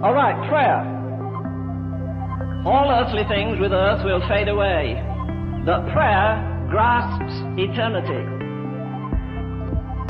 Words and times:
All 0.00 0.14
right, 0.14 0.38
prayer. 0.48 0.78
All 2.64 2.88
earthly 2.88 3.24
things 3.26 3.58
with 3.58 3.72
earth 3.72 4.04
will 4.04 4.20
fade 4.28 4.46
away, 4.46 4.94
but 5.66 5.90
prayer 5.90 6.38
grasps 6.70 7.34
eternity. 7.58 8.22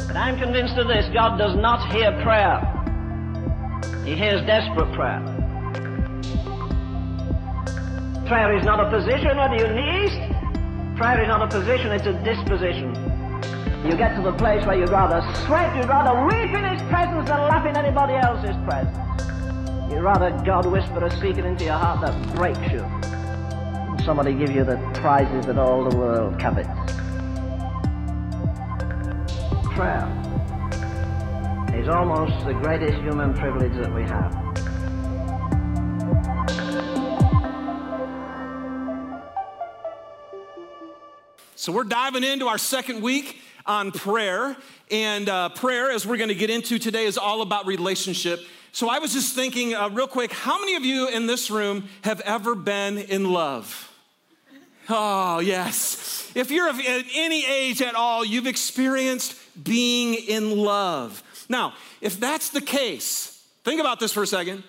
But 0.06 0.14
I'm 0.14 0.38
convinced 0.38 0.77
of 0.77 0.88
this 0.88 1.09
God 1.14 1.38
does 1.38 1.56
not 1.56 1.90
hear 1.90 2.13
prayer, 2.21 2.60
He 4.04 4.14
hears 4.14 4.45
desperate 4.45 4.92
prayer. 4.92 5.24
Prayer 8.28 8.59
is 8.59 8.67
not 8.67 8.81
a 8.81 8.91
position, 8.91 9.38
whether 9.38 9.56
you 9.56 9.73
knee 9.73 10.13
Prayer 10.99 11.23
is 11.23 11.28
not 11.28 11.41
a 11.41 11.49
position, 11.49 11.92
it's 11.92 12.05
a 12.05 12.13
disposition. 12.24 12.92
You 13.88 13.96
get 13.96 14.14
to 14.17 14.23
the 14.23 14.36
place 14.36 14.67
where 14.67 14.77
you'd 14.77 14.91
rather 14.91 15.23
sweat, 15.46 15.74
you'd 15.74 15.88
rather 15.88 16.12
weep 16.27 16.52
in 16.52 16.77
His 16.77 16.82
presence 16.91 17.27
than 17.27 17.41
laugh 17.48 17.64
in 17.64 17.74
anybody 17.74 18.16
else's 18.20 18.56
presence. 18.68 19.07
You'd 19.91 20.02
rather 20.02 20.30
God 20.45 20.66
whisper 20.66 21.05
a 21.06 21.10
secret 21.10 21.47
into 21.47 21.65
your 21.65 21.73
heart 21.73 22.02
that 22.02 22.37
breaks 22.37 22.60
you 22.70 22.80
than 22.80 23.98
somebody 24.05 24.34
give 24.34 24.51
you 24.51 24.62
the 24.62 24.77
prizes 24.95 25.46
that 25.46 25.56
all 25.56 25.88
the 25.88 25.96
world 25.96 26.38
covets. 26.38 26.69
Prayer 29.74 30.05
is 31.74 31.88
almost 31.88 32.45
the 32.45 32.52
greatest 32.52 32.98
human 32.98 33.32
privilege 33.32 33.73
that 33.74 33.95
we 33.95 34.02
have. 34.02 34.34
So, 41.57 41.73
we're 41.73 41.84
diving 41.84 42.24
into 42.24 42.46
our 42.46 42.59
second 42.59 43.01
week 43.01 43.41
on 43.65 43.93
prayer. 43.93 44.55
And 44.91 45.29
uh, 45.29 45.48
prayer, 45.51 45.91
as 45.91 46.07
we're 46.07 46.18
going 46.18 46.29
to 46.29 46.34
get 46.34 46.51
into 46.51 46.79
today, 46.79 47.07
is 47.07 47.16
all 47.18 47.43
about 47.43 47.66
relationship. 47.66 48.41
So, 48.78 48.88
I 48.88 49.00
was 49.00 49.12
just 49.12 49.34
thinking, 49.34 49.74
uh, 49.74 49.88
real 49.88 50.07
quick, 50.07 50.32
how 50.32 50.60
many 50.60 50.76
of 50.76 50.84
you 50.84 51.09
in 51.09 51.26
this 51.26 51.51
room 51.51 51.88
have 52.02 52.21
ever 52.21 52.54
been 52.54 52.96
in 52.96 53.32
love? 53.32 53.93
Oh, 54.88 55.40
yes. 55.40 56.30
If 56.37 56.52
you're 56.52 56.71
of 56.71 56.79
any 57.12 57.45
age 57.45 57.82
at 57.82 57.96
all, 57.96 58.24
you've 58.24 58.46
experienced 58.46 59.34
being 59.65 60.15
in 60.15 60.56
love. 60.56 61.24
Now, 61.49 61.74
if 62.01 62.21
that's 62.21 62.51
the 62.51 62.60
case, 62.60 63.45
think 63.65 63.80
about 63.80 63.99
this 63.99 64.12
for 64.12 64.23
a 64.23 64.29
second. 64.29 64.62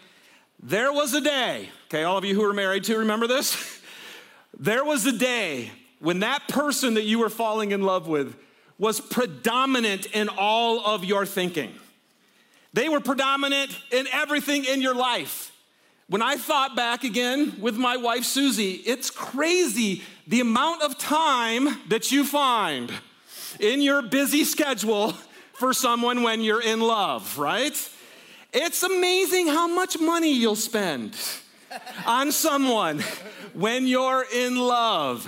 There 0.59 0.91
was 0.91 1.13
a 1.13 1.21
day, 1.21 1.69
okay, 1.85 2.02
all 2.02 2.17
of 2.17 2.25
you 2.25 2.33
who 2.33 2.43
are 2.45 2.53
married 2.53 2.85
to 2.85 2.97
remember 2.97 3.27
this? 3.27 3.55
There 4.59 4.83
was 4.83 5.05
a 5.05 5.13
day 5.13 5.69
when 5.99 6.21
that 6.21 6.47
person 6.47 6.95
that 6.95 7.03
you 7.03 7.19
were 7.19 7.30
falling 7.30 7.73
in 7.73 7.83
love 7.83 8.07
with 8.07 8.35
was 8.80 8.99
predominant 8.99 10.07
in 10.07 10.30
all 10.30 10.83
of 10.83 11.05
your 11.05 11.27
thinking. 11.27 11.71
They 12.73 12.89
were 12.89 12.99
predominant 12.99 13.75
in 13.91 14.07
everything 14.11 14.65
in 14.65 14.81
your 14.81 14.95
life. 14.95 15.51
When 16.07 16.21
I 16.21 16.37
thought 16.37 16.75
back 16.75 17.03
again 17.03 17.59
with 17.59 17.77
my 17.77 17.97
wife 17.97 18.23
Susie, 18.23 18.73
it's 18.85 19.11
crazy 19.11 20.01
the 20.27 20.39
amount 20.39 20.81
of 20.81 20.97
time 20.97 21.67
that 21.89 22.11
you 22.11 22.23
find 22.23 22.91
in 23.59 23.81
your 23.81 24.01
busy 24.01 24.43
schedule 24.43 25.13
for 25.53 25.73
someone 25.73 26.23
when 26.23 26.41
you're 26.41 26.61
in 26.61 26.79
love, 26.79 27.37
right? 27.37 27.89
It's 28.53 28.81
amazing 28.81 29.47
how 29.47 29.67
much 29.67 29.99
money 29.99 30.33
you'll 30.33 30.55
spend 30.55 31.15
on 32.05 32.31
someone 32.31 33.01
when 33.53 33.85
you're 33.85 34.25
in 34.33 34.55
love. 34.55 35.27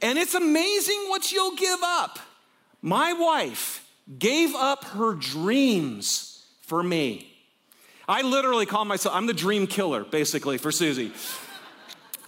And 0.00 0.18
it's 0.18 0.34
amazing 0.34 1.06
what 1.08 1.32
you'll 1.32 1.56
give 1.56 1.80
up. 1.82 2.18
My 2.80 3.12
wife 3.12 3.86
gave 4.18 4.54
up 4.54 4.84
her 4.84 5.14
dreams 5.14 6.33
for 6.74 6.82
me. 6.82 7.24
I 8.08 8.22
literally 8.22 8.66
call 8.66 8.84
myself, 8.84 9.14
I'm 9.14 9.26
the 9.26 9.32
dream 9.32 9.68
killer, 9.68 10.02
basically, 10.02 10.58
for 10.58 10.72
Susie. 10.72 11.12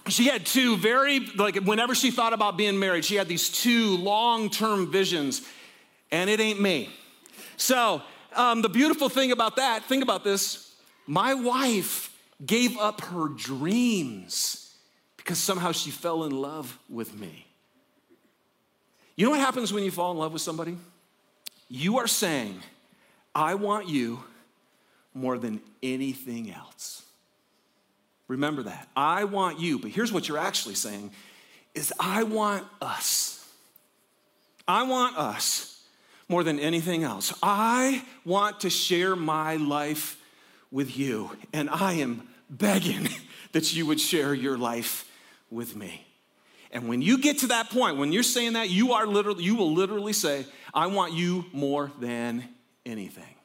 She 0.07 0.27
had 0.27 0.45
two 0.45 0.77
very, 0.77 1.19
like, 1.35 1.57
whenever 1.57 1.93
she 1.93 2.11
thought 2.11 2.31
about 2.31 2.55
being 2.55 2.79
married, 2.79 3.03
she 3.03 3.15
had 3.15 3.27
these 3.27 3.49
two 3.49 3.97
long 3.97 4.49
term 4.49 4.89
visions, 4.89 5.45
and 6.13 6.29
it 6.29 6.39
ain't 6.39 6.61
me. 6.61 6.89
So, 7.57 8.01
um, 8.37 8.61
the 8.61 8.69
beautiful 8.69 9.09
thing 9.09 9.33
about 9.33 9.57
that, 9.57 9.83
think 9.83 10.01
about 10.01 10.23
this 10.23 10.73
my 11.07 11.33
wife 11.33 12.15
gave 12.45 12.77
up 12.77 13.01
her 13.01 13.27
dreams 13.27 14.77
because 15.17 15.39
somehow 15.39 15.73
she 15.73 15.91
fell 15.91 16.23
in 16.23 16.31
love 16.31 16.79
with 16.89 17.13
me. 17.13 17.47
You 19.17 19.25
know 19.25 19.31
what 19.31 19.41
happens 19.41 19.73
when 19.73 19.83
you 19.83 19.91
fall 19.91 20.13
in 20.13 20.17
love 20.17 20.31
with 20.31 20.41
somebody? 20.41 20.77
You 21.67 21.97
are 21.97 22.07
saying, 22.07 22.61
I 23.37 23.53
want 23.53 23.87
you 23.87 24.23
more 25.17 25.37
than 25.37 25.61
anything 25.81 26.51
else. 26.51 27.03
Remember 28.27 28.63
that. 28.63 28.87
I 28.95 29.23
want 29.23 29.59
you, 29.59 29.79
but 29.79 29.91
here's 29.91 30.11
what 30.11 30.27
you're 30.27 30.37
actually 30.37 30.75
saying 30.75 31.11
is 31.73 31.93
I 31.99 32.23
want 32.23 32.65
us. 32.81 33.47
I 34.67 34.83
want 34.83 35.17
us 35.17 35.81
more 36.27 36.43
than 36.43 36.59
anything 36.59 37.03
else. 37.03 37.33
I 37.41 38.03
want 38.25 38.61
to 38.61 38.69
share 38.69 39.15
my 39.15 39.55
life 39.55 40.19
with 40.71 40.97
you, 40.97 41.31
and 41.53 41.69
I 41.69 41.93
am 41.93 42.27
begging 42.49 43.07
that 43.53 43.73
you 43.73 43.85
would 43.85 44.01
share 44.01 44.33
your 44.33 44.57
life 44.57 45.09
with 45.49 45.75
me. 45.75 46.05
And 46.71 46.89
when 46.89 47.01
you 47.01 47.17
get 47.17 47.39
to 47.39 47.47
that 47.47 47.69
point, 47.69 47.97
when 47.97 48.11
you're 48.11 48.23
saying 48.23 48.53
that, 48.53 48.69
you 48.69 48.91
are 48.91 49.07
literally, 49.07 49.45
you 49.45 49.55
will 49.55 49.73
literally 49.73 50.11
say, 50.11 50.45
I 50.73 50.87
want 50.87 51.13
you 51.13 51.45
more 51.53 51.91
than 51.99 52.43
anything. 52.85 53.36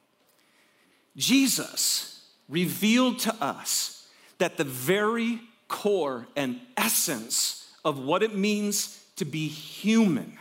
Jesus 1.16 2.28
revealed 2.48 3.18
to 3.20 3.34
us 3.42 4.08
that 4.38 4.56
the 4.56 4.64
very 4.64 5.40
core 5.68 6.26
and 6.36 6.60
essence 6.76 7.70
of 7.84 7.98
what 7.98 8.22
it 8.22 8.34
means 8.34 9.02
to 9.16 9.24
be 9.24 9.48
human 9.48 10.38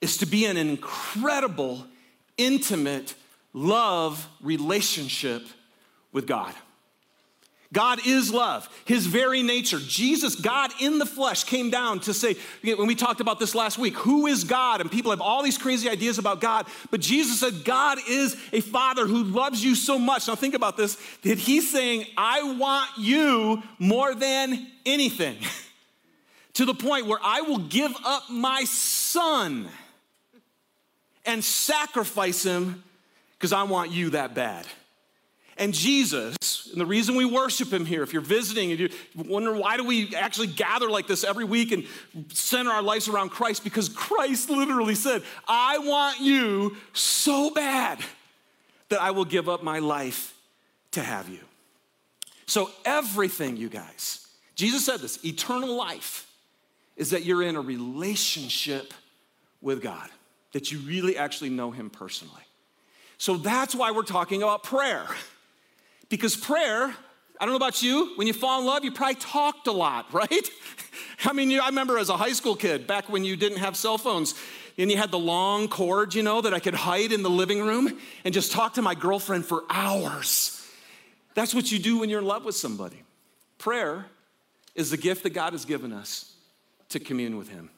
is 0.00 0.16
to 0.18 0.26
be 0.26 0.46
an 0.46 0.56
incredible, 0.56 1.86
intimate 2.36 3.14
love 3.52 4.26
relationship 4.40 5.42
with 6.12 6.26
God. 6.26 6.54
God 7.72 8.04
is 8.04 8.32
love, 8.32 8.68
his 8.84 9.06
very 9.06 9.44
nature. 9.44 9.78
Jesus, 9.78 10.34
God 10.34 10.72
in 10.80 10.98
the 10.98 11.06
flesh, 11.06 11.44
came 11.44 11.70
down 11.70 12.00
to 12.00 12.12
say, 12.12 12.34
when 12.62 12.88
we 12.88 12.96
talked 12.96 13.20
about 13.20 13.38
this 13.38 13.54
last 13.54 13.78
week, 13.78 13.94
who 13.94 14.26
is 14.26 14.42
God? 14.42 14.80
And 14.80 14.90
people 14.90 15.12
have 15.12 15.20
all 15.20 15.44
these 15.44 15.56
crazy 15.56 15.88
ideas 15.88 16.18
about 16.18 16.40
God. 16.40 16.66
But 16.90 17.00
Jesus 17.00 17.38
said, 17.38 17.64
God 17.64 17.98
is 18.08 18.36
a 18.52 18.60
father 18.60 19.06
who 19.06 19.22
loves 19.22 19.62
you 19.62 19.76
so 19.76 20.00
much. 20.00 20.26
Now 20.26 20.34
think 20.34 20.54
about 20.54 20.76
this 20.76 20.98
that 21.22 21.38
he's 21.38 21.70
saying, 21.70 22.06
I 22.16 22.54
want 22.54 22.90
you 22.98 23.62
more 23.78 24.16
than 24.16 24.66
anything, 24.84 25.36
to 26.54 26.64
the 26.64 26.74
point 26.74 27.06
where 27.06 27.20
I 27.22 27.42
will 27.42 27.58
give 27.58 27.94
up 28.04 28.24
my 28.30 28.64
son 28.64 29.68
and 31.24 31.44
sacrifice 31.44 32.42
him 32.42 32.82
because 33.34 33.52
I 33.52 33.62
want 33.62 33.92
you 33.92 34.10
that 34.10 34.34
bad. 34.34 34.66
And 35.60 35.74
Jesus, 35.74 36.70
and 36.72 36.80
the 36.80 36.86
reason 36.86 37.16
we 37.16 37.26
worship 37.26 37.70
him 37.70 37.84
here, 37.84 38.02
if 38.02 38.14
you're 38.14 38.22
visiting 38.22 38.70
and 38.70 38.80
you 38.80 38.88
wonder 39.14 39.52
why 39.52 39.76
do 39.76 39.84
we 39.84 40.16
actually 40.16 40.46
gather 40.46 40.88
like 40.88 41.06
this 41.06 41.22
every 41.22 41.44
week 41.44 41.70
and 41.70 41.84
center 42.32 42.70
our 42.70 42.80
lives 42.80 43.08
around 43.08 43.28
Christ, 43.28 43.62
because 43.62 43.90
Christ 43.90 44.48
literally 44.48 44.94
said, 44.94 45.22
I 45.46 45.76
want 45.76 46.18
you 46.18 46.78
so 46.94 47.50
bad 47.50 47.98
that 48.88 49.02
I 49.02 49.10
will 49.10 49.26
give 49.26 49.50
up 49.50 49.62
my 49.62 49.80
life 49.80 50.34
to 50.92 51.02
have 51.02 51.28
you. 51.28 51.40
So, 52.46 52.70
everything, 52.86 53.58
you 53.58 53.68
guys, 53.68 54.26
Jesus 54.54 54.86
said 54.86 55.00
this 55.00 55.22
eternal 55.26 55.76
life 55.76 56.26
is 56.96 57.10
that 57.10 57.24
you're 57.24 57.42
in 57.42 57.56
a 57.56 57.60
relationship 57.60 58.94
with 59.60 59.82
God, 59.82 60.08
that 60.52 60.72
you 60.72 60.78
really 60.78 61.18
actually 61.18 61.50
know 61.50 61.70
Him 61.70 61.90
personally. 61.90 62.42
So, 63.18 63.36
that's 63.36 63.74
why 63.74 63.90
we're 63.90 64.02
talking 64.04 64.42
about 64.42 64.62
prayer. 64.62 65.06
Because 66.10 66.36
prayer, 66.36 66.94
I 67.40 67.44
don't 67.46 67.50
know 67.50 67.56
about 67.56 67.82
you, 67.82 68.12
when 68.16 68.26
you 68.26 68.34
fall 68.34 68.60
in 68.60 68.66
love, 68.66 68.84
you 68.84 68.92
probably 68.92 69.14
talked 69.14 69.66
a 69.68 69.72
lot, 69.72 70.06
right? 70.12 70.50
I 71.24 71.32
mean, 71.32 71.58
I 71.58 71.66
remember 71.66 71.96
as 71.96 72.10
a 72.10 72.16
high 72.18 72.32
school 72.32 72.54
kid, 72.54 72.86
back 72.86 73.08
when 73.08 73.24
you 73.24 73.36
didn't 73.36 73.58
have 73.58 73.76
cell 73.76 73.96
phones, 73.96 74.34
and 74.76 74.90
you 74.90 74.96
had 74.96 75.10
the 75.10 75.18
long 75.18 75.68
cord, 75.68 76.14
you 76.14 76.22
know, 76.22 76.40
that 76.40 76.54
I 76.54 76.58
could 76.58 76.74
hide 76.74 77.12
in 77.12 77.22
the 77.22 77.30
living 77.30 77.62
room 77.62 77.98
and 78.24 78.34
just 78.34 78.52
talk 78.52 78.74
to 78.74 78.82
my 78.82 78.94
girlfriend 78.94 79.44
for 79.44 79.64
hours. 79.68 80.56
That's 81.34 81.54
what 81.54 81.70
you 81.70 81.78
do 81.78 81.98
when 81.98 82.08
you're 82.08 82.20
in 82.20 82.26
love 82.26 82.44
with 82.44 82.56
somebody. 82.56 83.02
Prayer 83.58 84.06
is 84.74 84.90
the 84.90 84.96
gift 84.96 85.22
that 85.24 85.30
God 85.30 85.52
has 85.52 85.64
given 85.64 85.92
us 85.92 86.34
to 86.88 86.98
commune 86.98 87.36
with 87.36 87.48
Him. 87.48 87.70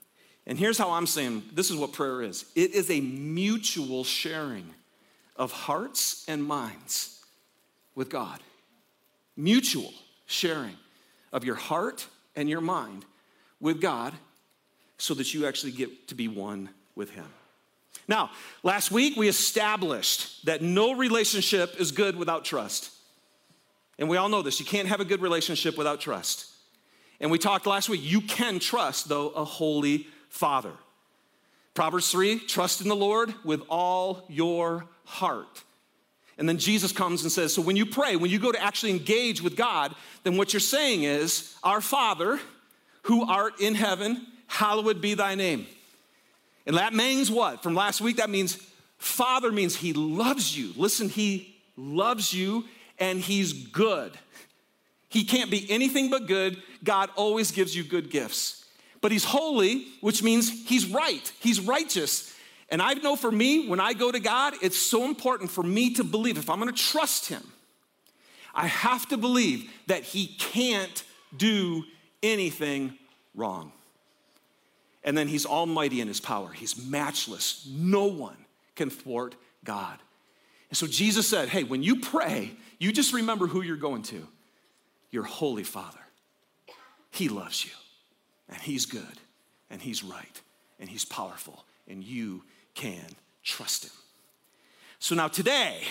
And 0.46 0.58
here's 0.58 0.78
how 0.78 0.92
I'm 0.92 1.06
saying 1.06 1.42
this 1.52 1.70
is 1.70 1.76
what 1.76 1.92
prayer 1.92 2.22
is 2.22 2.44
it 2.54 2.72
is 2.72 2.90
a 2.90 3.00
mutual 3.00 4.04
sharing 4.04 4.68
of 5.36 5.52
hearts 5.52 6.24
and 6.28 6.44
minds 6.44 7.21
with 7.94 8.08
God. 8.08 8.40
Mutual 9.36 9.92
sharing 10.26 10.76
of 11.32 11.44
your 11.44 11.54
heart 11.54 12.06
and 12.36 12.48
your 12.48 12.60
mind 12.60 13.04
with 13.60 13.80
God 13.80 14.12
so 14.98 15.14
that 15.14 15.34
you 15.34 15.46
actually 15.46 15.72
get 15.72 16.08
to 16.08 16.14
be 16.14 16.28
one 16.28 16.70
with 16.94 17.10
Him. 17.10 17.26
Now, 18.08 18.30
last 18.62 18.90
week 18.90 19.16
we 19.16 19.28
established 19.28 20.44
that 20.46 20.62
no 20.62 20.94
relationship 20.94 21.80
is 21.80 21.92
good 21.92 22.16
without 22.16 22.44
trust. 22.44 22.90
And 23.98 24.08
we 24.08 24.16
all 24.16 24.28
know 24.28 24.42
this 24.42 24.58
you 24.58 24.66
can't 24.66 24.88
have 24.88 25.00
a 25.00 25.04
good 25.04 25.20
relationship 25.20 25.78
without 25.78 26.00
trust. 26.00 26.48
And 27.20 27.30
we 27.30 27.38
talked 27.38 27.66
last 27.66 27.88
week, 27.88 28.00
you 28.02 28.20
can 28.20 28.58
trust, 28.58 29.08
though, 29.08 29.28
a 29.30 29.44
holy 29.44 30.08
father. 30.28 30.72
Proverbs 31.74 32.10
3 32.10 32.40
trust 32.40 32.80
in 32.80 32.88
the 32.88 32.96
Lord 32.96 33.32
with 33.44 33.62
all 33.68 34.24
your 34.28 34.86
heart. 35.04 35.62
And 36.38 36.48
then 36.48 36.58
Jesus 36.58 36.92
comes 36.92 37.22
and 37.22 37.30
says, 37.30 37.54
So 37.54 37.62
when 37.62 37.76
you 37.76 37.86
pray, 37.86 38.16
when 38.16 38.30
you 38.30 38.38
go 38.38 38.52
to 38.52 38.62
actually 38.62 38.90
engage 38.90 39.42
with 39.42 39.56
God, 39.56 39.94
then 40.24 40.36
what 40.36 40.52
you're 40.52 40.60
saying 40.60 41.04
is, 41.04 41.54
Our 41.62 41.80
Father, 41.80 42.40
who 43.02 43.28
art 43.28 43.60
in 43.60 43.74
heaven, 43.74 44.26
hallowed 44.46 45.00
be 45.00 45.14
thy 45.14 45.34
name. 45.34 45.66
And 46.66 46.76
that 46.76 46.94
means 46.94 47.30
what? 47.30 47.62
From 47.62 47.74
last 47.74 48.00
week, 48.00 48.16
that 48.16 48.30
means 48.30 48.56
Father 48.98 49.50
means 49.50 49.76
He 49.76 49.92
loves 49.92 50.56
you. 50.56 50.72
Listen, 50.76 51.08
He 51.08 51.56
loves 51.76 52.32
you 52.32 52.64
and 52.98 53.20
He's 53.20 53.52
good. 53.52 54.12
He 55.08 55.24
can't 55.24 55.50
be 55.50 55.70
anything 55.70 56.08
but 56.08 56.26
good. 56.26 56.62
God 56.82 57.10
always 57.16 57.50
gives 57.50 57.76
you 57.76 57.84
good 57.84 58.10
gifts. 58.10 58.64
But 59.00 59.12
He's 59.12 59.24
holy, 59.24 59.86
which 60.00 60.22
means 60.22 60.66
He's 60.66 60.86
right, 60.86 61.32
He's 61.40 61.60
righteous. 61.60 62.31
And 62.72 62.80
I 62.80 62.94
know 62.94 63.16
for 63.16 63.30
me, 63.30 63.68
when 63.68 63.80
I 63.80 63.92
go 63.92 64.10
to 64.10 64.18
God, 64.18 64.54
it's 64.62 64.78
so 64.78 65.04
important 65.04 65.50
for 65.50 65.62
me 65.62 65.92
to 65.94 66.04
believe 66.04 66.38
if 66.38 66.48
I'm 66.48 66.58
gonna 66.58 66.72
trust 66.72 67.28
Him, 67.28 67.42
I 68.54 68.66
have 68.66 69.06
to 69.10 69.18
believe 69.18 69.70
that 69.88 70.04
He 70.04 70.26
can't 70.26 71.04
do 71.36 71.84
anything 72.22 72.96
wrong. 73.34 73.72
And 75.04 75.16
then 75.18 75.28
He's 75.28 75.44
almighty 75.44 76.00
in 76.00 76.08
His 76.08 76.18
power, 76.18 76.50
He's 76.50 76.82
matchless. 76.82 77.68
No 77.70 78.06
one 78.06 78.38
can 78.74 78.88
thwart 78.88 79.34
God. 79.64 79.98
And 80.70 80.76
so 80.76 80.86
Jesus 80.86 81.28
said, 81.28 81.50
Hey, 81.50 81.64
when 81.64 81.82
you 81.82 82.00
pray, 82.00 82.52
you 82.78 82.90
just 82.90 83.12
remember 83.12 83.46
who 83.46 83.60
you're 83.60 83.76
going 83.76 84.02
to 84.04 84.26
your 85.10 85.24
Holy 85.24 85.62
Father. 85.62 85.98
He 87.10 87.28
loves 87.28 87.66
you, 87.66 87.72
and 88.48 88.56
He's 88.62 88.86
good, 88.86 89.20
and 89.68 89.82
He's 89.82 90.02
right, 90.02 90.40
and 90.80 90.88
He's 90.88 91.04
powerful, 91.04 91.66
and 91.86 92.02
you 92.02 92.44
can 92.74 93.06
trust 93.42 93.84
Him. 93.84 93.92
So 94.98 95.14
now 95.14 95.28
today, 95.28 95.82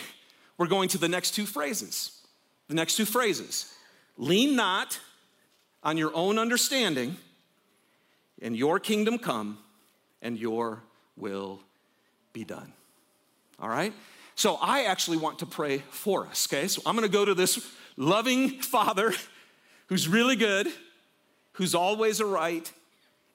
we're 0.57 0.67
going 0.67 0.89
to 0.89 0.97
the 0.97 1.09
next 1.09 1.31
two 1.31 1.45
phrases. 1.45 2.21
The 2.67 2.75
next 2.75 2.95
two 2.95 3.05
phrases 3.05 3.73
lean 4.17 4.55
not 4.55 4.99
on 5.83 5.97
your 5.97 6.13
own 6.13 6.37
understanding, 6.37 7.17
and 8.41 8.55
your 8.55 8.79
kingdom 8.79 9.17
come, 9.17 9.57
and 10.21 10.37
your 10.37 10.83
will 11.17 11.59
be 12.33 12.43
done. 12.43 12.73
All 13.59 13.69
right? 13.69 13.93
So 14.35 14.55
I 14.55 14.83
actually 14.83 15.17
want 15.17 15.39
to 15.39 15.45
pray 15.45 15.79
for 15.89 16.27
us, 16.27 16.47
okay? 16.51 16.67
So 16.67 16.81
I'm 16.85 16.95
gonna 16.95 17.07
go 17.07 17.25
to 17.25 17.33
this 17.33 17.67
loving 17.97 18.49
Father 18.61 19.13
who's 19.87 20.07
really 20.07 20.35
good, 20.35 20.67
who's 21.53 21.75
always 21.75 22.21
right, 22.21 22.71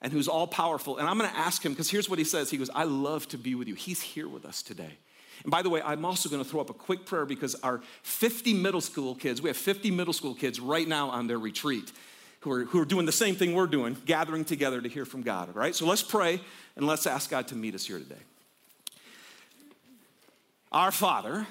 and 0.01 0.13
who's 0.13 0.27
all 0.27 0.47
powerful. 0.47 0.97
And 0.97 1.07
I'm 1.07 1.17
gonna 1.17 1.31
ask 1.35 1.63
him, 1.63 1.71
because 1.73 1.89
here's 1.89 2.09
what 2.09 2.19
he 2.19 2.25
says 2.25 2.49
He 2.49 2.57
goes, 2.57 2.69
I 2.73 2.83
love 2.83 3.27
to 3.29 3.37
be 3.37 3.55
with 3.55 3.67
you. 3.67 3.75
He's 3.75 4.01
here 4.01 4.27
with 4.27 4.45
us 4.45 4.61
today. 4.61 4.97
And 5.43 5.51
by 5.51 5.61
the 5.61 5.69
way, 5.69 5.81
I'm 5.81 6.05
also 6.05 6.29
gonna 6.29 6.43
throw 6.43 6.61
up 6.61 6.69
a 6.69 6.73
quick 6.73 7.05
prayer 7.05 7.25
because 7.25 7.55
our 7.55 7.81
50 8.03 8.53
middle 8.53 8.81
school 8.81 9.15
kids, 9.15 9.41
we 9.41 9.49
have 9.49 9.57
50 9.57 9.91
middle 9.91 10.13
school 10.13 10.33
kids 10.33 10.59
right 10.59 10.87
now 10.87 11.09
on 11.09 11.27
their 11.27 11.39
retreat 11.39 11.91
who 12.41 12.51
are, 12.51 12.65
who 12.65 12.79
are 12.79 12.85
doing 12.85 13.05
the 13.05 13.11
same 13.11 13.35
thing 13.35 13.53
we're 13.53 13.67
doing, 13.67 13.97
gathering 14.05 14.45
together 14.45 14.81
to 14.81 14.89
hear 14.89 15.05
from 15.05 15.21
God, 15.21 15.49
all 15.49 15.55
right? 15.55 15.75
So 15.75 15.85
let's 15.85 16.03
pray 16.03 16.39
and 16.75 16.85
let's 16.85 17.07
ask 17.07 17.29
God 17.29 17.47
to 17.49 17.55
meet 17.55 17.75
us 17.75 17.85
here 17.85 17.99
today. 17.99 18.15
Our 20.71 20.91
Father 20.91 21.47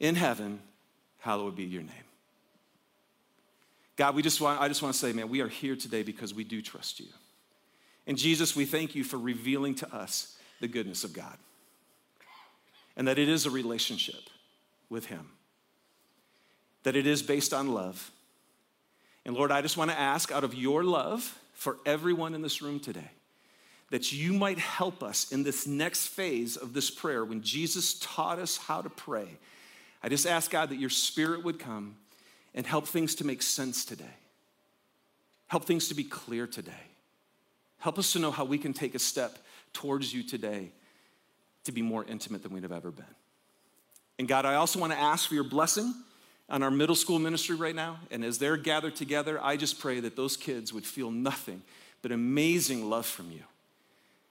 in 0.00 0.14
heaven, 0.14 0.60
hallowed 1.18 1.56
be 1.56 1.64
your 1.64 1.82
name. 1.82 2.05
God, 3.96 4.14
we 4.14 4.22
just 4.22 4.40
want, 4.40 4.60
I 4.60 4.68
just 4.68 4.82
want 4.82 4.94
to 4.94 4.98
say, 4.98 5.12
man, 5.12 5.28
we 5.28 5.40
are 5.40 5.48
here 5.48 5.74
today 5.74 6.02
because 6.02 6.34
we 6.34 6.44
do 6.44 6.60
trust 6.60 7.00
you. 7.00 7.06
And 8.06 8.16
Jesus, 8.16 8.54
we 8.54 8.66
thank 8.66 8.94
you 8.94 9.02
for 9.02 9.18
revealing 9.18 9.74
to 9.76 9.94
us 9.94 10.36
the 10.60 10.68
goodness 10.68 11.02
of 11.02 11.12
God 11.12 11.36
and 12.96 13.08
that 13.08 13.18
it 13.18 13.28
is 13.28 13.46
a 13.46 13.50
relationship 13.50 14.30
with 14.88 15.06
Him, 15.06 15.30
that 16.82 16.94
it 16.94 17.06
is 17.06 17.22
based 17.22 17.52
on 17.52 17.72
love. 17.72 18.10
And 19.24 19.34
Lord, 19.34 19.50
I 19.50 19.60
just 19.62 19.76
want 19.76 19.90
to 19.90 19.98
ask 19.98 20.30
out 20.30 20.44
of 20.44 20.54
your 20.54 20.84
love 20.84 21.38
for 21.52 21.78
everyone 21.84 22.34
in 22.34 22.42
this 22.42 22.62
room 22.62 22.78
today 22.78 23.10
that 23.90 24.12
you 24.12 24.32
might 24.32 24.58
help 24.58 25.02
us 25.02 25.30
in 25.30 25.42
this 25.42 25.66
next 25.66 26.08
phase 26.08 26.56
of 26.56 26.72
this 26.72 26.90
prayer 26.90 27.24
when 27.24 27.40
Jesus 27.42 27.98
taught 28.00 28.38
us 28.38 28.56
how 28.56 28.82
to 28.82 28.90
pray. 28.90 29.38
I 30.02 30.08
just 30.08 30.26
ask 30.26 30.50
God 30.50 30.70
that 30.70 30.80
your 30.80 30.90
spirit 30.90 31.44
would 31.44 31.58
come 31.58 31.96
and 32.56 32.66
help 32.66 32.88
things 32.88 33.14
to 33.16 33.24
make 33.24 33.42
sense 33.42 33.84
today. 33.84 34.04
Help 35.46 35.66
things 35.66 35.88
to 35.88 35.94
be 35.94 36.02
clear 36.02 36.46
today. 36.46 36.72
Help 37.78 37.98
us 37.98 38.12
to 38.14 38.18
know 38.18 38.30
how 38.30 38.44
we 38.44 38.58
can 38.58 38.72
take 38.72 38.94
a 38.94 38.98
step 38.98 39.38
towards 39.72 40.12
you 40.12 40.22
today 40.22 40.72
to 41.64 41.72
be 41.72 41.82
more 41.82 42.04
intimate 42.04 42.42
than 42.42 42.52
we'd 42.52 42.62
have 42.62 42.72
ever 42.72 42.90
been. 42.90 43.04
And 44.18 44.26
God, 44.26 44.46
I 44.46 44.54
also 44.54 44.80
want 44.80 44.92
to 44.92 44.98
ask 44.98 45.28
for 45.28 45.34
your 45.34 45.44
blessing 45.44 45.94
on 46.48 46.62
our 46.62 46.70
middle 46.70 46.94
school 46.94 47.18
ministry 47.18 47.54
right 47.54 47.74
now. 47.74 47.98
And 48.10 48.24
as 48.24 48.38
they're 48.38 48.56
gathered 48.56 48.96
together, 48.96 49.38
I 49.42 49.56
just 49.56 49.78
pray 49.78 50.00
that 50.00 50.16
those 50.16 50.36
kids 50.36 50.72
would 50.72 50.86
feel 50.86 51.10
nothing 51.10 51.62
but 52.02 52.12
amazing 52.12 52.88
love 52.88 53.04
from 53.04 53.30
you. 53.30 53.42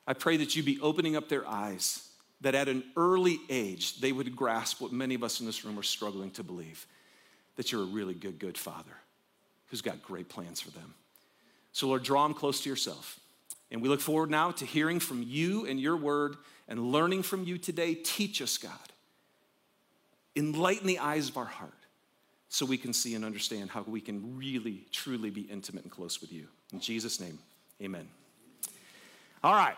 I 0.08 0.14
pray 0.14 0.38
that 0.38 0.56
you 0.56 0.64
be 0.64 0.80
opening 0.82 1.16
up 1.16 1.30
their 1.30 1.48
eyes, 1.48 2.08
that 2.42 2.56
at 2.56 2.68
an 2.68 2.84
early 2.98 3.40
age, 3.50 4.00
they 4.00 4.12
would 4.12 4.36
grasp 4.36 4.82
what 4.82 4.92
many 4.92 5.14
of 5.14 5.24
us 5.24 5.40
in 5.40 5.46
this 5.46 5.64
room 5.64 5.78
are 5.78 5.84
struggling 5.84 6.32
to 6.32 6.44
believe 6.44 6.88
that 7.56 7.72
you're 7.72 7.82
a 7.82 7.86
really 7.86 8.14
good, 8.14 8.40
good 8.40 8.58
father 8.58 8.92
who's 9.68 9.82
got 9.82 10.02
great 10.02 10.30
plans 10.30 10.62
for 10.62 10.72
them. 10.72 10.94
So, 11.72 11.88
Lord, 11.88 12.04
draw 12.04 12.24
them 12.24 12.34
close 12.34 12.62
to 12.62 12.70
yourself. 12.70 13.20
And 13.72 13.82
we 13.82 13.90
look 13.90 14.02
forward 14.02 14.30
now 14.30 14.52
to 14.52 14.66
hearing 14.66 15.00
from 15.00 15.24
you 15.24 15.66
and 15.66 15.80
your 15.80 15.98
word 15.98 16.38
and 16.68 16.92
learning 16.92 17.24
from 17.24 17.44
you 17.44 17.58
today. 17.58 17.96
Teach 17.96 18.42
us, 18.42 18.58
God. 18.58 18.72
Enlighten 20.36 20.88
the 20.88 21.00
eyes 21.00 21.30
of 21.30 21.38
our 21.38 21.46
heart 21.46 21.74
so 22.50 22.66
we 22.66 22.78
can 22.78 22.94
see 22.94 23.16
and 23.16 23.26
understand 23.26 23.70
how 23.70 23.84
we 23.88 24.00
can 24.00 24.38
really, 24.38 24.86
truly 24.92 25.30
be 25.30 25.42
intimate 25.42 25.84
and 25.84 25.92
close 25.92 26.22
with 26.22 26.32
you. 26.32 26.48
In 26.72 26.80
Jesus' 26.80 27.20
name, 27.20 27.38
amen. 27.82 28.08
All 29.44 29.54
right. 29.54 29.76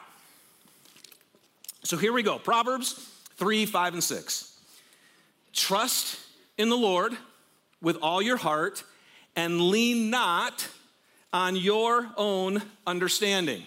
So 1.83 1.97
here 1.97 2.13
we 2.13 2.21
go 2.21 2.37
Proverbs 2.37 2.93
3, 3.37 3.65
5, 3.65 3.93
and 3.93 4.03
6. 4.03 4.59
Trust 5.53 6.19
in 6.57 6.69
the 6.69 6.77
Lord 6.77 7.17
with 7.81 7.97
all 8.01 8.21
your 8.21 8.37
heart 8.37 8.83
and 9.35 9.61
lean 9.61 10.09
not 10.09 10.67
on 11.33 11.55
your 11.55 12.09
own 12.17 12.61
understanding. 12.85 13.63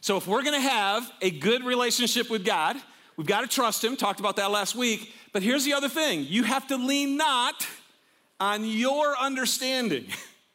So, 0.00 0.16
if 0.16 0.26
we're 0.26 0.44
gonna 0.44 0.60
have 0.60 1.10
a 1.20 1.30
good 1.30 1.64
relationship 1.64 2.30
with 2.30 2.44
God, 2.44 2.76
we've 3.16 3.26
got 3.26 3.40
to 3.40 3.48
trust 3.48 3.82
Him. 3.82 3.96
Talked 3.96 4.20
about 4.20 4.36
that 4.36 4.50
last 4.50 4.76
week. 4.76 5.12
But 5.32 5.42
here's 5.42 5.64
the 5.64 5.72
other 5.72 5.88
thing 5.88 6.24
you 6.28 6.44
have 6.44 6.66
to 6.68 6.76
lean 6.76 7.16
not 7.16 7.66
on 8.38 8.64
your 8.64 9.16
understanding 9.18 10.06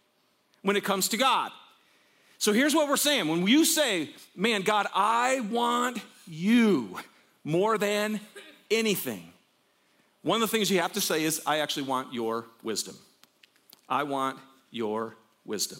when 0.62 0.76
it 0.76 0.84
comes 0.84 1.10
to 1.10 1.18
God. 1.18 1.52
So, 2.38 2.54
here's 2.54 2.74
what 2.74 2.88
we're 2.88 2.98
saying 2.98 3.28
when 3.28 3.46
you 3.46 3.66
say, 3.66 4.10
Man, 4.36 4.62
God, 4.62 4.88
I 4.96 5.42
want 5.42 6.00
you 6.26 6.98
more 7.44 7.78
than 7.78 8.22
anything. 8.70 9.31
One 10.24 10.42
of 10.42 10.50
the 10.50 10.56
things 10.56 10.70
you 10.70 10.80
have 10.80 10.94
to 10.94 11.02
say 11.02 11.24
is, 11.24 11.42
I 11.46 11.60
actually 11.60 11.84
want 11.84 12.14
your 12.14 12.46
wisdom. 12.62 12.96
I 13.90 14.04
want 14.04 14.38
your 14.70 15.18
wisdom. 15.46 15.80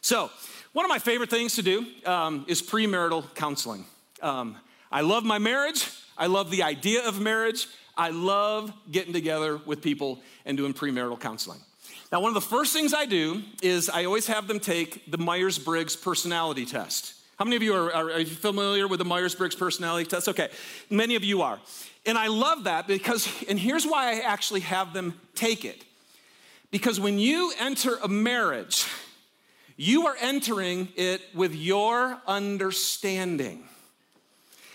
So, 0.00 0.30
one 0.72 0.84
of 0.84 0.88
my 0.88 0.98
favorite 0.98 1.30
things 1.30 1.56
to 1.56 1.62
do 1.62 1.86
um, 2.06 2.44
is 2.48 2.62
premarital 2.62 3.34
counseling. 3.34 3.84
Um, 4.22 4.56
I 4.90 5.02
love 5.02 5.24
my 5.24 5.38
marriage. 5.38 5.90
I 6.16 6.26
love 6.26 6.50
the 6.50 6.62
idea 6.62 7.06
of 7.06 7.20
marriage. 7.20 7.66
I 7.96 8.10
love 8.10 8.72
getting 8.90 9.12
together 9.12 9.58
with 9.58 9.82
people 9.82 10.22
and 10.46 10.56
doing 10.56 10.72
premarital 10.72 11.20
counseling. 11.20 11.58
Now, 12.10 12.20
one 12.20 12.30
of 12.30 12.34
the 12.34 12.40
first 12.40 12.72
things 12.72 12.94
I 12.94 13.04
do 13.04 13.42
is 13.62 13.90
I 13.90 14.04
always 14.04 14.26
have 14.28 14.48
them 14.48 14.60
take 14.60 15.10
the 15.10 15.18
Myers 15.18 15.58
Briggs 15.58 15.94
personality 15.94 16.64
test. 16.64 17.14
How 17.38 17.44
many 17.44 17.54
of 17.54 17.62
you 17.62 17.72
are, 17.72 17.92
are, 17.94 18.10
are 18.10 18.24
familiar 18.24 18.88
with 18.88 18.98
the 18.98 19.04
Myers 19.04 19.36
Briggs 19.36 19.54
personality 19.54 20.10
test? 20.10 20.28
Okay, 20.28 20.48
many 20.90 21.14
of 21.14 21.22
you 21.22 21.42
are. 21.42 21.60
And 22.04 22.18
I 22.18 22.26
love 22.26 22.64
that 22.64 22.88
because, 22.88 23.28
and 23.48 23.56
here's 23.56 23.86
why 23.86 24.10
I 24.10 24.20
actually 24.20 24.60
have 24.60 24.92
them 24.92 25.14
take 25.36 25.64
it. 25.64 25.84
Because 26.72 26.98
when 26.98 27.20
you 27.20 27.52
enter 27.60 27.94
a 28.02 28.08
marriage, 28.08 28.86
you 29.76 30.08
are 30.08 30.16
entering 30.20 30.88
it 30.96 31.22
with 31.32 31.54
your 31.54 32.20
understanding 32.26 33.62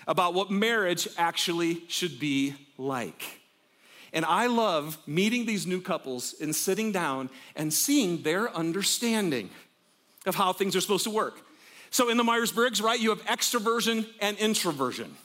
about 0.08 0.34
what 0.34 0.50
marriage 0.50 1.10
actually 1.18 1.82
should 1.90 2.18
be 2.18 2.56
like. 2.78 3.42
And 4.14 4.24
I 4.24 4.48
love 4.48 4.98
meeting 5.06 5.46
these 5.46 5.68
new 5.68 5.82
couples 5.82 6.34
and 6.40 6.56
sitting 6.56 6.94
down 6.94 7.30
and 7.58 7.74
seeing 7.74 8.22
their 8.22 8.56
understanding 8.56 9.50
of 10.26 10.36
how 10.36 10.54
things 10.54 10.78
are 10.78 10.82
supposed 10.82 11.04
to 11.04 11.10
work. 11.10 11.42
So 11.94 12.10
in 12.10 12.18
the 12.18 12.24
Myers 12.24 12.52
Briggs, 12.52 12.82
right, 12.82 13.00
you 13.00 13.12
have 13.12 13.24
extroversion 13.26 14.08
and 14.20 14.36
introversion. 14.40 15.16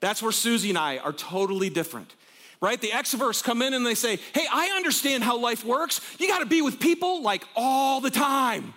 That's 0.00 0.20
where 0.20 0.32
Susie 0.32 0.70
and 0.70 0.78
I 0.78 0.98
are 0.98 1.12
totally 1.12 1.70
different. 1.70 2.12
right? 2.60 2.80
The 2.80 2.88
extroverts 2.88 3.44
come 3.44 3.62
in 3.62 3.74
and 3.74 3.86
they 3.86 3.94
say, 3.94 4.18
Hey, 4.34 4.44
I 4.52 4.70
understand 4.74 5.22
how 5.22 5.38
life 5.38 5.64
works. 5.64 6.00
You 6.18 6.26
got 6.26 6.40
to 6.40 6.46
be 6.46 6.62
with 6.62 6.80
people 6.80 7.22
like 7.22 7.44
all 7.54 8.00
the 8.00 8.10
time. 8.10 8.74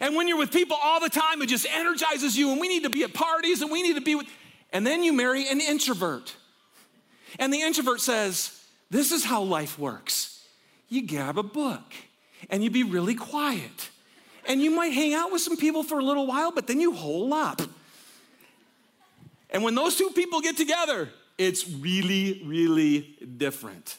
And 0.00 0.16
when 0.16 0.26
you're 0.26 0.36
with 0.36 0.50
people 0.50 0.76
all 0.82 0.98
the 0.98 1.08
time, 1.08 1.40
it 1.42 1.48
just 1.48 1.64
energizes 1.72 2.36
you. 2.36 2.50
And 2.50 2.60
we 2.60 2.66
need 2.66 2.82
to 2.82 2.90
be 2.90 3.04
at 3.04 3.14
parties 3.14 3.62
and 3.62 3.70
we 3.70 3.80
need 3.84 3.94
to 3.94 4.00
be 4.00 4.16
with. 4.16 4.26
And 4.72 4.84
then 4.84 5.04
you 5.04 5.12
marry 5.12 5.46
an 5.48 5.60
introvert. 5.60 6.34
And 7.38 7.52
the 7.52 7.60
introvert 7.60 8.00
says, 8.00 8.60
This 8.90 9.12
is 9.12 9.24
how 9.24 9.42
life 9.42 9.78
works. 9.78 10.44
You 10.88 11.06
grab 11.06 11.38
a 11.38 11.44
book 11.44 11.94
and 12.50 12.64
you 12.64 12.70
be 12.70 12.82
really 12.82 13.14
quiet. 13.14 13.90
And 14.46 14.60
you 14.60 14.70
might 14.70 14.92
hang 14.92 15.14
out 15.14 15.32
with 15.32 15.40
some 15.40 15.56
people 15.56 15.82
for 15.82 15.98
a 15.98 16.04
little 16.04 16.26
while, 16.26 16.52
but 16.52 16.66
then 16.66 16.80
you 16.80 16.92
hole 16.92 17.32
up. 17.32 17.62
And 19.50 19.62
when 19.62 19.74
those 19.74 19.96
two 19.96 20.10
people 20.10 20.40
get 20.40 20.56
together, 20.56 21.08
it's 21.38 21.68
really, 21.68 22.42
really 22.44 23.16
different. 23.36 23.96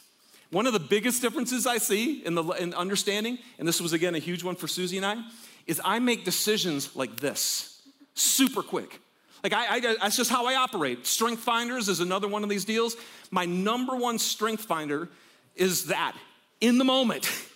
One 0.50 0.66
of 0.66 0.72
the 0.72 0.80
biggest 0.80 1.22
differences 1.22 1.66
I 1.66 1.78
see 1.78 2.24
in 2.24 2.34
the 2.34 2.44
in 2.44 2.72
understanding, 2.74 3.38
and 3.58 3.66
this 3.66 3.80
was 3.80 3.92
again 3.92 4.14
a 4.14 4.18
huge 4.18 4.44
one 4.44 4.54
for 4.54 4.68
Susie 4.68 4.96
and 4.96 5.04
I, 5.04 5.22
is 5.66 5.80
I 5.84 5.98
make 5.98 6.24
decisions 6.24 6.94
like 6.94 7.16
this, 7.16 7.82
super 8.14 8.62
quick. 8.62 9.00
Like 9.42 9.52
I, 9.52 9.76
I, 9.76 9.80
that's 9.80 10.16
just 10.16 10.30
how 10.30 10.46
I 10.46 10.54
operate. 10.54 11.06
Strength 11.06 11.42
finders 11.42 11.88
is 11.88 12.00
another 12.00 12.28
one 12.28 12.42
of 12.42 12.48
these 12.48 12.64
deals. 12.64 12.96
My 13.30 13.44
number 13.44 13.96
one 13.96 14.18
strength 14.18 14.64
finder 14.64 15.08
is 15.54 15.86
that 15.86 16.16
in 16.60 16.78
the 16.78 16.84
moment. 16.84 17.30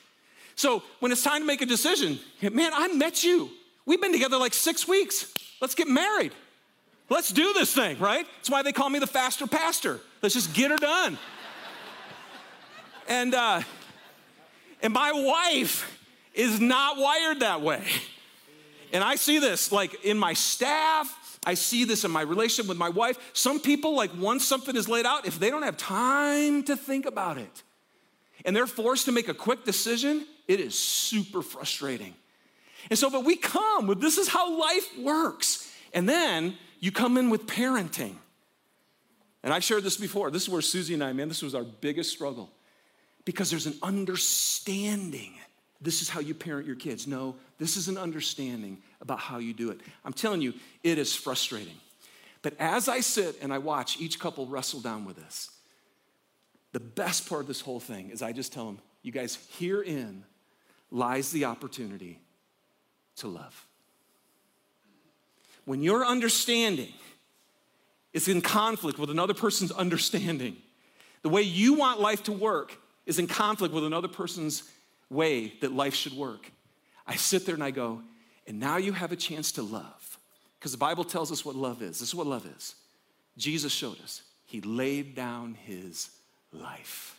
So 0.61 0.83
when 0.99 1.11
it's 1.11 1.23
time 1.23 1.41
to 1.41 1.47
make 1.47 1.63
a 1.63 1.67
decision, 1.67 2.19
man, 2.43 2.73
I 2.75 2.89
met 2.89 3.25
you. 3.25 3.49
We've 3.87 4.01
been 4.01 4.13
together 4.13 4.37
like 4.37 4.53
six 4.53 4.87
weeks. 4.87 5.33
Let's 5.59 5.75
get 5.75 5.89
married. 5.89 6.33
Let's 7.09 7.33
do 7.33 7.55
this 7.55 7.73
thing, 7.73 7.99
right? 7.99 8.27
That's 8.37 8.51
why 8.51 8.61
they 8.61 8.71
call 8.71 8.91
me 8.91 8.99
the 8.99 9.07
faster 9.07 9.47
pastor. 9.47 10.01
Let's 10.21 10.35
just 10.35 10.53
get 10.53 10.71
her 10.71 10.77
done. 10.77 11.17
and 13.09 13.35
uh, 13.35 13.63
and 14.83 14.93
my 14.93 15.13
wife 15.13 15.99
is 16.35 16.61
not 16.61 16.99
wired 16.99 17.41
that 17.41 17.63
way. 17.63 17.83
And 18.93 19.03
I 19.03 19.15
see 19.15 19.39
this 19.39 19.73
like 19.73 20.05
in 20.05 20.19
my 20.19 20.35
staff, 20.35 21.39
I 21.47 21.55
see 21.55 21.85
this 21.85 22.05
in 22.05 22.11
my 22.11 22.21
relationship 22.21 22.69
with 22.69 22.77
my 22.77 22.91
wife. 22.91 23.17
Some 23.33 23.61
people, 23.61 23.95
like 23.95 24.11
once 24.15 24.47
something 24.47 24.77
is 24.77 24.91
laid 24.91 25.07
out, 25.07 25.27
if 25.27 25.41
they 25.41 25.49
don't 25.49 25.63
have 25.63 25.79
time 25.79 26.65
to 26.65 26.77
think 26.77 27.07
about 27.07 27.39
it 27.39 27.63
and 28.45 28.55
they're 28.55 28.67
forced 28.67 29.07
to 29.07 29.13
make 29.13 29.29
a 29.29 29.35
quick 29.35 29.65
decision, 29.65 30.27
it 30.51 30.59
is 30.59 30.77
super 30.77 31.43
frustrating. 31.43 32.13
And 32.91 32.99
so, 32.99 33.09
but 33.09 33.25
we 33.25 33.37
come 33.37 33.87
with 33.87 34.01
this 34.01 34.19
is 34.19 34.27
how 34.27 34.59
life 34.59 34.99
works. 34.99 35.73
And 35.95 36.09
then 36.09 36.57
you 36.81 36.91
come 36.91 37.17
in 37.17 37.31
with 37.31 37.47
parenting. 37.47 38.17
And 39.45 39.55
I've 39.55 39.63
shared 39.63 39.85
this 39.85 39.97
before. 39.97 40.33
This 40.33 40.43
is 40.43 40.49
where 40.49 40.61
Susie 40.61 40.93
and 40.93 41.05
I, 41.05 41.13
man, 41.13 41.29
this 41.29 41.41
was 41.41 41.55
our 41.55 41.63
biggest 41.63 42.11
struggle 42.11 42.51
because 43.25 43.49
there's 43.49 43.67
an 43.67 43.79
understanding. 43.81 45.35
This 45.81 46.03
is 46.03 46.09
how 46.09 46.19
you 46.19 46.35
parent 46.35 46.67
your 46.67 46.75
kids. 46.75 47.07
No, 47.07 47.37
this 47.59 47.77
is 47.77 47.87
an 47.87 47.97
understanding 47.97 48.79
about 49.01 49.21
how 49.21 49.39
you 49.39 49.55
do 49.55 49.71
it. 49.71 49.81
I'm 50.05 50.13
telling 50.13 50.41
you, 50.41 50.53
it 50.83 50.99
is 50.99 51.15
frustrating. 51.15 51.77
But 52.43 52.55
as 52.59 52.89
I 52.89 53.01
sit 53.01 53.37
and 53.41 53.53
I 53.53 53.59
watch 53.59 54.01
each 54.01 54.19
couple 54.19 54.47
wrestle 54.47 54.81
down 54.81 55.05
with 55.05 55.15
this, 55.15 55.49
the 56.73 56.81
best 56.81 57.29
part 57.29 57.43
of 57.43 57.47
this 57.47 57.61
whole 57.61 57.79
thing 57.79 58.11
is 58.11 58.21
I 58.21 58.33
just 58.33 58.53
tell 58.53 58.67
them, 58.67 58.81
you 59.03 59.13
guys, 59.13 59.39
herein 59.59 60.25
lies 60.91 61.31
the 61.31 61.45
opportunity 61.45 62.21
to 63.17 63.29
love. 63.29 63.67
When 65.65 65.83
your 65.83 66.05
understanding 66.05 66.93
is 68.13 68.29
in 68.29 68.41
conflict 68.41 68.99
with 68.99 69.11
another 69.11 69.35
person's 69.35 69.71
understanding, 69.71 70.57
the 71.23 71.29
way 71.29 71.43
you 71.43 71.75
want 71.75 72.01
life 72.01 72.25
to 72.25 72.33
work 72.33 72.77
is 73.07 73.19
in 73.19 73.27
conflict 73.27 73.75
with 73.75 73.85
another 73.85 74.09
person's 74.09 74.65
way 75.11 75.55
that 75.61 75.73
life 75.73 75.95
should 75.95 76.15
work. 76.15 76.51
I 77.07 77.17
sit 77.17 77.47
there 77.47 77.55
and 77.55 77.65
I 77.65 77.71
go, 77.71 78.03
and 78.47 78.59
now 78.59 78.79
you 78.79 78.93
have 78.93 79.13
a 79.13 79.17
chance 79.17 79.53
to 79.53 79.63
love. 79.63 80.19
Because 80.59 80.73
the 80.73 80.79
Bible 80.79 81.05
tells 81.05 81.33
us 81.33 81.45
what 81.45 81.57
love 81.57 81.83
is. 81.83 82.01
This 82.01 82.09
is 82.09 82.15
what 82.15 82.27
love 82.27 82.47
is. 82.47 82.75
Jesus 83.37 83.73
showed 83.73 84.01
us. 84.03 84.23
He 84.45 84.61
laid 84.61 85.15
down 85.15 85.55
his 85.55 86.11
life. 86.53 87.19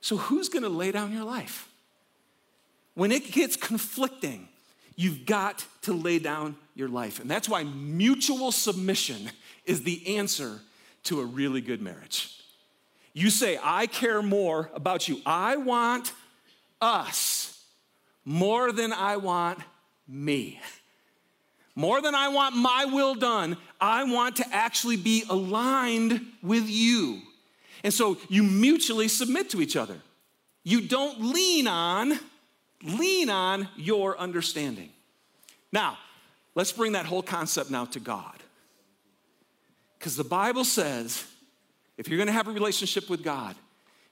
So, 0.00 0.16
who's 0.16 0.48
gonna 0.48 0.68
lay 0.68 0.90
down 0.90 1.12
your 1.12 1.24
life? 1.24 1.68
When 2.94 3.12
it 3.12 3.32
gets 3.32 3.56
conflicting, 3.56 4.48
you've 4.96 5.24
got 5.26 5.64
to 5.82 5.92
lay 5.92 6.18
down 6.18 6.56
your 6.74 6.88
life. 6.88 7.20
And 7.20 7.30
that's 7.30 7.48
why 7.48 7.64
mutual 7.64 8.52
submission 8.52 9.30
is 9.64 9.82
the 9.82 10.16
answer 10.16 10.60
to 11.04 11.20
a 11.20 11.24
really 11.24 11.60
good 11.60 11.80
marriage. 11.80 12.38
You 13.12 13.30
say, 13.30 13.58
I 13.62 13.86
care 13.86 14.22
more 14.22 14.70
about 14.74 15.08
you. 15.08 15.20
I 15.26 15.56
want 15.56 16.12
us 16.80 17.62
more 18.24 18.72
than 18.72 18.92
I 18.92 19.16
want 19.16 19.58
me. 20.08 20.60
More 21.74 22.02
than 22.02 22.14
I 22.14 22.28
want 22.28 22.54
my 22.56 22.84
will 22.84 23.14
done, 23.14 23.56
I 23.80 24.04
want 24.04 24.36
to 24.36 24.46
actually 24.52 24.96
be 24.96 25.24
aligned 25.28 26.20
with 26.42 26.68
you. 26.68 27.22
And 27.82 27.92
so 27.92 28.18
you 28.28 28.42
mutually 28.42 29.08
submit 29.08 29.50
to 29.50 29.60
each 29.60 29.76
other. 29.76 29.96
You 30.64 30.82
don't 30.82 31.20
lean 31.20 31.66
on 31.66 32.18
lean 32.82 33.30
on 33.30 33.68
your 33.76 34.18
understanding. 34.18 34.90
Now, 35.72 35.98
let's 36.54 36.72
bring 36.72 36.92
that 36.92 37.06
whole 37.06 37.22
concept 37.22 37.70
now 37.70 37.84
to 37.86 38.00
God. 38.00 38.36
Because 39.98 40.16
the 40.16 40.24
Bible 40.24 40.64
says 40.64 41.24
if 41.96 42.08
you're 42.08 42.18
gonna 42.18 42.32
have 42.32 42.48
a 42.48 42.52
relationship 42.52 43.08
with 43.08 43.22
God, 43.22 43.54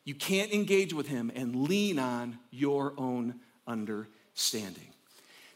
you 0.05 0.15
can't 0.15 0.53
engage 0.53 0.95
with 0.95 1.09
Him 1.09 1.31
and 1.35 1.69
lean 1.69 1.99
on 1.99 2.39
your 2.51 2.95
own 2.97 3.41
understanding. 3.67 4.87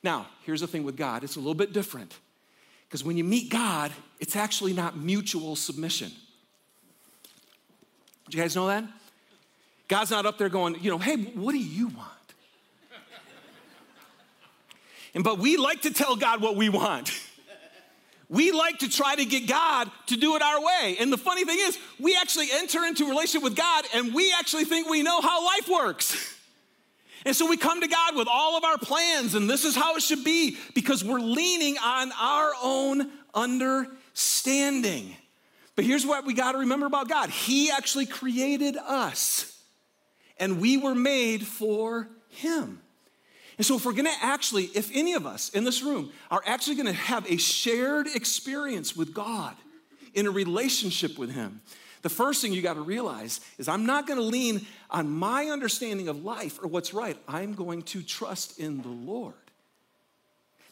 Now, 0.03 0.27
here's 0.43 0.61
the 0.61 0.67
thing 0.67 0.85
with 0.85 0.97
God 0.97 1.25
it's 1.25 1.37
a 1.37 1.41
little 1.41 1.55
bit 1.55 1.73
different. 1.73 2.19
Because 2.89 3.03
when 3.03 3.17
you 3.17 3.25
meet 3.25 3.51
God, 3.51 3.91
it's 4.21 4.37
actually 4.37 4.73
not 4.73 4.97
mutual 4.97 5.57
submission. 5.57 6.13
Do 8.29 8.37
you 8.37 8.43
guys 8.43 8.55
know 8.55 8.69
that? 8.69 8.85
God's 9.89 10.11
not 10.11 10.27
up 10.27 10.39
there 10.39 10.49
going, 10.49 10.77
you 10.81 10.91
know, 10.91 10.99
hey, 10.99 11.17
what 11.17 11.53
do 11.53 11.59
you 11.59 11.89
want? 11.89 12.24
And 15.15 15.23
but 15.25 15.39
we 15.39 15.57
like 15.57 15.83
to 15.83 15.93
tell 15.93 16.17
God 16.17 16.41
what 16.41 16.57
we 16.57 16.69
want. 16.69 17.11
We 18.31 18.53
like 18.53 18.79
to 18.79 18.89
try 18.89 19.15
to 19.15 19.25
get 19.27 19.47
God 19.47 19.91
to 20.07 20.17
do 20.17 20.35
it 20.35 20.43
our 20.43 20.61
way. 20.61 20.97
And 20.99 21.13
the 21.13 21.19
funny 21.19 21.45
thing 21.45 21.59
is, 21.61 21.79
we 22.01 22.17
actually 22.17 22.49
enter 22.53 22.83
into 22.85 23.05
a 23.05 23.09
relationship 23.09 23.45
with 23.45 23.55
God 23.55 23.85
and 23.95 24.15
we 24.15 24.35
actually 24.37 24.65
think 24.65 24.89
we 24.89 25.03
know 25.03 25.21
how 25.21 25.45
life 25.45 25.69
works. 25.69 26.33
And 27.27 27.35
so 27.35 27.49
we 27.49 27.57
come 27.57 27.81
to 27.81 27.89
God 27.89 28.17
with 28.17 28.29
all 28.31 28.59
of 28.59 28.65
our 28.65 28.77
plans, 28.77 29.35
and 29.35 29.49
this 29.49 29.65
is 29.65 29.75
how 29.75 29.97
it 29.97 30.03
should 30.03 30.25
be 30.25 30.59
because 30.75 31.03
we're 31.03 31.21
leaning 31.21 31.79
on 31.79 32.13
our 32.21 32.53
own 32.63 33.11
understanding. 33.33 35.17
But 35.75 35.87
here's 35.87 36.05
what 36.05 36.27
we 36.27 36.35
got 36.35 36.53
to 36.53 36.59
remember 36.59 36.85
about 36.85 37.09
God 37.09 37.31
He 37.31 37.71
actually 37.71 38.05
created 38.05 38.77
us, 38.77 39.59
and 40.39 40.61
we 40.61 40.77
were 40.77 40.95
made 40.95 41.47
for 41.47 42.11
Him. 42.29 42.83
And 43.57 43.67
so, 43.67 43.77
if 43.77 43.85
we're 43.85 43.93
gonna 43.93 44.11
actually, 44.21 44.65
if 44.75 44.91
any 44.95 45.15
of 45.15 45.27
us 45.27 45.51
in 45.51 45.65
this 45.65 45.83
room 45.83 46.13
are 46.31 46.43
actually 46.47 46.77
gonna 46.77 46.93
have 46.93 47.31
a 47.31 47.37
shared 47.37 48.07
experience 48.09 48.97
with 48.97 49.15
God 49.15 49.55
in 50.15 50.27
a 50.27 50.31
relationship 50.31 51.19
with 51.19 51.33
Him, 51.33 51.61
the 52.03 52.09
first 52.09 52.43
thing 52.43 52.53
you 52.53 52.63
gotta 52.63 52.81
realize 52.81 53.41
is 53.59 53.69
I'm 53.69 53.87
not 53.87 54.07
gonna 54.07 54.21
lean 54.21 54.67
on 54.91 55.09
my 55.09 55.47
understanding 55.47 56.09
of 56.09 56.25
life 56.25 56.63
or 56.63 56.69
what's 56.69 56.93
right. 56.93 57.17
I'm 57.29 57.55
going 57.55 57.83
to 57.83 58.03
trust 58.03 58.59
in 58.59 58.83
the 58.83 58.89
Lord. 58.89 59.35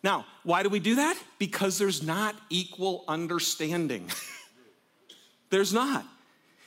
Now, 0.03 0.27
why 0.43 0.63
do 0.63 0.69
we 0.69 0.81
do 0.81 0.97
that? 0.97 1.17
Because 1.39 1.79
there's 1.79 2.03
not 2.03 2.35
equal 2.51 3.05
understanding. 3.07 4.11
there's 5.51 5.73
not. 5.73 6.05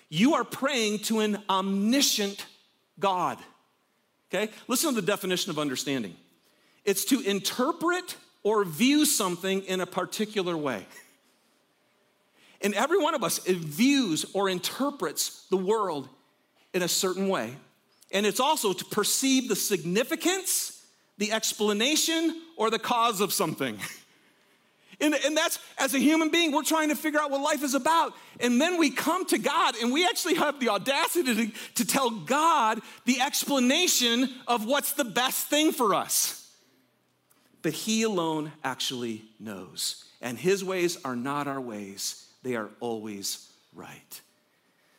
You 0.10 0.36
are 0.36 0.44
praying 0.44 1.00
to 1.00 1.20
an 1.20 1.40
omniscient 1.50 2.46
God. 3.00 3.38
Okay? 4.34 4.52
Listen 4.68 4.94
to 4.94 5.02
the 5.02 5.06
definition 5.06 5.52
of 5.52 5.60
understanding 5.60 6.16
it's 6.84 7.06
to 7.06 7.20
interpret 7.22 8.16
or 8.44 8.64
view 8.64 9.06
something 9.06 9.64
in 9.64 9.82
a 9.82 9.88
particular 9.88 10.56
way. 10.56 10.86
And 12.62 12.74
every 12.76 13.00
one 13.00 13.16
of 13.16 13.24
us 13.24 13.40
views 13.40 14.26
or 14.34 14.50
interprets 14.50 15.48
the 15.50 15.58
world 15.58 16.08
in 16.74 16.84
a 16.84 16.88
certain 16.88 17.28
way. 17.28 17.56
And 18.12 18.26
it's 18.26 18.40
also 18.40 18.72
to 18.72 18.86
perceive 18.86 19.50
the 19.50 19.56
significance, 19.56 20.86
the 21.18 21.32
explanation, 21.32 22.40
or 22.56 22.70
the 22.70 22.80
cause 22.80 23.20
of 23.20 23.34
something. 23.34 23.80
And, 25.00 25.16
and 25.26 25.36
that's, 25.36 25.60
as 25.78 25.94
a 25.94 26.00
human 26.00 26.30
being, 26.30 26.52
we're 26.52 26.64
trying 26.64 26.90
to 26.90 26.96
figure 26.96 27.20
out 27.20 27.32
what 27.32 27.42
life 27.42 27.64
is 27.64 27.76
about. 27.76 28.14
And 28.40 28.60
then 28.60 28.78
we 28.78 28.90
come 28.90 29.26
to 29.28 29.38
God 29.38 29.76
and 29.82 29.92
we 29.92 30.06
actually 30.06 30.36
have 30.36 30.60
the 30.60 30.70
audacity 30.70 31.36
to, 31.36 31.52
to 31.76 31.86
tell 31.86 32.10
God 32.10 32.82
the 33.06 33.22
explanation 33.22 34.30
of 34.48 34.66
what's 34.66 34.94
the 34.94 35.06
best 35.06 35.48
thing 35.48 35.72
for 35.72 35.94
us. 35.94 36.50
But 37.62 37.74
He 37.74 38.04
alone 38.04 38.52
actually 38.64 39.24
knows. 39.40 40.06
And 40.22 40.38
His 40.38 40.64
ways 40.64 40.98
are 41.04 41.16
not 41.16 41.48
our 41.48 41.62
ways, 41.62 42.28
they 42.44 42.56
are 42.56 42.70
always 42.80 43.50
right. 43.74 44.22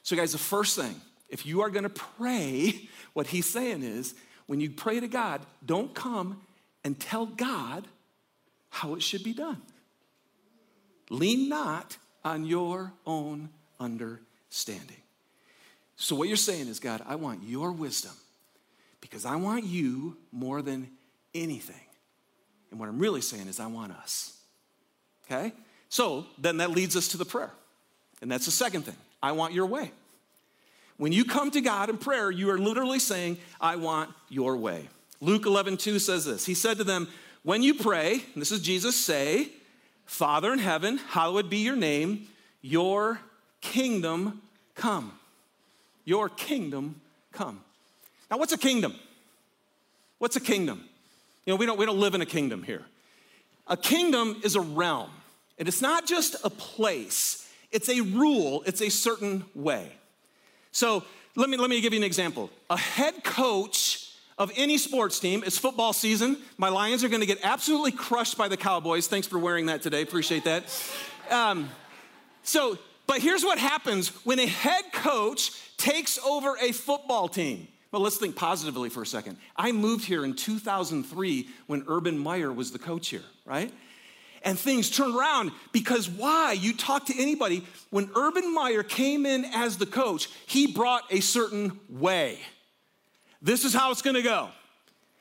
So, 0.03 0.15
guys, 0.15 0.33
the 0.33 0.39
first 0.39 0.77
thing 0.77 1.01
if 1.29 1.45
you 1.45 1.63
are 1.63 1.71
going 1.71 1.85
to 1.85 1.89
pray, 1.89 2.89
what 3.13 3.27
he's 3.27 3.47
saying 3.47 3.83
is 3.83 4.15
when 4.47 4.61
you 4.61 4.71
pray 4.71 5.01
to 5.01 5.09
God, 5.09 5.41
don't 5.65 5.95
come 5.95 6.41
and 6.85 6.99
tell 6.99 7.27
God 7.27 7.87
how 8.71 8.95
it 8.95 9.03
should 9.03 9.25
be 9.25 9.33
done. 9.33 9.61
Lean 11.11 11.49
not 11.49 11.97
on 12.25 12.45
your 12.45 12.93
own 13.07 13.49
understanding. 13.79 14.97
So, 15.97 16.15
what 16.15 16.29
you're 16.29 16.37
saying 16.37 16.69
is, 16.69 16.79
God, 16.79 17.03
I 17.07 17.15
want 17.15 17.43
your 17.45 17.73
wisdom 17.73 18.13
because 19.01 19.25
I 19.25 19.37
want 19.37 19.65
you 19.65 20.17
more 20.33 20.61
than 20.61 20.89
anything. 21.35 21.77
And 22.71 22.81
what 22.81 22.89
I'm 22.89 22.99
really 22.99 23.21
saying 23.23 23.49
is, 23.49 23.61
I 23.61 23.67
want 23.67 23.93
us. 23.93 24.37
Okay? 25.25 25.53
So, 25.89 26.27
then 26.39 26.59
that 26.59 26.71
leads 26.71 26.97
us 26.97 27.09
to 27.09 27.17
the 27.17 27.25
prayer. 27.25 27.53
And 28.21 28.31
that's 28.31 28.45
the 28.45 28.51
second 28.51 28.83
thing 28.83 28.97
I 29.23 29.33
want 29.33 29.55
your 29.55 29.67
way. 29.67 29.91
When 30.99 31.13
you 31.13 31.25
come 31.25 31.51
to 31.51 31.61
God 31.61 31.91
in 31.91 31.99
prayer, 31.99 32.31
you 32.31 32.51
are 32.51 32.59
literally 32.59 32.99
saying, 32.99 33.39
I 33.61 33.77
want 33.77 34.11
your 34.29 34.57
way. 34.57 34.89
Luke 35.21 35.47
11, 35.47 35.77
2 35.77 35.99
says 35.99 36.25
this. 36.25 36.47
He 36.47 36.55
said 36.55 36.79
to 36.79 36.85
them, 36.85 37.09
When 37.43 37.63
you 37.63 37.75
pray, 37.75 38.23
this 38.35 38.51
is 38.51 38.61
Jesus, 38.61 38.97
say, 38.97 39.49
Father 40.07 40.53
in 40.53 40.59
heaven, 40.59 40.99
hallowed 40.99 41.51
be 41.51 41.59
your 41.59 41.77
name, 41.77 42.29
your 42.63 43.21
kingdom 43.61 44.41
come. 44.75 45.13
Your 46.05 46.29
kingdom 46.29 47.01
come. 47.33 47.61
Now, 48.31 48.39
what's 48.39 48.53
a 48.53 48.59
kingdom? 48.59 48.95
What's 50.19 50.37
a 50.37 50.41
kingdom? 50.41 50.85
You 51.45 51.53
know, 51.53 51.57
we 51.57 51.67
don't, 51.67 51.79
we 51.79 51.85
don't 51.87 51.99
live 51.99 52.15
in 52.15 52.21
a 52.21 52.27
kingdom 52.27 52.63
here. 52.63 52.83
A 53.69 53.77
kingdom 53.77 54.41
is 54.45 54.55
a 54.55 54.61
realm, 54.61 55.11
and 55.59 55.67
it's 55.69 55.83
not 55.83 56.07
just 56.07 56.37
a 56.45 56.51
place, 56.51 57.49
it's 57.73 57.89
a 57.89 58.01
rule, 58.01 58.63
it's 58.67 58.81
a 58.81 58.89
certain 58.89 59.45
way. 59.55 59.91
So 60.71 61.05
let 61.35 61.51
me, 61.51 61.57
let 61.57 61.69
me 61.69 61.81
give 61.81 61.93
you 61.93 61.99
an 61.99 62.05
example. 62.05 62.51
A 62.71 62.77
head 62.77 63.25
coach 63.25 64.06
of 64.39 64.53
any 64.57 64.79
sports 64.79 65.19
team, 65.19 65.43
it's 65.47 65.59
football 65.59 65.93
season. 65.93 66.37
My 66.59 66.69
Lions 66.69 67.05
are 67.05 67.09
gonna 67.09 67.27
get 67.27 67.41
absolutely 67.43 67.93
crushed 67.93 68.37
by 68.37 68.49
the 68.49 68.57
Cowboys. 68.57 69.07
Thanks 69.07 69.27
for 69.27 69.39
wearing 69.39 69.67
that 69.67 69.83
today, 69.83 70.03
appreciate 70.03 70.45
that. 70.45 70.65
Um, 71.31 71.71
so, 72.43 72.79
but 73.07 73.21
here's 73.21 73.45
what 73.45 73.59
happens 73.59 74.09
when 74.25 74.39
a 74.39 74.47
head 74.47 74.85
coach 74.93 75.53
takes 75.77 76.19
over 76.25 76.57
a 76.61 76.73
football 76.73 77.29
team. 77.29 77.69
Well, 77.93 78.03
let's 78.03 78.17
think 78.17 78.37
positively 78.37 78.91
for 78.91 79.03
a 79.03 79.07
second. 79.07 79.39
I 79.57 79.73
moved 79.73 80.05
here 80.05 80.25
in 80.25 80.35
2003 80.35 81.49
when 81.67 81.85
Urban 81.87 82.19
Meyer 82.19 82.53
was 82.53 82.73
the 82.73 82.79
coach 82.79 83.09
here, 83.09 83.23
right? 83.45 83.73
and 84.47 84.57
things 84.57 84.89
turned 84.89 85.17
around 85.17 85.51
because 85.73 86.09
why? 86.09 86.53
You 86.53 86.73
talk 86.73 87.07
to 87.07 87.21
anybody, 87.21 87.65
when 87.91 88.09
Urban 88.15 88.55
Meyer 88.55 88.85
came 88.85 89.27
in 89.27 89.45
as 89.45 89.77
the 89.77 89.87
coach, 89.87 90.29
he 90.47 90.69
brought 90.69 91.03
a 91.11 91.21
certain 91.21 91.81
way. 91.91 92.39
This 93.43 93.65
is 93.65 93.75
how 93.75 93.91
it's 93.91 94.03
gonna 94.03 94.23
go. 94.23 94.49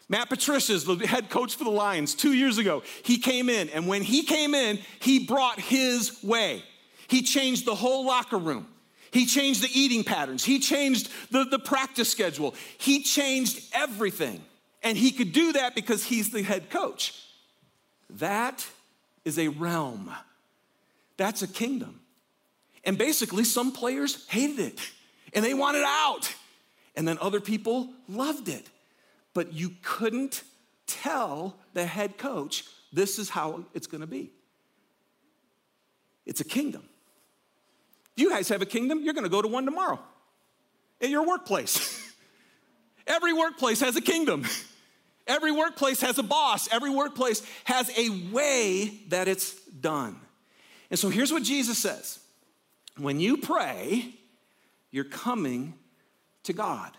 Matt 0.08 0.30
Patricia's 0.30 0.86
the 0.86 0.96
head 1.08 1.30
coach 1.30 1.56
for 1.56 1.64
the 1.64 1.72
Lions 1.72 2.14
two 2.14 2.34
years 2.34 2.58
ago. 2.58 2.84
He 3.04 3.18
came 3.18 3.50
in, 3.50 3.70
and 3.70 3.88
when 3.88 4.04
he 4.04 4.24
came 4.24 4.54
in, 4.54 4.80
he 5.00 5.26
brought 5.26 5.60
his 5.60 6.24
way. 6.24 6.64
He 7.08 7.22
changed 7.22 7.66
the 7.66 7.76
whole 7.76 8.06
locker 8.06 8.38
room. 8.38 8.68
He 9.12 9.26
changed 9.26 9.64
the 9.64 9.70
eating 9.74 10.04
patterns. 10.04 10.44
He 10.44 10.60
changed 10.60 11.10
the, 11.32 11.46
the 11.46 11.60
practice 11.60 12.12
schedule. 12.12 12.54
He 12.78 13.02
changed 13.02 13.64
everything. 13.74 14.44
And 14.84 14.98
he 14.98 15.12
could 15.12 15.32
do 15.32 15.54
that 15.54 15.74
because 15.74 16.04
he's 16.04 16.32
the 16.32 16.44
head 16.44 16.70
coach. 16.70 17.20
That 18.10 18.68
is 19.24 19.40
a 19.40 19.48
realm. 19.48 20.12
That's 21.18 21.42
a 21.42 21.48
kingdom. 21.48 22.02
And 22.84 22.98
basically, 22.98 23.46
some 23.46 23.72
players 23.72 24.28
hated 24.28 24.60
it 24.60 24.80
and 25.34 25.44
they 25.44 25.54
wanted 25.54 25.84
out. 25.86 26.34
And 26.96 27.08
then 27.08 27.18
other 27.20 27.42
people 27.42 27.90
loved 28.08 28.50
it. 28.50 28.68
But 29.34 29.54
you 29.54 29.72
couldn't 29.82 30.44
tell 30.88 31.58
the 31.74 31.86
head 31.86 32.18
coach, 32.18 32.66
this 32.94 33.20
is 33.20 33.30
how 33.30 33.66
it's 33.74 33.88
gonna 33.88 34.08
be. 34.08 34.32
It's 36.26 36.42
a 36.42 36.46
kingdom. 36.46 36.84
You 38.16 38.30
guys 38.30 38.50
have 38.50 38.62
a 38.62 38.66
kingdom, 38.66 39.02
you're 39.04 39.14
gonna 39.14 39.30
go 39.30 39.42
to 39.42 39.48
one 39.48 39.66
tomorrow 39.66 40.00
at 41.02 41.10
your 41.10 41.28
workplace. 41.28 42.02
Every 43.08 43.34
workplace 43.34 43.82
has 43.82 43.96
a 43.96 44.02
kingdom. 44.02 44.46
Every 45.28 45.52
workplace 45.52 46.02
has 46.02 46.20
a 46.20 46.24
boss, 46.24 46.72
every 46.72 46.92
workplace 46.92 47.42
has 47.64 47.90
a 47.98 48.10
way 48.32 49.00
that 49.10 49.28
it's 49.28 49.56
done. 49.68 50.20
And 50.92 51.00
so 51.00 51.10
here's 51.10 51.34
what 51.34 51.42
Jesus 51.44 51.80
says 51.80 52.20
when 52.98 53.20
you 53.20 53.38
pray, 53.38 54.14
you're 54.92 55.04
coming 55.04 55.74
to 56.46 56.54
God. 56.54 56.92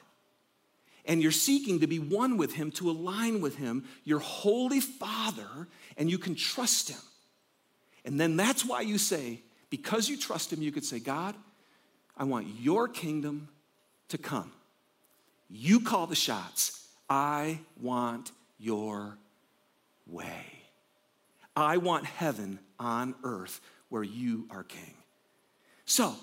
And 1.05 1.23
you're 1.23 1.33
seeking 1.33 1.81
to 1.81 1.87
be 1.87 1.99
one 1.99 2.37
with 2.37 2.55
Him, 2.55 2.71
to 2.73 2.91
align 2.91 3.41
with 3.41 3.57
Him, 3.57 3.85
your 4.05 4.19
Holy 4.19 4.81
Father, 4.81 5.69
and 5.97 6.11
you 6.11 6.19
can 6.19 6.35
trust 6.35 6.89
Him. 6.89 7.01
And 8.05 8.21
then 8.21 8.37
that's 8.37 8.65
why 8.65 8.81
you 8.83 8.99
say, 8.99 9.43
because 9.71 10.09
you 10.09 10.17
trust 10.17 10.53
Him, 10.53 10.63
you 10.63 10.73
could 10.73 10.85
say, 10.85 10.99
God, 10.99 11.35
I 12.17 12.25
want 12.25 12.49
your 12.61 12.89
kingdom 12.89 13.49
to 14.09 14.19
come. 14.19 14.53
You 15.49 15.81
call 15.81 16.07
the 16.07 16.17
shots. 16.17 16.87
I 17.09 17.61
want 17.81 18.33
your 18.59 19.17
way. 20.07 20.45
I 21.55 21.77
want 21.77 22.05
heaven 22.05 22.59
on 22.79 23.15
earth 23.23 23.61
where 23.89 24.03
you 24.03 24.47
are 24.51 24.65
king. 24.65 24.95
So, 25.85 26.15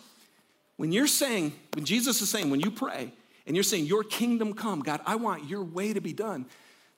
when 0.77 0.91
you're 0.91 1.07
saying, 1.07 1.53
when 1.73 1.86
Jesus 1.86 2.21
is 2.21 2.29
saying, 2.29 2.49
when 2.49 2.59
you 2.59 2.71
pray, 2.71 3.12
and 3.45 3.55
you're 3.55 3.63
saying, 3.63 3.86
Your 3.86 4.03
kingdom 4.03 4.53
come, 4.53 4.81
God, 4.81 5.01
I 5.05 5.15
want 5.15 5.49
your 5.49 5.63
way 5.63 5.93
to 5.93 6.01
be 6.01 6.13
done. 6.13 6.45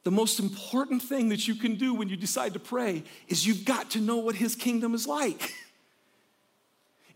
The 0.04 0.12
most 0.12 0.40
important 0.40 1.02
thing 1.02 1.30
that 1.30 1.48
you 1.48 1.56
can 1.56 1.76
do 1.76 1.94
when 1.96 2.10
you 2.10 2.16
decide 2.16 2.54
to 2.54 2.60
pray 2.60 3.04
is 3.28 3.46
you've 3.46 3.66
got 3.66 3.92
to 3.92 4.00
know 4.00 4.18
what 4.18 4.36
his 4.36 4.56
kingdom 4.56 4.94
is 4.94 5.08
like. 5.08 5.54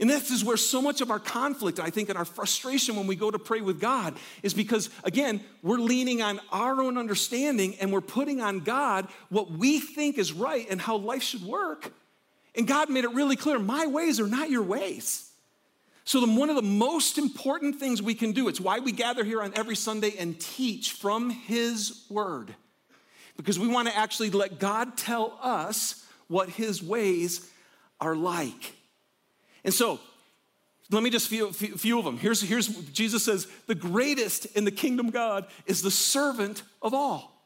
And 0.01 0.09
this 0.09 0.31
is 0.31 0.45
where 0.45 0.55
so 0.55 0.81
much 0.81 1.01
of 1.01 1.11
our 1.11 1.19
conflict, 1.19 1.77
I 1.77 1.89
think, 1.89 2.07
and 2.07 2.17
our 2.17 2.23
frustration 2.23 2.95
when 2.95 3.05
we 3.05 3.17
go 3.17 3.29
to 3.29 3.37
pray 3.37 3.59
with 3.59 3.81
God 3.81 4.15
is 4.43 4.53
because, 4.53 4.89
again, 5.03 5.41
we're 5.61 5.77
leaning 5.77 6.21
on 6.21 6.39
our 6.53 6.81
own 6.81 6.97
understanding 6.97 7.75
and 7.81 7.91
we're 7.91 7.99
putting 7.99 8.39
on 8.39 8.61
God 8.61 9.09
what 9.27 9.51
we 9.51 9.81
think 9.81 10.17
is 10.17 10.31
right 10.31 10.65
and 10.69 10.79
how 10.79 10.95
life 10.95 11.21
should 11.21 11.43
work. 11.43 11.91
And 12.55 12.65
God 12.65 12.89
made 12.89 13.03
it 13.03 13.11
really 13.11 13.35
clear 13.35 13.59
my 13.59 13.87
ways 13.87 14.21
are 14.21 14.27
not 14.27 14.49
your 14.49 14.63
ways. 14.63 15.28
So, 16.05 16.25
the, 16.25 16.31
one 16.31 16.49
of 16.49 16.55
the 16.55 16.61
most 16.61 17.17
important 17.17 17.79
things 17.79 18.01
we 18.01 18.15
can 18.15 18.31
do, 18.31 18.47
it's 18.47 18.59
why 18.59 18.79
we 18.79 18.91
gather 18.91 19.23
here 19.23 19.41
on 19.41 19.53
every 19.55 19.75
Sunday 19.75 20.15
and 20.17 20.39
teach 20.39 20.93
from 20.93 21.29
His 21.29 22.05
Word, 22.09 22.55
because 23.37 23.59
we 23.59 23.67
want 23.67 23.87
to 23.87 23.95
actually 23.95 24.31
let 24.31 24.59
God 24.59 24.97
tell 24.97 25.37
us 25.41 26.05
what 26.27 26.49
His 26.49 26.81
ways 26.81 27.49
are 28.01 28.15
like. 28.15 28.75
And 29.63 29.73
so, 29.73 29.99
let 30.91 31.03
me 31.03 31.09
just 31.09 31.27
few, 31.27 31.51
few, 31.51 31.99
of 31.99 32.05
them. 32.05 32.17
Here's, 32.17 32.41
here's 32.41 32.67
Jesus 32.67 33.23
says, 33.23 33.47
the 33.67 33.75
greatest 33.75 34.45
in 34.57 34.65
the 34.65 34.71
kingdom 34.71 35.11
God 35.11 35.45
is 35.67 35.83
the 35.83 35.91
servant 35.91 36.63
of 36.81 36.93
all. 36.93 37.38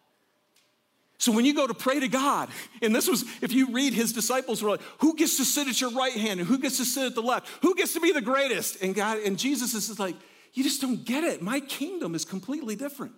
So 1.23 1.31
when 1.31 1.45
you 1.45 1.53
go 1.53 1.65
to 1.65 1.73
pray 1.73 2.01
to 2.01 2.09
God, 2.09 2.49
and 2.81 2.93
this 2.93 3.07
was, 3.07 3.23
if 3.41 3.53
you 3.53 3.71
read 3.71 3.93
his 3.93 4.11
disciples 4.11 4.61
were 4.61 4.71
like, 4.71 4.81
who 4.97 5.15
gets 5.15 5.37
to 5.37 5.45
sit 5.45 5.69
at 5.69 5.79
your 5.79 5.91
right 5.91 6.11
hand 6.11 6.41
and 6.41 6.49
who 6.49 6.57
gets 6.57 6.75
to 6.79 6.83
sit 6.83 7.05
at 7.05 7.15
the 7.15 7.21
left? 7.21 7.47
Who 7.61 7.75
gets 7.75 7.93
to 7.93 8.01
be 8.01 8.11
the 8.11 8.19
greatest? 8.19 8.81
And 8.81 8.93
God, 8.93 9.19
and 9.19 9.39
Jesus 9.39 9.73
is 9.73 9.97
like, 9.97 10.17
you 10.51 10.63
just 10.63 10.81
don't 10.81 11.05
get 11.05 11.23
it. 11.23 11.41
My 11.41 11.61
kingdom 11.61 12.13
is 12.13 12.25
completely 12.25 12.75
different. 12.75 13.13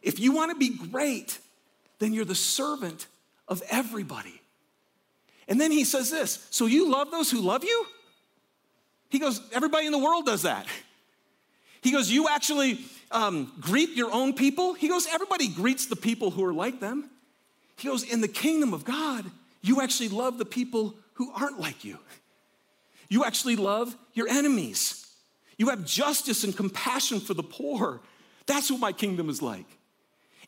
If 0.00 0.20
you 0.20 0.30
want 0.30 0.52
to 0.52 0.56
be 0.56 0.78
great, 0.90 1.40
then 1.98 2.12
you're 2.12 2.24
the 2.24 2.36
servant 2.36 3.08
of 3.48 3.64
everybody. 3.68 4.40
And 5.48 5.60
then 5.60 5.72
he 5.72 5.82
says 5.82 6.12
this 6.12 6.46
so 6.50 6.66
you 6.66 6.88
love 6.88 7.10
those 7.10 7.32
who 7.32 7.40
love 7.40 7.64
you? 7.64 7.84
He 9.08 9.18
goes, 9.18 9.40
Everybody 9.52 9.86
in 9.86 9.92
the 9.92 9.98
world 9.98 10.24
does 10.24 10.42
that. 10.42 10.68
He 11.80 11.90
goes, 11.90 12.12
You 12.12 12.28
actually 12.28 12.78
um, 13.10 13.52
greet 13.60 13.90
your 13.90 14.12
own 14.12 14.34
people? 14.34 14.74
He 14.74 14.88
goes, 14.88 15.06
Everybody 15.06 15.48
greets 15.48 15.86
the 15.86 15.96
people 15.96 16.30
who 16.30 16.44
are 16.44 16.52
like 16.52 16.80
them. 16.80 17.10
He 17.76 17.88
goes, 17.88 18.02
In 18.02 18.20
the 18.20 18.28
kingdom 18.28 18.74
of 18.74 18.84
God, 18.84 19.24
you 19.62 19.80
actually 19.80 20.08
love 20.08 20.38
the 20.38 20.44
people 20.44 20.94
who 21.14 21.32
aren't 21.32 21.60
like 21.60 21.84
you. 21.84 21.98
You 23.08 23.24
actually 23.24 23.56
love 23.56 23.96
your 24.14 24.28
enemies. 24.28 25.06
You 25.56 25.68
have 25.70 25.84
justice 25.84 26.44
and 26.44 26.56
compassion 26.56 27.20
for 27.20 27.34
the 27.34 27.42
poor. 27.42 28.00
That's 28.46 28.70
what 28.70 28.80
my 28.80 28.92
kingdom 28.92 29.28
is 29.28 29.42
like. 29.42 29.66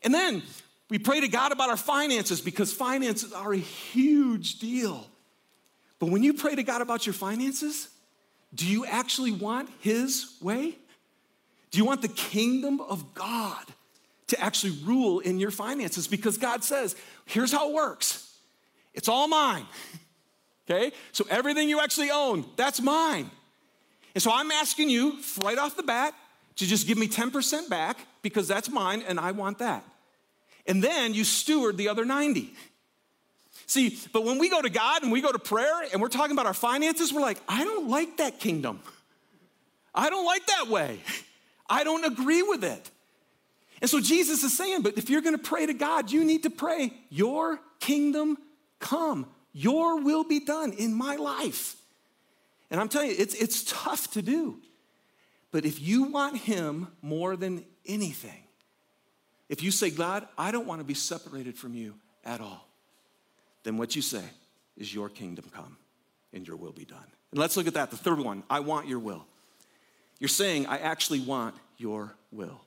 And 0.03 0.13
then 0.13 0.43
we 0.89 0.99
pray 0.99 1.21
to 1.21 1.27
God 1.27 1.51
about 1.51 1.69
our 1.69 1.77
finances 1.77 2.41
because 2.41 2.71
finances 2.73 3.33
are 3.33 3.53
a 3.53 3.57
huge 3.57 4.59
deal. 4.59 5.07
But 5.99 6.09
when 6.09 6.23
you 6.23 6.33
pray 6.33 6.55
to 6.55 6.63
God 6.63 6.81
about 6.81 7.05
your 7.05 7.13
finances, 7.13 7.89
do 8.53 8.65
you 8.65 8.85
actually 8.85 9.31
want 9.31 9.69
His 9.79 10.35
way? 10.41 10.77
Do 11.71 11.77
you 11.77 11.85
want 11.85 12.01
the 12.01 12.09
kingdom 12.09 12.81
of 12.81 13.13
God 13.13 13.65
to 14.27 14.39
actually 14.39 14.77
rule 14.83 15.19
in 15.19 15.39
your 15.39 15.51
finances? 15.51 16.07
Because 16.07 16.37
God 16.37 16.63
says, 16.63 16.95
here's 17.25 17.51
how 17.51 17.69
it 17.69 17.73
works 17.73 18.27
it's 18.93 19.07
all 19.07 19.27
mine. 19.27 19.65
Okay? 20.69 20.93
So 21.11 21.25
everything 21.29 21.67
you 21.67 21.81
actually 21.81 22.11
own, 22.11 22.45
that's 22.55 22.79
mine. 22.81 23.29
And 24.13 24.21
so 24.21 24.31
I'm 24.31 24.51
asking 24.51 24.89
you 24.89 25.17
right 25.43 25.57
off 25.57 25.75
the 25.75 25.83
bat 25.83 26.13
to 26.57 26.65
just 26.65 26.87
give 26.87 26.97
me 26.97 27.07
10% 27.07 27.67
back 27.67 27.97
because 28.21 28.47
that's 28.47 28.69
mine 28.69 29.03
and 29.05 29.19
I 29.19 29.31
want 29.31 29.57
that. 29.57 29.83
And 30.67 30.81
then 30.81 31.13
you 31.13 31.23
steward 31.23 31.77
the 31.77 31.89
other 31.89 32.05
90. 32.05 32.53
See, 33.65 33.97
but 34.13 34.23
when 34.23 34.37
we 34.37 34.49
go 34.49 34.61
to 34.61 34.69
God 34.69 35.03
and 35.03 35.11
we 35.11 35.19
go 35.19 35.31
to 35.31 35.39
prayer 35.39 35.81
and 35.91 36.01
we're 36.01 36.09
talking 36.09 36.33
about 36.33 36.45
our 36.45 36.53
finances, 36.53 37.11
we're 37.11 37.21
like, 37.21 37.39
I 37.47 37.63
don't 37.63 37.89
like 37.89 38.17
that 38.17 38.39
kingdom. 38.39 38.81
I 39.93 40.09
don't 40.09 40.25
like 40.25 40.45
that 40.45 40.67
way. 40.67 40.99
I 41.71 41.85
don't 41.85 42.03
agree 42.03 42.43
with 42.43 42.65
it. 42.65 42.91
And 43.79 43.89
so 43.89 44.01
Jesus 44.01 44.43
is 44.43 44.55
saying, 44.55 44.81
but 44.81 44.97
if 44.97 45.09
you're 45.09 45.21
gonna 45.21 45.37
pray 45.37 45.65
to 45.65 45.73
God, 45.73 46.11
you 46.11 46.25
need 46.25 46.43
to 46.43 46.49
pray, 46.49 46.93
Your 47.09 47.61
kingdom 47.79 48.37
come, 48.79 49.25
Your 49.53 50.01
will 50.01 50.25
be 50.25 50.41
done 50.41 50.73
in 50.73 50.93
my 50.93 51.15
life. 51.15 51.77
And 52.69 52.79
I'm 52.79 52.89
telling 52.89 53.09
you, 53.09 53.15
it's, 53.17 53.33
it's 53.35 53.63
tough 53.63 54.11
to 54.11 54.21
do. 54.21 54.59
But 55.51 55.65
if 55.65 55.81
you 55.81 56.03
want 56.03 56.37
Him 56.37 56.89
more 57.01 57.37
than 57.37 57.63
anything, 57.85 58.43
if 59.47 59.63
you 59.63 59.71
say, 59.71 59.89
God, 59.89 60.27
I 60.37 60.51
don't 60.51 60.67
wanna 60.67 60.83
be 60.83 60.93
separated 60.93 61.57
from 61.57 61.73
you 61.73 61.95
at 62.25 62.41
all, 62.41 62.67
then 63.63 63.77
what 63.77 63.95
you 63.95 64.01
say 64.01 64.23
is, 64.75 64.93
Your 64.93 65.07
kingdom 65.07 65.45
come 65.53 65.77
and 66.33 66.45
Your 66.45 66.57
will 66.57 66.73
be 66.73 66.85
done. 66.85 66.99
And 67.31 67.39
let's 67.39 67.55
look 67.55 67.67
at 67.67 67.75
that. 67.75 67.91
The 67.91 67.97
third 67.97 68.19
one 68.19 68.43
I 68.49 68.59
want 68.59 68.89
Your 68.89 68.99
will. 68.99 69.25
You're 70.21 70.29
saying, 70.29 70.67
I 70.67 70.77
actually 70.77 71.19
want 71.19 71.55
Your 71.79 72.13
will. 72.31 72.61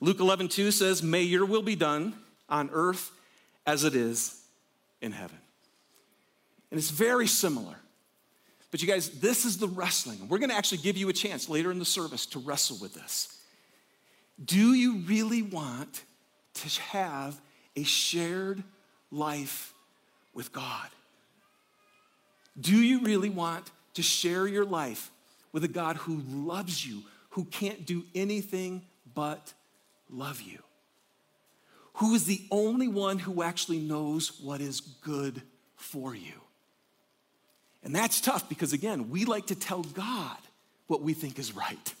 Luke 0.00 0.20
11, 0.20 0.46
2 0.46 0.70
says, 0.70 1.02
May 1.02 1.22
your 1.22 1.44
will 1.44 1.62
be 1.62 1.74
done 1.74 2.14
on 2.48 2.70
earth 2.72 3.10
as 3.66 3.82
it 3.82 3.96
is 3.96 4.40
in 5.02 5.10
heaven. 5.10 5.38
And 6.70 6.78
it's 6.78 6.90
very 6.90 7.26
similar. 7.26 7.74
But 8.70 8.80
you 8.80 8.86
guys, 8.86 9.10
this 9.18 9.44
is 9.44 9.58
the 9.58 9.66
wrestling. 9.66 10.28
We're 10.28 10.38
going 10.38 10.50
to 10.50 10.56
actually 10.56 10.78
give 10.78 10.96
you 10.96 11.08
a 11.08 11.12
chance 11.12 11.48
later 11.48 11.72
in 11.72 11.80
the 11.80 11.84
service 11.84 12.26
to 12.26 12.38
wrestle 12.38 12.78
with 12.80 12.94
this. 12.94 13.36
Do 14.44 14.72
you 14.72 14.98
really 14.98 15.42
want 15.42 16.04
to 16.54 16.80
have 16.82 17.40
a 17.74 17.82
shared 17.82 18.62
life 19.10 19.74
with 20.32 20.52
God? 20.52 20.86
Do 22.60 22.76
you 22.76 23.00
really 23.00 23.30
want 23.30 23.68
to 23.94 24.02
share 24.04 24.46
your 24.46 24.64
life 24.64 25.10
with 25.52 25.64
a 25.64 25.68
God 25.68 25.96
who 25.96 26.22
loves 26.28 26.86
you, 26.86 27.02
who 27.30 27.44
can't 27.44 27.86
do 27.86 28.04
anything 28.14 28.82
but 29.14 29.52
love 30.10 30.40
you, 30.40 30.58
who 31.94 32.14
is 32.14 32.24
the 32.24 32.42
only 32.50 32.88
one 32.88 33.18
who 33.18 33.42
actually 33.42 33.78
knows 33.78 34.40
what 34.40 34.60
is 34.60 34.80
good 34.80 35.42
for 35.76 36.14
you. 36.14 36.34
And 37.82 37.94
that's 37.94 38.20
tough 38.20 38.48
because, 38.48 38.72
again, 38.72 39.10
we 39.10 39.24
like 39.24 39.46
to 39.46 39.54
tell 39.54 39.82
God 39.82 40.36
what 40.88 41.02
we 41.02 41.14
think 41.14 41.38
is 41.38 41.54
right. 41.54 41.94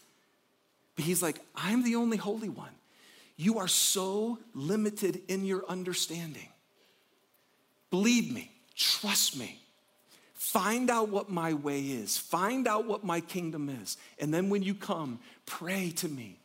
But 0.96 1.04
He's 1.04 1.22
like, 1.22 1.40
I'm 1.54 1.84
the 1.84 1.96
only 1.96 2.16
holy 2.16 2.48
one. 2.48 2.70
You 3.36 3.58
are 3.58 3.68
so 3.68 4.38
limited 4.54 5.22
in 5.28 5.44
your 5.44 5.64
understanding. 5.68 6.48
Believe 7.90 8.32
me, 8.32 8.50
trust 8.74 9.38
me. 9.38 9.60
Find 10.48 10.88
out 10.88 11.10
what 11.10 11.28
my 11.28 11.52
way 11.52 11.82
is. 11.82 12.16
Find 12.16 12.66
out 12.66 12.86
what 12.86 13.04
my 13.04 13.20
kingdom 13.20 13.68
is. 13.68 13.98
And 14.18 14.32
then 14.32 14.48
when 14.48 14.62
you 14.62 14.74
come, 14.74 15.18
pray 15.44 15.90
to 15.96 16.08
me 16.08 16.40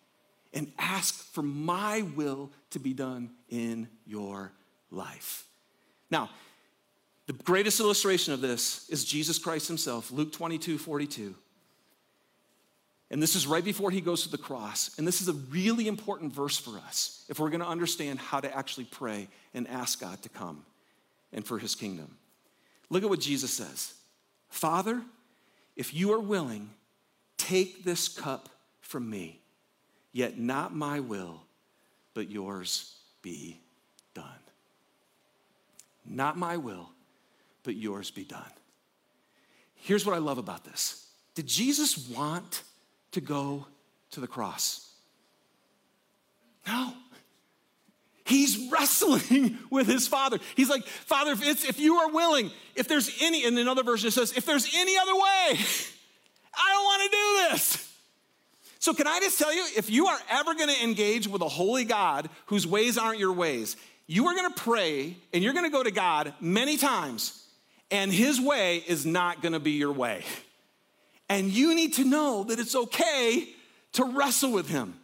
and 0.53 0.69
ask 0.77 1.15
for 1.31 1.41
my 1.41 2.01
will 2.01 2.51
to 2.71 2.79
be 2.79 2.93
done 2.93 3.29
in 3.47 3.87
your 4.05 4.51
life. 4.91 5.45
Now, 6.11 6.29
the 7.27 7.33
greatest 7.33 7.79
illustration 7.79 8.33
of 8.33 8.41
this 8.41 8.89
is 8.89 9.05
Jesus 9.05 9.39
Christ 9.39 9.69
himself, 9.69 10.11
Luke 10.11 10.33
22 10.33 10.77
42. 10.77 11.33
And 13.09 13.23
this 13.23 13.37
is 13.37 13.47
right 13.47 13.63
before 13.63 13.89
he 13.89 14.01
goes 14.01 14.23
to 14.23 14.29
the 14.29 14.37
cross. 14.37 14.91
And 14.97 15.07
this 15.07 15.21
is 15.21 15.29
a 15.29 15.33
really 15.33 15.87
important 15.87 16.33
verse 16.33 16.57
for 16.57 16.77
us 16.77 17.23
if 17.29 17.39
we're 17.39 17.51
going 17.51 17.61
to 17.61 17.67
understand 17.67 18.19
how 18.19 18.41
to 18.41 18.53
actually 18.53 18.85
pray 18.85 19.29
and 19.53 19.65
ask 19.69 20.01
God 20.01 20.21
to 20.23 20.29
come 20.29 20.65
and 21.31 21.45
for 21.45 21.57
his 21.57 21.73
kingdom. 21.73 22.17
Look 22.89 23.03
at 23.03 23.09
what 23.09 23.19
Jesus 23.19 23.51
says 23.51 23.93
Father, 24.49 25.01
if 25.75 25.93
you 25.93 26.13
are 26.13 26.19
willing, 26.19 26.69
take 27.37 27.83
this 27.83 28.07
cup 28.07 28.49
from 28.81 29.09
me. 29.09 29.39
Yet 30.11 30.37
not 30.37 30.75
my 30.75 30.99
will, 30.99 31.41
but 32.13 32.29
yours 32.29 32.95
be 33.23 33.59
done. 34.13 34.25
Not 36.05 36.37
my 36.37 36.57
will, 36.57 36.89
but 37.63 37.75
yours 37.75 38.11
be 38.11 38.23
done. 38.23 38.51
Here's 39.75 40.05
what 40.05 40.15
I 40.15 40.19
love 40.19 40.37
about 40.37 40.63
this 40.63 41.07
Did 41.35 41.47
Jesus 41.47 42.07
want 42.09 42.63
to 43.11 43.21
go 43.21 43.65
to 44.11 44.19
the 44.19 44.27
cross? 44.27 44.91
No. 46.67 46.93
He's 48.25 48.71
wrestling 48.71 49.57
with 49.69 49.87
his 49.87 50.07
father. 50.07 50.39
He's 50.55 50.69
like, 50.69 50.85
Father, 50.85 51.31
if, 51.31 51.45
it's, 51.45 51.65
if 51.67 51.79
you 51.79 51.95
are 51.95 52.11
willing, 52.11 52.51
if 52.75 52.87
there's 52.87 53.11
any, 53.21 53.43
in 53.43 53.57
another 53.57 53.83
version 53.83 54.07
it 54.07 54.11
says, 54.11 54.33
if 54.35 54.45
there's 54.45 54.69
any 54.75 54.97
other 54.97 55.13
way, 55.13 55.19
I 56.55 56.71
don't 56.71 56.83
want 56.83 57.03
to 57.03 57.09
do 57.09 57.51
this. 57.51 57.89
So, 58.79 58.93
can 58.93 59.07
I 59.07 59.19
just 59.21 59.39
tell 59.39 59.53
you, 59.53 59.65
if 59.77 59.89
you 59.89 60.07
are 60.07 60.19
ever 60.29 60.53
gonna 60.55 60.75
engage 60.83 61.25
with 61.25 61.41
a 61.41 61.47
holy 61.47 61.85
God 61.85 62.29
whose 62.47 62.67
ways 62.67 62.97
aren't 62.97 63.17
your 63.17 63.31
ways, 63.31 63.77
you 64.07 64.27
are 64.27 64.35
gonna 64.35 64.53
pray 64.53 65.15
and 65.31 65.41
you're 65.41 65.53
gonna 65.53 65.69
go 65.69 65.83
to 65.83 65.91
God 65.91 66.33
many 66.41 66.75
times, 66.75 67.47
and 67.91 68.11
his 68.11 68.41
way 68.41 68.83
is 68.85 69.05
not 69.05 69.41
gonna 69.41 69.61
be 69.61 69.71
your 69.71 69.93
way. 69.93 70.25
And 71.29 71.49
you 71.49 71.73
need 71.75 71.93
to 71.93 72.03
know 72.03 72.43
that 72.43 72.59
it's 72.59 72.75
okay 72.75 73.47
to 73.93 74.03
wrestle 74.03 74.51
with 74.51 74.67
him. 74.67 74.99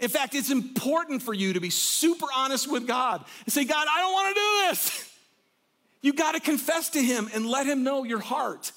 In 0.00 0.08
fact, 0.08 0.34
it's 0.34 0.50
important 0.50 1.22
for 1.22 1.34
you 1.34 1.54
to 1.54 1.60
be 1.60 1.70
super 1.70 2.26
honest 2.34 2.70
with 2.70 2.86
God 2.86 3.24
and 3.44 3.52
say, 3.52 3.64
God, 3.64 3.86
I 3.90 4.00
don't 4.00 4.12
wanna 4.12 4.34
do 4.34 4.68
this. 4.68 5.04
You 6.00 6.12
gotta 6.12 6.38
confess 6.38 6.90
to 6.90 7.02
him 7.02 7.28
and 7.34 7.44
let 7.44 7.66
him 7.66 7.82
know 7.82 8.04
your 8.04 8.20
heart. 8.20 8.70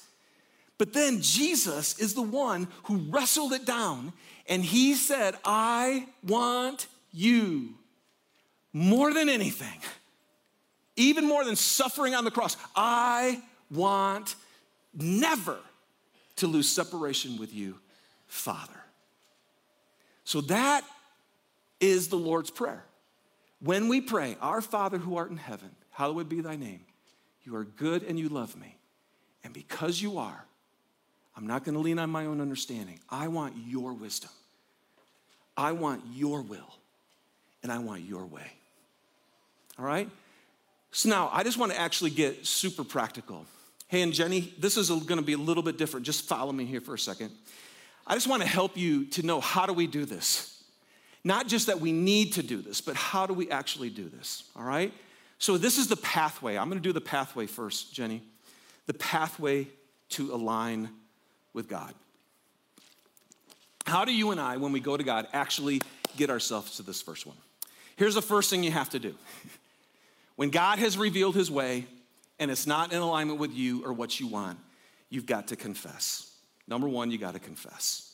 But 0.76 0.92
then 0.92 1.22
Jesus 1.22 1.96
is 2.00 2.14
the 2.14 2.22
one 2.22 2.66
who 2.86 2.96
wrestled 3.10 3.52
it 3.52 3.64
down 3.64 4.12
and 4.48 4.64
he 4.64 4.94
said, 4.94 5.36
I 5.44 6.08
want 6.26 6.88
you 7.12 7.74
more 8.72 9.14
than 9.14 9.28
anything, 9.28 9.78
even 10.96 11.26
more 11.26 11.44
than 11.44 11.54
suffering 11.54 12.16
on 12.16 12.24
the 12.24 12.32
cross. 12.32 12.56
I 12.74 13.40
want 13.70 14.34
never 14.92 15.58
to 16.36 16.46
lose 16.46 16.68
separation 16.68 17.38
with 17.38 17.54
you, 17.54 17.78
Father. 18.26 18.80
So 20.24 20.40
that 20.42 20.84
is 21.82 22.08
the 22.08 22.16
Lord's 22.16 22.50
Prayer. 22.50 22.84
When 23.60 23.88
we 23.88 24.00
pray, 24.00 24.38
Our 24.40 24.62
Father 24.62 24.96
who 24.96 25.16
art 25.16 25.30
in 25.30 25.36
heaven, 25.36 25.70
hallowed 25.90 26.28
be 26.28 26.40
thy 26.40 26.56
name. 26.56 26.80
You 27.44 27.56
are 27.56 27.64
good 27.64 28.02
and 28.04 28.18
you 28.18 28.28
love 28.28 28.56
me. 28.56 28.78
And 29.44 29.52
because 29.52 30.00
you 30.00 30.18
are, 30.18 30.44
I'm 31.36 31.46
not 31.46 31.64
going 31.64 31.74
to 31.74 31.80
lean 31.80 31.98
on 31.98 32.08
my 32.08 32.26
own 32.26 32.40
understanding. 32.40 33.00
I 33.10 33.28
want 33.28 33.54
your 33.66 33.92
wisdom. 33.92 34.30
I 35.56 35.72
want 35.72 36.02
your 36.12 36.42
will. 36.42 36.74
And 37.62 37.70
I 37.70 37.78
want 37.78 38.02
your 38.02 38.24
way. 38.26 38.46
All 39.78 39.84
right? 39.84 40.08
So 40.92 41.08
now 41.08 41.30
I 41.32 41.42
just 41.42 41.58
want 41.58 41.72
to 41.72 41.78
actually 41.78 42.10
get 42.10 42.46
super 42.46 42.84
practical. 42.84 43.46
Hey, 43.88 44.02
and 44.02 44.12
Jenny, 44.12 44.52
this 44.58 44.76
is 44.76 44.88
going 44.88 45.18
to 45.18 45.22
be 45.22 45.32
a 45.32 45.38
little 45.38 45.62
bit 45.62 45.78
different. 45.78 46.06
Just 46.06 46.26
follow 46.26 46.52
me 46.52 46.64
here 46.64 46.80
for 46.80 46.94
a 46.94 46.98
second. 46.98 47.30
I 48.06 48.14
just 48.14 48.26
want 48.26 48.42
to 48.42 48.48
help 48.48 48.76
you 48.76 49.06
to 49.06 49.22
know 49.22 49.40
how 49.40 49.66
do 49.66 49.72
we 49.72 49.86
do 49.86 50.04
this? 50.04 50.61
Not 51.24 51.46
just 51.46 51.68
that 51.68 51.80
we 51.80 51.92
need 51.92 52.32
to 52.34 52.42
do 52.42 52.60
this, 52.60 52.80
but 52.80 52.96
how 52.96 53.26
do 53.26 53.34
we 53.34 53.50
actually 53.50 53.90
do 53.90 54.08
this? 54.08 54.44
All 54.56 54.64
right? 54.64 54.92
So 55.38 55.56
this 55.56 55.78
is 55.78 55.88
the 55.88 55.96
pathway. 55.96 56.56
I'm 56.56 56.68
going 56.68 56.80
to 56.80 56.88
do 56.88 56.92
the 56.92 57.00
pathway 57.00 57.46
first, 57.46 57.92
Jenny. 57.92 58.22
The 58.86 58.94
pathway 58.94 59.68
to 60.10 60.34
align 60.34 60.88
with 61.52 61.68
God. 61.68 61.94
How 63.86 64.04
do 64.04 64.12
you 64.12 64.30
and 64.30 64.40
I, 64.40 64.56
when 64.56 64.72
we 64.72 64.80
go 64.80 64.96
to 64.96 65.02
God, 65.02 65.26
actually 65.32 65.80
get 66.16 66.30
ourselves 66.30 66.76
to 66.76 66.82
this 66.82 67.02
first 67.02 67.26
one? 67.26 67.36
Here's 67.96 68.14
the 68.14 68.22
first 68.22 68.50
thing 68.50 68.62
you 68.62 68.70
have 68.72 68.90
to 68.90 68.98
do. 68.98 69.14
When 70.36 70.50
God 70.50 70.78
has 70.78 70.96
revealed 70.96 71.34
his 71.34 71.50
way 71.50 71.86
and 72.38 72.50
it's 72.50 72.66
not 72.66 72.92
in 72.92 72.98
alignment 73.00 73.38
with 73.38 73.52
you 73.52 73.84
or 73.84 73.92
what 73.92 74.18
you 74.18 74.26
want, 74.26 74.58
you've 75.10 75.26
got 75.26 75.48
to 75.48 75.56
confess. 75.56 76.34
Number 76.66 76.88
one, 76.88 77.10
you 77.10 77.18
got 77.18 77.34
to 77.34 77.38
confess. 77.38 78.11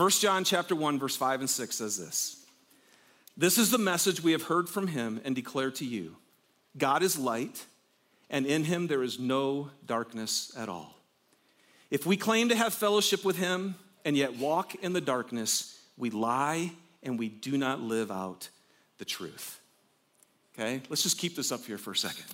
1 0.00 0.08
John 0.12 0.44
chapter 0.44 0.74
1, 0.74 0.98
verse 0.98 1.14
5 1.14 1.40
and 1.40 1.50
6 1.50 1.76
says 1.76 1.98
this. 1.98 2.46
This 3.36 3.58
is 3.58 3.70
the 3.70 3.76
message 3.76 4.22
we 4.22 4.32
have 4.32 4.44
heard 4.44 4.66
from 4.66 4.86
him 4.86 5.20
and 5.26 5.34
declare 5.34 5.70
to 5.72 5.84
you. 5.84 6.16
God 6.78 7.02
is 7.02 7.18
light, 7.18 7.66
and 8.30 8.46
in 8.46 8.64
him 8.64 8.86
there 8.86 9.02
is 9.02 9.18
no 9.18 9.68
darkness 9.84 10.52
at 10.56 10.70
all. 10.70 10.96
If 11.90 12.06
we 12.06 12.16
claim 12.16 12.48
to 12.48 12.56
have 12.56 12.72
fellowship 12.72 13.26
with 13.26 13.36
him 13.36 13.74
and 14.02 14.16
yet 14.16 14.38
walk 14.38 14.74
in 14.76 14.94
the 14.94 15.02
darkness, 15.02 15.78
we 15.98 16.08
lie 16.08 16.72
and 17.02 17.18
we 17.18 17.28
do 17.28 17.58
not 17.58 17.82
live 17.82 18.10
out 18.10 18.48
the 18.96 19.04
truth. 19.04 19.60
Okay, 20.54 20.80
let's 20.88 21.02
just 21.02 21.18
keep 21.18 21.36
this 21.36 21.52
up 21.52 21.62
here 21.66 21.76
for 21.76 21.90
a 21.90 21.96
second. 21.96 22.24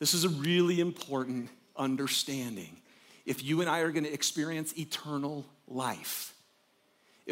This 0.00 0.14
is 0.14 0.24
a 0.24 0.30
really 0.30 0.80
important 0.80 1.48
understanding. 1.76 2.76
If 3.24 3.44
you 3.44 3.60
and 3.60 3.70
I 3.70 3.80
are 3.80 3.92
going 3.92 4.02
to 4.02 4.12
experience 4.12 4.76
eternal 4.76 5.46
life, 5.68 6.31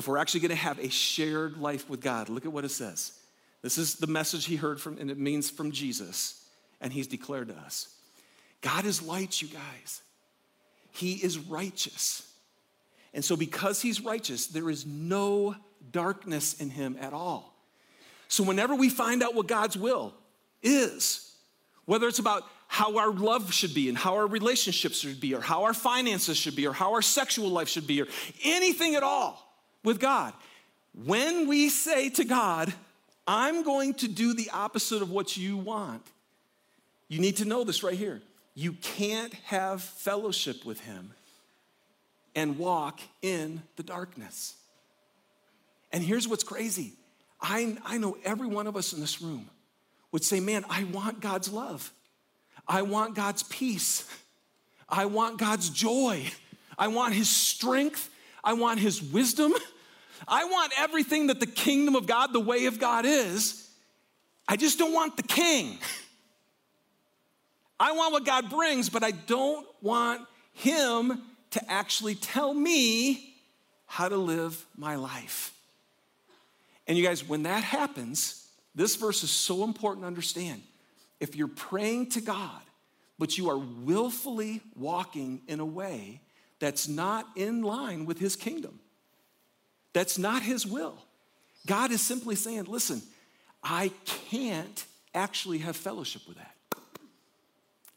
if 0.00 0.08
we're 0.08 0.16
actually 0.16 0.40
going 0.40 0.48
to 0.48 0.54
have 0.54 0.78
a 0.78 0.88
shared 0.88 1.58
life 1.58 1.90
with 1.90 2.00
God, 2.00 2.30
look 2.30 2.46
at 2.46 2.52
what 2.52 2.64
it 2.64 2.70
says. 2.70 3.12
This 3.60 3.76
is 3.76 3.96
the 3.96 4.06
message 4.06 4.46
he 4.46 4.56
heard 4.56 4.80
from, 4.80 4.96
and 4.96 5.10
it 5.10 5.18
means 5.18 5.50
from 5.50 5.72
Jesus, 5.72 6.42
and 6.80 6.90
he's 6.90 7.06
declared 7.06 7.48
to 7.48 7.54
us. 7.54 7.94
God 8.62 8.86
is 8.86 9.02
light, 9.02 9.42
you 9.42 9.48
guys. 9.48 10.00
He 10.90 11.16
is 11.16 11.38
righteous. 11.38 12.26
And 13.12 13.22
so, 13.22 13.36
because 13.36 13.82
he's 13.82 14.00
righteous, 14.00 14.46
there 14.46 14.70
is 14.70 14.86
no 14.86 15.54
darkness 15.92 16.54
in 16.54 16.70
him 16.70 16.96
at 16.98 17.12
all. 17.12 17.54
So, 18.28 18.42
whenever 18.42 18.74
we 18.74 18.88
find 18.88 19.22
out 19.22 19.34
what 19.34 19.48
God's 19.48 19.76
will 19.76 20.14
is, 20.62 21.30
whether 21.84 22.08
it's 22.08 22.20
about 22.20 22.44
how 22.68 22.96
our 22.96 23.10
love 23.10 23.52
should 23.52 23.74
be 23.74 23.90
and 23.90 23.98
how 23.98 24.14
our 24.14 24.26
relationships 24.26 25.00
should 25.00 25.20
be, 25.20 25.34
or 25.34 25.42
how 25.42 25.64
our 25.64 25.74
finances 25.74 26.38
should 26.38 26.56
be, 26.56 26.66
or 26.66 26.72
how 26.72 26.94
our 26.94 27.02
sexual 27.02 27.50
life 27.50 27.68
should 27.68 27.86
be, 27.86 28.00
or 28.00 28.06
anything 28.42 28.94
at 28.94 29.02
all 29.02 29.49
with 29.84 30.00
God, 30.00 30.32
when 31.04 31.46
we 31.46 31.68
say 31.68 32.10
to 32.10 32.24
God, 32.24 32.72
I'm 33.26 33.62
going 33.62 33.94
to 33.94 34.08
do 34.08 34.34
the 34.34 34.50
opposite 34.50 35.02
of 35.02 35.10
what 35.10 35.36
you 35.36 35.56
want, 35.56 36.02
you 37.08 37.18
need 37.18 37.36
to 37.38 37.44
know 37.44 37.64
this 37.64 37.82
right 37.82 37.94
here. 37.94 38.22
You 38.54 38.72
can't 38.72 39.32
have 39.46 39.82
fellowship 39.82 40.64
with 40.64 40.80
Him 40.80 41.12
and 42.34 42.58
walk 42.58 43.00
in 43.22 43.62
the 43.76 43.82
darkness. 43.82 44.54
And 45.92 46.02
here's 46.02 46.28
what's 46.28 46.44
crazy 46.44 46.92
I, 47.40 47.76
I 47.84 47.98
know 47.98 48.16
every 48.24 48.46
one 48.46 48.66
of 48.66 48.76
us 48.76 48.92
in 48.92 49.00
this 49.00 49.22
room 49.22 49.48
would 50.12 50.24
say, 50.24 50.40
Man, 50.40 50.64
I 50.68 50.84
want 50.84 51.20
God's 51.20 51.52
love. 51.52 51.92
I 52.68 52.82
want 52.82 53.14
God's 53.14 53.42
peace. 53.44 54.08
I 54.88 55.06
want 55.06 55.38
God's 55.38 55.70
joy. 55.70 56.30
I 56.78 56.88
want 56.88 57.14
His 57.14 57.28
strength. 57.28 58.10
I 58.42 58.54
want 58.54 58.80
His 58.80 59.02
wisdom. 59.02 59.52
I 60.28 60.44
want 60.44 60.72
everything 60.78 61.28
that 61.28 61.40
the 61.40 61.46
kingdom 61.46 61.96
of 61.96 62.06
God, 62.06 62.32
the 62.32 62.40
way 62.40 62.66
of 62.66 62.78
God 62.78 63.04
is. 63.06 63.68
I 64.46 64.56
just 64.56 64.78
don't 64.78 64.92
want 64.92 65.16
the 65.16 65.22
king. 65.22 65.78
I 67.78 67.92
want 67.92 68.12
what 68.12 68.24
God 68.24 68.50
brings, 68.50 68.88
but 68.90 69.02
I 69.02 69.12
don't 69.12 69.66
want 69.80 70.22
Him 70.52 71.22
to 71.52 71.70
actually 71.70 72.14
tell 72.14 72.52
me 72.52 73.34
how 73.86 74.08
to 74.08 74.16
live 74.16 74.64
my 74.76 74.96
life. 74.96 75.52
And 76.86 76.98
you 76.98 77.04
guys, 77.04 77.26
when 77.26 77.44
that 77.44 77.62
happens, 77.62 78.46
this 78.74 78.96
verse 78.96 79.22
is 79.22 79.30
so 79.30 79.64
important 79.64 80.02
to 80.04 80.06
understand. 80.06 80.62
If 81.18 81.36
you're 81.36 81.48
praying 81.48 82.10
to 82.10 82.20
God, 82.20 82.60
but 83.18 83.36
you 83.36 83.50
are 83.50 83.58
willfully 83.58 84.60
walking 84.76 85.42
in 85.46 85.60
a 85.60 85.64
way 85.64 86.20
that's 86.60 86.86
not 86.86 87.26
in 87.34 87.62
line 87.62 88.06
with 88.06 88.18
His 88.18 88.36
kingdom, 88.36 88.78
that's 89.92 90.18
not 90.18 90.42
His 90.42 90.66
will, 90.66 90.98
God 91.66 91.90
is 91.90 92.00
simply 92.00 92.36
saying, 92.36 92.64
listen, 92.64 93.02
I 93.62 93.90
can't 94.04 94.84
actually 95.14 95.58
have 95.58 95.76
fellowship 95.76 96.22
with 96.26 96.36
that. 96.36 96.54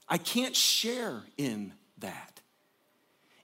I 0.09 0.17
can't 0.17 0.55
share 0.55 1.21
in 1.37 1.71
that. 1.99 2.41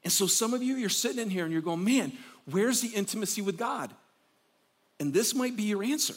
And 0.04 0.12
so 0.12 0.28
some 0.28 0.54
of 0.54 0.62
you, 0.62 0.76
you're 0.76 0.90
sitting 0.90 1.20
in 1.20 1.30
here 1.30 1.44
and 1.44 1.54
you're 1.54 1.62
going, 1.62 1.84
man, 1.84 2.12
where's 2.46 2.82
the 2.82 2.90
intimacy 2.90 3.42
with 3.42 3.58
God? 3.58 3.92
And 5.00 5.14
this 5.14 5.34
might 5.34 5.56
be 5.56 5.64
your 5.64 5.84
answer. 5.84 6.16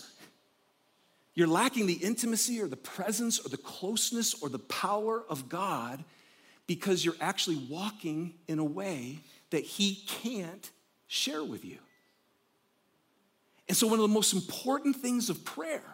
You're 1.34 1.48
lacking 1.48 1.86
the 1.86 1.94
intimacy 1.94 2.60
or 2.60 2.66
the 2.66 2.76
presence 2.76 3.38
or 3.44 3.48
the 3.48 3.56
closeness 3.56 4.34
or 4.42 4.48
the 4.48 4.58
power 4.58 5.22
of 5.28 5.48
God 5.48 6.04
because 6.72 7.04
you're 7.04 7.14
actually 7.20 7.56
walking 7.68 8.32
in 8.48 8.58
a 8.58 8.64
way 8.64 9.18
that 9.50 9.62
He 9.62 9.96
can't 10.06 10.70
share 11.06 11.44
with 11.44 11.66
you. 11.66 11.76
And 13.68 13.76
so, 13.76 13.87
one 13.87 13.98
of 13.98 14.00
the 14.00 14.08
most 14.08 14.32
important 14.32 14.96
things 14.96 15.28
of 15.28 15.44
prayer, 15.44 15.85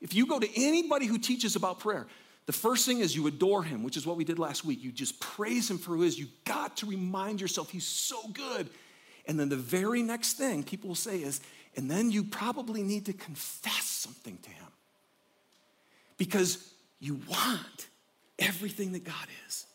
if 0.00 0.12
you 0.12 0.26
go 0.26 0.40
to 0.40 0.48
anybody 0.60 1.06
who 1.06 1.18
teaches 1.18 1.54
about 1.54 1.78
prayer, 1.78 2.08
the 2.46 2.52
first 2.52 2.84
thing 2.84 2.98
is 2.98 3.14
you 3.14 3.28
adore 3.28 3.62
him, 3.62 3.84
which 3.84 3.96
is 3.96 4.06
what 4.06 4.16
we 4.16 4.24
did 4.24 4.40
last 4.40 4.64
week. 4.64 4.82
You 4.82 4.90
just 4.90 5.20
praise 5.20 5.70
him 5.70 5.78
for 5.78 5.92
who 5.92 6.02
is. 6.02 6.18
You 6.18 6.26
got 6.44 6.78
to 6.78 6.86
remind 6.86 7.40
yourself 7.40 7.70
he's 7.70 7.86
so 7.86 8.20
good. 8.32 8.68
And 9.26 9.38
then 9.38 9.48
the 9.48 9.56
very 9.56 10.02
next 10.02 10.32
thing 10.32 10.64
people 10.64 10.88
will 10.88 10.96
say 10.96 11.18
is, 11.18 11.40
and 11.76 11.88
then 11.88 12.10
you 12.10 12.24
probably 12.24 12.82
need 12.82 13.06
to 13.06 13.12
confess 13.12 13.84
something 13.84 14.36
to 14.38 14.50
him. 14.50 14.66
Because 16.18 16.74
you 16.98 17.20
want 17.30 17.86
everything 18.40 18.90
that 18.92 19.04
God 19.04 19.28
is. 19.46 19.66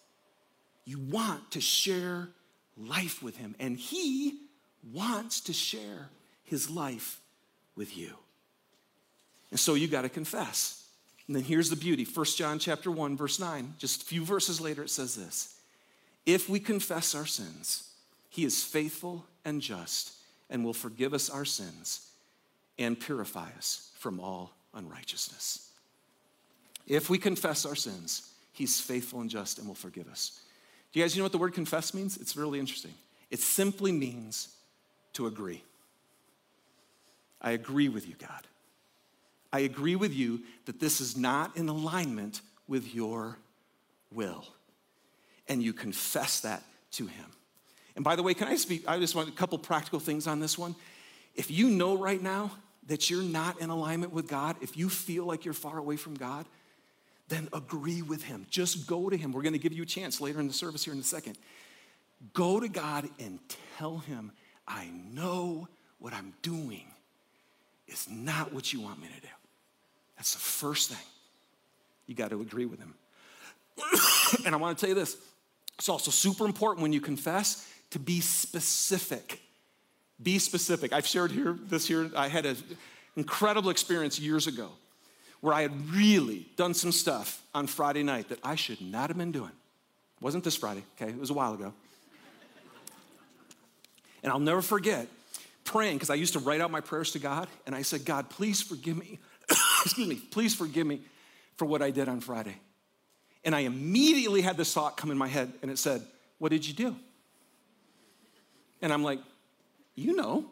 You 0.90 0.98
want 0.98 1.52
to 1.52 1.62
share 1.62 2.30
life 2.76 3.22
with 3.22 3.38
him, 3.38 3.54
and 3.60 3.78
he 3.78 4.40
wants 4.92 5.42
to 5.42 5.54
share 5.54 6.10
his 6.44 6.68
life 6.68 7.22
with 7.76 7.96
you. 7.96 8.16
And 9.52 9.60
so 9.60 9.76
you 9.76 9.88
got 9.88 10.02
to 10.02 10.10
confess. 10.10 10.84
And 11.28 11.36
then 11.36 11.44
here's 11.44 11.70
the 11.70 11.76
beauty 11.76 12.06
1 12.06 12.26
John 12.36 12.58
chapter 12.58 12.90
1 12.90 13.16
verse 13.16 13.40
9 13.40 13.76
just 13.78 14.02
a 14.02 14.06
few 14.06 14.26
verses 14.26 14.60
later 14.60 14.82
it 14.82 14.90
says 14.90 15.16
this 15.16 15.60
if 16.26 16.50
we 16.50 16.60
confess 16.60 17.14
our 17.14 17.28
sins 17.28 17.92
he 18.30 18.44
is 18.44 18.64
faithful 18.64 19.28
and 19.46 19.62
just 19.62 20.14
and 20.50 20.66
will 20.66 20.74
forgive 20.74 21.14
us 21.14 21.30
our 21.30 21.46
sins 21.46 22.10
and 22.80 23.00
purify 23.00 23.50
us 23.60 23.92
from 24.00 24.20
all 24.20 24.56
unrighteousness 24.74 25.70
if 26.88 27.12
we 27.12 27.20
confess 27.20 27.64
our 27.64 27.76
sins 27.76 28.32
he's 28.52 28.82
faithful 28.82 29.22
and 29.22 29.30
just 29.30 29.60
and 29.60 29.68
will 29.68 29.76
forgive 29.76 30.08
us 30.08 30.42
do 30.92 31.00
you 31.00 31.04
guys 31.04 31.16
know 31.16 31.24
what 31.24 31.32
the 31.32 31.38
word 31.38 31.54
confess 31.54 31.94
means 31.94 32.18
it's 32.18 32.36
really 32.36 32.60
interesting 32.60 32.94
it 33.30 33.40
simply 33.40 33.92
means 33.92 34.56
to 35.14 35.28
agree 35.28 35.64
i 37.42 37.52
agree 37.52 37.90
with 37.90 38.08
you 38.08 38.16
god 38.20 38.46
I 39.52 39.60
agree 39.60 39.96
with 39.96 40.14
you 40.14 40.42
that 40.66 40.80
this 40.80 41.02
is 41.02 41.18
not 41.18 41.58
in 41.58 41.70
alignment 41.70 42.42
with 42.68 42.94
your 42.94 43.38
will. 44.12 44.46
And 45.48 45.64
you 45.64 45.74
confess 45.74 46.42
that 46.42 46.64
to 46.92 47.08
him. 47.08 47.26
And 47.96 48.06
by 48.06 48.16
the 48.16 48.24
way, 48.24 48.34
can 48.34 48.48
I 48.48 48.56
speak? 48.56 48.88
I 48.88 49.00
just 49.00 49.16
want 49.16 49.30
a 49.30 49.32
couple 49.32 49.58
practical 49.58 50.00
things 50.00 50.28
on 50.28 50.40
this 50.40 50.58
one. 50.58 50.76
If 51.36 51.50
you 51.50 51.70
know 51.70 51.98
right 51.98 52.22
now 52.22 52.52
that 52.88 53.10
you're 53.10 53.24
not 53.24 53.60
in 53.60 53.70
alignment 53.70 54.14
with 54.14 54.28
God, 54.28 54.56
if 54.62 54.78
you 54.78 54.90
feel 54.90 55.26
like 55.26 55.46
you're 55.46 55.54
far 55.54 55.78
away 55.78 55.96
from 55.96 56.16
God, 56.16 56.46
then 57.30 57.48
agree 57.54 58.02
with 58.02 58.24
him. 58.24 58.46
Just 58.50 58.88
go 58.88 59.10
to 59.10 59.16
him. 59.16 59.32
We're 59.32 59.42
going 59.42 59.54
to 59.54 59.60
give 59.60 59.74
you 59.74 59.84
a 59.84 59.88
chance 59.88 60.20
later 60.20 60.40
in 60.40 60.48
the 60.48 60.54
service 60.54 60.84
here 60.84 60.94
in 60.94 61.00
a 61.00 61.04
second. 61.04 61.38
Go 62.34 62.60
to 62.60 62.68
God 62.68 63.10
and 63.20 63.40
tell 63.78 64.00
him, 64.00 64.32
I 64.68 64.90
know 65.14 65.68
what 66.00 66.14
I'm 66.14 66.34
doing 66.42 66.86
is 67.88 68.08
not 68.10 68.54
what 68.54 68.74
you 68.74 68.82
want 68.82 69.02
me 69.02 69.08
to 69.08 69.22
do. 69.22 69.34
That's 70.18 70.34
the 70.34 70.40
first 70.40 70.90
thing. 70.90 71.06
You 72.08 72.16
got 72.16 72.32
to 72.32 72.42
agree 72.42 72.66
with 72.66 72.80
him. 72.80 72.94
and 74.46 74.54
I 74.54 74.58
want 74.58 74.78
to 74.78 74.82
tell 74.82 74.90
you 74.90 74.96
this 74.96 75.18
it's 75.78 75.90
also 75.90 76.12
super 76.12 76.46
important 76.46 76.82
when 76.82 76.92
you 76.92 77.00
confess 77.00 77.72
to 77.92 78.00
be 78.00 78.20
specific. 78.20 79.40
Be 80.22 80.40
specific. 80.40 80.92
I've 80.92 81.08
shared 81.08 81.32
here 81.32 81.58
this 81.64 81.90
year, 81.90 82.12
I 82.16 82.28
had 82.28 82.46
an 82.46 82.58
incredible 83.16 83.70
experience 83.70 84.20
years 84.20 84.48
ago 84.48 84.70
where 85.42 85.54
I 85.54 85.62
had 85.62 85.90
really 85.92 86.48
done 86.56 86.74
some 86.74 86.92
stuff 86.92 87.42
on 87.54 87.68
Friday 87.68 88.04
night 88.04 88.30
that 88.30 88.40
I 88.44 88.56
should 88.56 88.82
not 88.82 89.10
have 89.10 89.18
been 89.18 89.32
doing. 89.32 89.52
It 89.52 90.24
wasn't 90.24 90.44
this 90.44 90.56
Friday, 90.56 90.84
okay? 91.00 91.12
It 91.12 91.20
was 91.20 91.30
a 91.30 91.34
while 91.34 91.54
ago. 91.54 91.74
And 94.22 94.32
I'll 94.32 94.40
never 94.40 94.62
forget 94.62 95.08
praying 95.64 95.96
because 95.96 96.10
I 96.10 96.16
used 96.16 96.34
to 96.34 96.40
write 96.40 96.60
out 96.60 96.72
my 96.72 96.82
prayers 96.82 97.12
to 97.14 97.20
God 97.20 97.48
and 97.66 97.74
I 97.74 97.84
said, 97.84 98.04
God, 98.04 98.30
please 98.30 98.62
forgive 98.62 98.98
me 98.98 99.20
excuse 99.84 100.08
me, 100.08 100.16
please 100.16 100.56
forgive 100.56 100.86
me 100.86 101.02
for 101.58 101.66
what 101.66 101.82
I 101.82 101.92
did 101.92 102.08
on 102.08 102.20
Friday. 102.20 102.56
And 103.44 103.56
I 103.56 103.62
immediately 103.62 104.42
had 104.42 104.58
this 104.58 104.74
thought 104.74 104.98
come 104.98 105.12
in 105.12 105.18
my 105.18 105.28
head, 105.28 105.52
and 105.62 105.72
it 105.72 105.78
said, 105.78 106.02
What 106.40 106.52
did 106.52 106.68
you 106.68 106.74
do? 106.74 106.96
And 108.82 108.92
I'm 108.92 109.04
like, 109.04 109.20
You 109.96 110.16
know. 110.16 110.46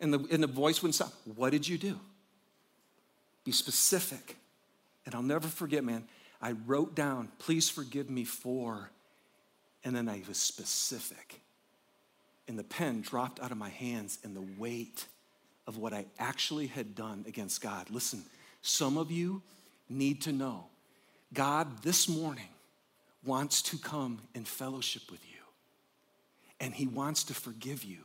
And 0.00 0.12
the, 0.12 0.26
and 0.30 0.42
the 0.42 0.48
voice 0.48 0.82
wouldn't 0.82 0.94
stop. 0.94 1.12
What 1.34 1.50
did 1.50 1.66
you 1.66 1.78
do? 1.78 1.98
Be 3.44 3.52
specific. 3.52 4.36
And 5.04 5.14
I'll 5.14 5.22
never 5.22 5.48
forget, 5.48 5.82
man, 5.84 6.04
I 6.40 6.52
wrote 6.52 6.94
down, 6.94 7.30
Please 7.38 7.68
forgive 7.68 8.10
me 8.10 8.24
for, 8.24 8.90
and 9.84 9.96
then 9.96 10.08
I 10.08 10.22
was 10.28 10.38
specific. 10.38 11.40
And 12.46 12.58
the 12.58 12.64
pen 12.64 13.00
dropped 13.00 13.40
out 13.40 13.50
of 13.50 13.56
my 13.56 13.68
hands, 13.70 14.18
and 14.22 14.36
the 14.36 14.46
weight 14.58 15.06
of 15.66 15.76
what 15.76 15.92
I 15.92 16.06
actually 16.18 16.66
had 16.66 16.94
done 16.94 17.24
against 17.26 17.60
God. 17.60 17.90
Listen, 17.90 18.22
some 18.62 18.96
of 18.96 19.10
you 19.10 19.42
need 19.88 20.22
to 20.22 20.32
know 20.32 20.66
God 21.32 21.82
this 21.82 22.08
morning 22.08 22.48
wants 23.24 23.62
to 23.62 23.78
come 23.78 24.20
in 24.34 24.44
fellowship 24.44 25.10
with 25.10 25.24
you, 25.24 25.40
and 26.60 26.72
He 26.72 26.86
wants 26.86 27.24
to 27.24 27.34
forgive 27.34 27.84
you 27.84 27.98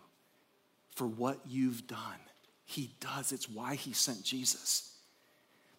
for 0.96 1.06
what 1.08 1.40
you've 1.48 1.88
done. 1.88 2.00
He 2.66 2.92
does, 3.00 3.32
it's 3.32 3.50
why 3.50 3.76
He 3.76 3.94
sent 3.94 4.24
Jesus. 4.24 4.96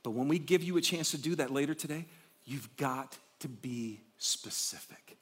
But 0.02 0.10
when 0.10 0.28
we 0.28 0.38
give 0.38 0.62
you 0.62 0.76
a 0.76 0.80
chance 0.80 1.10
to 1.12 1.18
do 1.18 1.34
that 1.36 1.50
later 1.50 1.74
today, 1.74 2.04
you've 2.44 2.76
got 2.76 3.16
to 3.40 3.48
be 3.48 4.00
specific. 4.18 5.16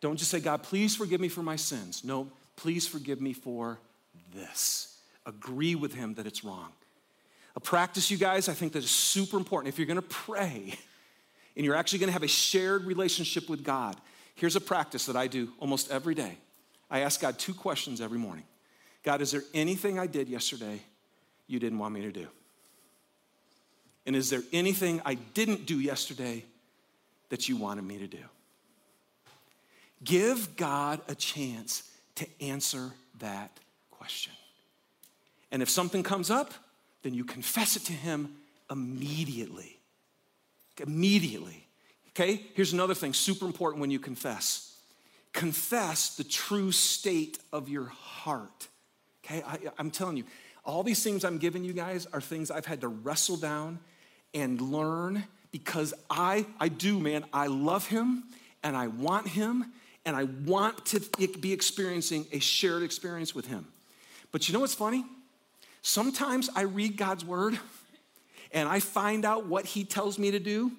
Don't 0.00 0.16
just 0.16 0.30
say, 0.30 0.40
God, 0.40 0.62
please 0.62 0.96
forgive 0.96 1.20
me 1.20 1.28
for 1.28 1.42
my 1.42 1.56
sins. 1.56 2.04
No, 2.04 2.28
please 2.56 2.86
forgive 2.86 3.20
me 3.20 3.32
for 3.32 3.78
this. 4.34 4.98
Agree 5.24 5.74
with 5.74 5.94
Him 5.94 6.14
that 6.14 6.26
it's 6.26 6.44
wrong. 6.44 6.72
A 7.54 7.60
practice, 7.60 8.10
you 8.10 8.16
guys, 8.16 8.48
I 8.48 8.54
think 8.54 8.72
that 8.72 8.82
is 8.82 8.90
super 8.90 9.36
important. 9.36 9.72
If 9.72 9.78
you're 9.78 9.86
gonna 9.86 10.02
pray 10.02 10.74
and 11.56 11.64
you're 11.64 11.74
actually 11.74 12.00
gonna 12.00 12.12
have 12.12 12.22
a 12.22 12.28
shared 12.28 12.84
relationship 12.84 13.48
with 13.48 13.62
God, 13.62 13.96
here's 14.34 14.56
a 14.56 14.60
practice 14.60 15.06
that 15.06 15.16
I 15.16 15.26
do 15.26 15.52
almost 15.60 15.90
every 15.90 16.14
day. 16.14 16.38
I 16.92 17.00
ask 17.00 17.22
God 17.22 17.38
two 17.38 17.54
questions 17.54 18.00
every 18.00 18.18
morning 18.18 18.44
God, 19.02 19.20
is 19.20 19.32
there 19.32 19.42
anything 19.52 19.98
I 19.98 20.06
did 20.06 20.28
yesterday 20.28 20.80
you 21.48 21.58
didn't 21.58 21.80
want 21.80 21.94
me 21.94 22.02
to 22.02 22.12
do? 22.12 22.28
And 24.06 24.14
is 24.14 24.30
there 24.30 24.42
anything 24.52 25.00
I 25.04 25.14
didn't 25.14 25.66
do 25.66 25.80
yesterday 25.80 26.44
that 27.30 27.48
you 27.48 27.56
wanted 27.56 27.82
me 27.82 27.98
to 27.98 28.06
do? 28.06 28.22
Give 30.04 30.56
God 30.56 31.00
a 31.08 31.14
chance 31.14 31.90
to 32.16 32.26
answer 32.40 32.90
that 33.20 33.50
question. 33.90 34.32
And 35.50 35.62
if 35.62 35.70
something 35.70 36.02
comes 36.02 36.30
up, 36.30 36.52
then 37.02 37.14
you 37.14 37.24
confess 37.24 37.76
it 37.76 37.84
to 37.84 37.92
Him 37.92 38.34
immediately. 38.70 39.78
Immediately. 40.78 41.66
Okay? 42.10 42.42
Here's 42.54 42.72
another 42.72 42.94
thing 42.94 43.14
super 43.14 43.46
important 43.46 43.80
when 43.80 43.90
you 43.90 44.00
confess 44.00 44.71
confess 45.32 46.16
the 46.16 46.24
true 46.24 46.72
state 46.72 47.38
of 47.52 47.68
your 47.68 47.86
heart. 47.86 48.68
Okay? 49.24 49.42
I, 49.46 49.58
I'm 49.78 49.90
telling 49.90 50.16
you, 50.16 50.24
all 50.64 50.82
these 50.82 51.02
things 51.02 51.24
I'm 51.24 51.38
giving 51.38 51.64
you 51.64 51.72
guys 51.72 52.06
are 52.12 52.20
things 52.20 52.50
I've 52.50 52.66
had 52.66 52.80
to 52.82 52.88
wrestle 52.88 53.36
down 53.36 53.80
and 54.34 54.60
learn 54.60 55.24
because 55.50 55.92
I, 56.08 56.46
I 56.60 56.68
do, 56.68 56.98
man, 56.98 57.24
I 57.32 57.48
love 57.48 57.86
him 57.86 58.24
and 58.62 58.76
I 58.76 58.86
want 58.86 59.28
him 59.28 59.72
and 60.04 60.16
I 60.16 60.24
want 60.24 60.86
to 60.86 61.00
be 61.40 61.52
experiencing 61.52 62.26
a 62.32 62.38
shared 62.38 62.82
experience 62.82 63.34
with 63.34 63.46
him. 63.46 63.66
But 64.30 64.48
you 64.48 64.54
know 64.54 64.60
what's 64.60 64.74
funny? 64.74 65.04
Sometimes 65.82 66.48
I 66.54 66.62
read 66.62 66.96
God's 66.96 67.24
word 67.24 67.58
and 68.52 68.68
I 68.68 68.80
find 68.80 69.24
out 69.24 69.46
what 69.46 69.66
he 69.66 69.84
tells 69.84 70.18
me 70.18 70.30
to 70.30 70.38
do 70.38 70.72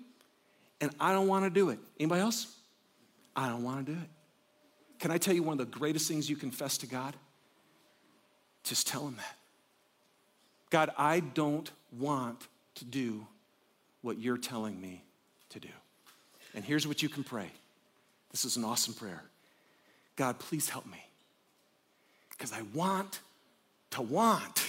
and 0.82 0.92
I 1.00 1.14
don't 1.14 1.28
want 1.28 1.46
to 1.46 1.50
do 1.50 1.70
it. 1.70 1.80
Anybody 2.00 2.22
else? 2.22 2.56
I 3.36 3.48
don't 3.48 3.64
want 3.64 3.86
to 3.86 3.94
do 3.94 4.00
it. 4.00 4.10
Can 5.04 5.12
I 5.12 5.18
tell 5.18 5.36
you 5.36 5.44
one 5.44 5.60
of 5.60 5.70
the 5.70 5.78
greatest 5.78 6.08
things 6.08 6.30
you 6.30 6.38
confess 6.38 6.78
to 6.78 6.88
God? 6.88 7.14
Just 8.64 8.88
tell 8.88 9.06
him 9.06 9.18
that. 9.18 9.36
God, 10.70 10.92
I 10.98 11.20
don't 11.20 11.70
want 12.00 12.48
to 12.76 12.86
do 12.86 13.28
what 14.02 14.18
you're 14.18 14.38
telling 14.38 14.80
me 14.80 15.04
to 15.50 15.60
do. 15.60 15.68
And 16.56 16.64
here's 16.64 16.88
what 16.88 17.04
you 17.04 17.10
can 17.10 17.26
pray. 17.26 17.52
This 18.32 18.46
is 18.46 18.56
an 18.56 18.64
awesome 18.64 18.94
prayer. 18.94 19.22
God, 20.16 20.40
please 20.40 20.70
help 20.70 20.86
me. 20.86 21.06
Because 22.30 22.54
I 22.54 22.62
want 22.74 23.20
to 23.90 24.02
want 24.02 24.66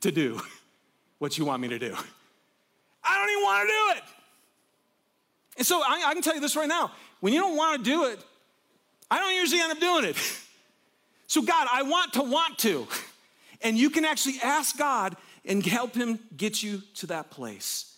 to 0.00 0.10
do 0.10 0.40
what 1.18 1.36
you 1.36 1.44
want 1.44 1.60
me 1.60 1.68
to 1.68 1.78
do. 1.78 1.94
I 3.04 3.18
don't 3.18 3.30
even 3.30 3.44
want 3.44 3.68
to 3.68 3.74
do 3.74 3.98
it. 3.98 4.04
And 5.58 5.66
so 5.66 5.82
I, 5.82 6.02
I 6.06 6.14
can 6.14 6.22
tell 6.22 6.34
you 6.34 6.40
this 6.40 6.56
right 6.56 6.66
now 6.66 6.92
when 7.20 7.34
you 7.34 7.40
don't 7.40 7.58
want 7.58 7.84
to 7.84 7.90
do 7.90 8.06
it, 8.06 8.18
I 9.10 9.18
don't 9.18 9.34
usually 9.34 9.60
end 9.60 9.72
up 9.72 9.80
doing 9.80 10.04
it. 10.04 10.16
So, 11.28 11.42
God, 11.42 11.66
I 11.72 11.82
want 11.82 12.12
to 12.12 12.22
want 12.22 12.56
to. 12.58 12.86
And 13.60 13.76
you 13.76 13.90
can 13.90 14.04
actually 14.04 14.36
ask 14.44 14.78
God 14.78 15.16
and 15.44 15.66
help 15.66 15.92
Him 15.92 16.20
get 16.36 16.62
you 16.62 16.82
to 16.98 17.08
that 17.08 17.30
place. 17.32 17.96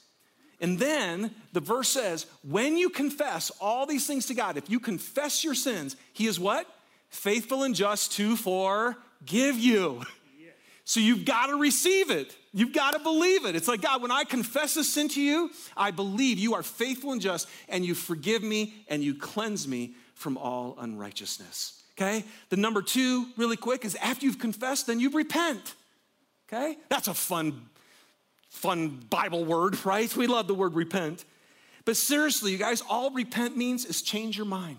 And 0.61 0.79
then 0.79 1.35
the 1.53 1.61
verse 1.61 1.89
says, 1.89 2.27
when 2.43 2.77
you 2.77 2.89
confess 2.89 3.53
all 3.61 3.87
these 3.87 4.07
things 4.07 4.27
to 4.27 4.35
God, 4.35 4.57
if 4.57 4.71
you 4.71 4.81
confess 4.81 5.45
your 5.45 5.55
sins, 5.55 5.95
He 6.13 6.27
is 6.27 6.41
what? 6.41 6.67
Faithful 7.11 7.65
and 7.65 7.75
just 7.75 8.13
to 8.13 8.37
forgive 8.37 9.59
you. 9.59 10.03
So 10.85 11.01
you've 11.01 11.27
got 11.27 11.49
to 11.49 11.57
receive 11.57 12.11
it. 12.11 12.35
You've 12.55 12.73
got 12.73 12.95
to 12.95 12.99
believe 12.99 13.45
it. 13.45 13.55
It's 13.55 13.69
like, 13.69 13.83
God, 13.83 14.01
when 14.01 14.11
I 14.11 14.25
confess 14.25 14.75
a 14.79 14.83
sin 14.83 15.09
to 15.11 15.21
you, 15.21 15.51
I 15.77 15.91
believe 15.91 16.39
you 16.39 16.55
are 16.55 16.63
faithful 16.63 17.13
and 17.13 17.21
just, 17.21 17.47
and 17.69 17.85
you 17.85 17.95
forgive 17.95 18.43
me 18.43 18.73
and 18.89 19.05
you 19.05 19.15
cleanse 19.15 19.69
me 19.69 19.93
from 20.19 20.37
all 20.37 20.77
unrighteousness. 20.79 21.83
Okay? 21.97 22.25
The 22.51 22.57
number 22.57 22.83
two, 22.83 23.27
really 23.37 23.57
quick, 23.57 23.85
is 23.85 23.95
after 23.97 24.27
you've 24.27 24.39
confessed, 24.39 24.87
then 24.87 25.01
you 25.01 25.11
repent. 25.11 25.75
Okay? 26.49 26.77
That's 26.89 27.09
a 27.09 27.15
fun 27.15 27.63
fun 28.51 28.99
Bible 29.11 29.45
word, 29.45 29.85
right? 29.85 30.15
We 30.17 30.27
love 30.27 30.49
the 30.49 30.55
word 30.55 30.75
repent. 30.75 31.25
But 31.85 31.97
seriously, 31.97 32.53
you 32.53 32.59
guys, 32.59 32.83
all 32.89 33.11
repent 33.11 33.57
means 33.57 33.85
is 33.85 34.03
change 34.03 34.37
your 34.37 34.47
mind. 34.47 34.79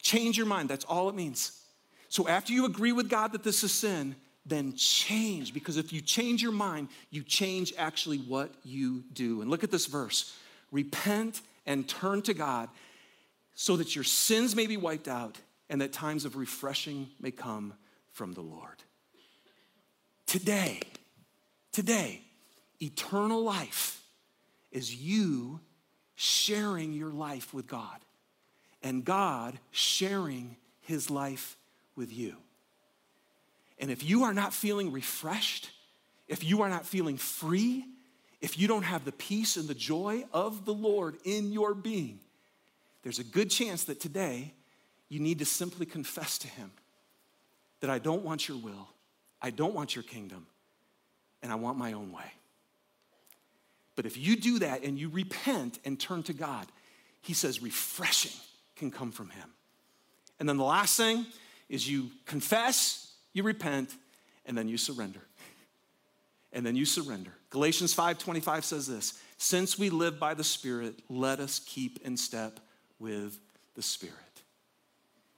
Change 0.00 0.36
your 0.36 0.46
mind. 0.46 0.68
That's 0.68 0.84
all 0.84 1.08
it 1.08 1.14
means. 1.14 1.60
So 2.08 2.26
after 2.28 2.52
you 2.52 2.64
agree 2.64 2.92
with 2.92 3.08
God 3.08 3.32
that 3.32 3.44
this 3.44 3.62
is 3.62 3.72
sin, 3.72 4.16
then 4.46 4.74
change. 4.74 5.52
Because 5.52 5.76
if 5.76 5.92
you 5.92 6.00
change 6.00 6.42
your 6.42 6.52
mind, 6.52 6.88
you 7.10 7.22
change 7.22 7.74
actually 7.76 8.18
what 8.18 8.50
you 8.64 9.04
do. 9.12 9.42
And 9.42 9.50
look 9.50 9.64
at 9.64 9.70
this 9.70 9.86
verse 9.86 10.34
repent 10.70 11.40
and 11.66 11.88
turn 11.88 12.22
to 12.22 12.34
God 12.34 12.68
so 13.60 13.76
that 13.76 13.96
your 13.96 14.04
sins 14.04 14.54
may 14.54 14.68
be 14.68 14.76
wiped 14.76 15.08
out 15.08 15.36
and 15.68 15.80
that 15.80 15.92
times 15.92 16.24
of 16.24 16.36
refreshing 16.36 17.08
may 17.20 17.32
come 17.32 17.74
from 18.12 18.32
the 18.32 18.40
Lord. 18.40 18.84
Today, 20.26 20.80
today, 21.72 22.22
Eternal 22.80 23.42
life 23.42 24.00
is 24.70 24.94
you 24.94 25.58
sharing 26.14 26.92
your 26.92 27.10
life 27.10 27.52
with 27.52 27.66
God 27.66 27.98
and 28.80 29.04
God 29.04 29.58
sharing 29.72 30.56
his 30.82 31.10
life 31.10 31.56
with 31.96 32.12
you. 32.12 32.36
And 33.80 33.90
if 33.90 34.08
you 34.08 34.22
are 34.22 34.34
not 34.34 34.54
feeling 34.54 34.92
refreshed, 34.92 35.72
if 36.28 36.44
you 36.44 36.62
are 36.62 36.68
not 36.68 36.86
feeling 36.86 37.16
free, 37.16 37.84
if 38.40 38.56
you 38.56 38.68
don't 38.68 38.84
have 38.84 39.04
the 39.04 39.10
peace 39.10 39.56
and 39.56 39.66
the 39.66 39.74
joy 39.74 40.26
of 40.32 40.64
the 40.64 40.74
Lord 40.74 41.16
in 41.24 41.50
your 41.50 41.74
being, 41.74 42.20
there's 43.02 43.18
a 43.18 43.24
good 43.24 43.50
chance 43.50 43.84
that 43.84 44.00
today 44.00 44.54
you 45.08 45.20
need 45.20 45.38
to 45.38 45.44
simply 45.44 45.86
confess 45.86 46.38
to 46.38 46.48
Him 46.48 46.70
that 47.80 47.90
I 47.90 47.98
don't 47.98 48.24
want 48.24 48.48
your 48.48 48.58
will, 48.58 48.88
I 49.40 49.50
don't 49.50 49.74
want 49.74 49.94
your 49.94 50.02
kingdom, 50.02 50.46
and 51.42 51.52
I 51.52 51.54
want 51.54 51.78
my 51.78 51.92
own 51.92 52.12
way. 52.12 52.32
But 53.96 54.06
if 54.06 54.16
you 54.16 54.36
do 54.36 54.60
that 54.60 54.82
and 54.84 54.98
you 54.98 55.08
repent 55.08 55.78
and 55.84 55.98
turn 55.98 56.22
to 56.24 56.32
God, 56.32 56.66
He 57.20 57.32
says 57.32 57.62
refreshing 57.62 58.38
can 58.76 58.90
come 58.90 59.10
from 59.10 59.30
Him. 59.30 59.50
And 60.38 60.48
then 60.48 60.56
the 60.56 60.64
last 60.64 60.96
thing 60.96 61.26
is 61.68 61.88
you 61.88 62.10
confess, 62.26 63.12
you 63.32 63.42
repent, 63.42 63.94
and 64.46 64.56
then 64.56 64.68
you 64.68 64.78
surrender. 64.78 65.20
And 66.52 66.64
then 66.64 66.76
you 66.76 66.84
surrender. 66.84 67.32
Galatians 67.50 67.94
5:25 67.94 68.64
says 68.64 68.86
this, 68.86 69.20
since 69.36 69.78
we 69.78 69.90
live 69.90 70.18
by 70.18 70.34
the 70.34 70.44
Spirit, 70.44 71.00
let 71.08 71.38
us 71.38 71.60
keep 71.60 72.00
in 72.04 72.16
step 72.16 72.58
with 72.98 73.38
the 73.74 73.82
Spirit. 73.82 74.14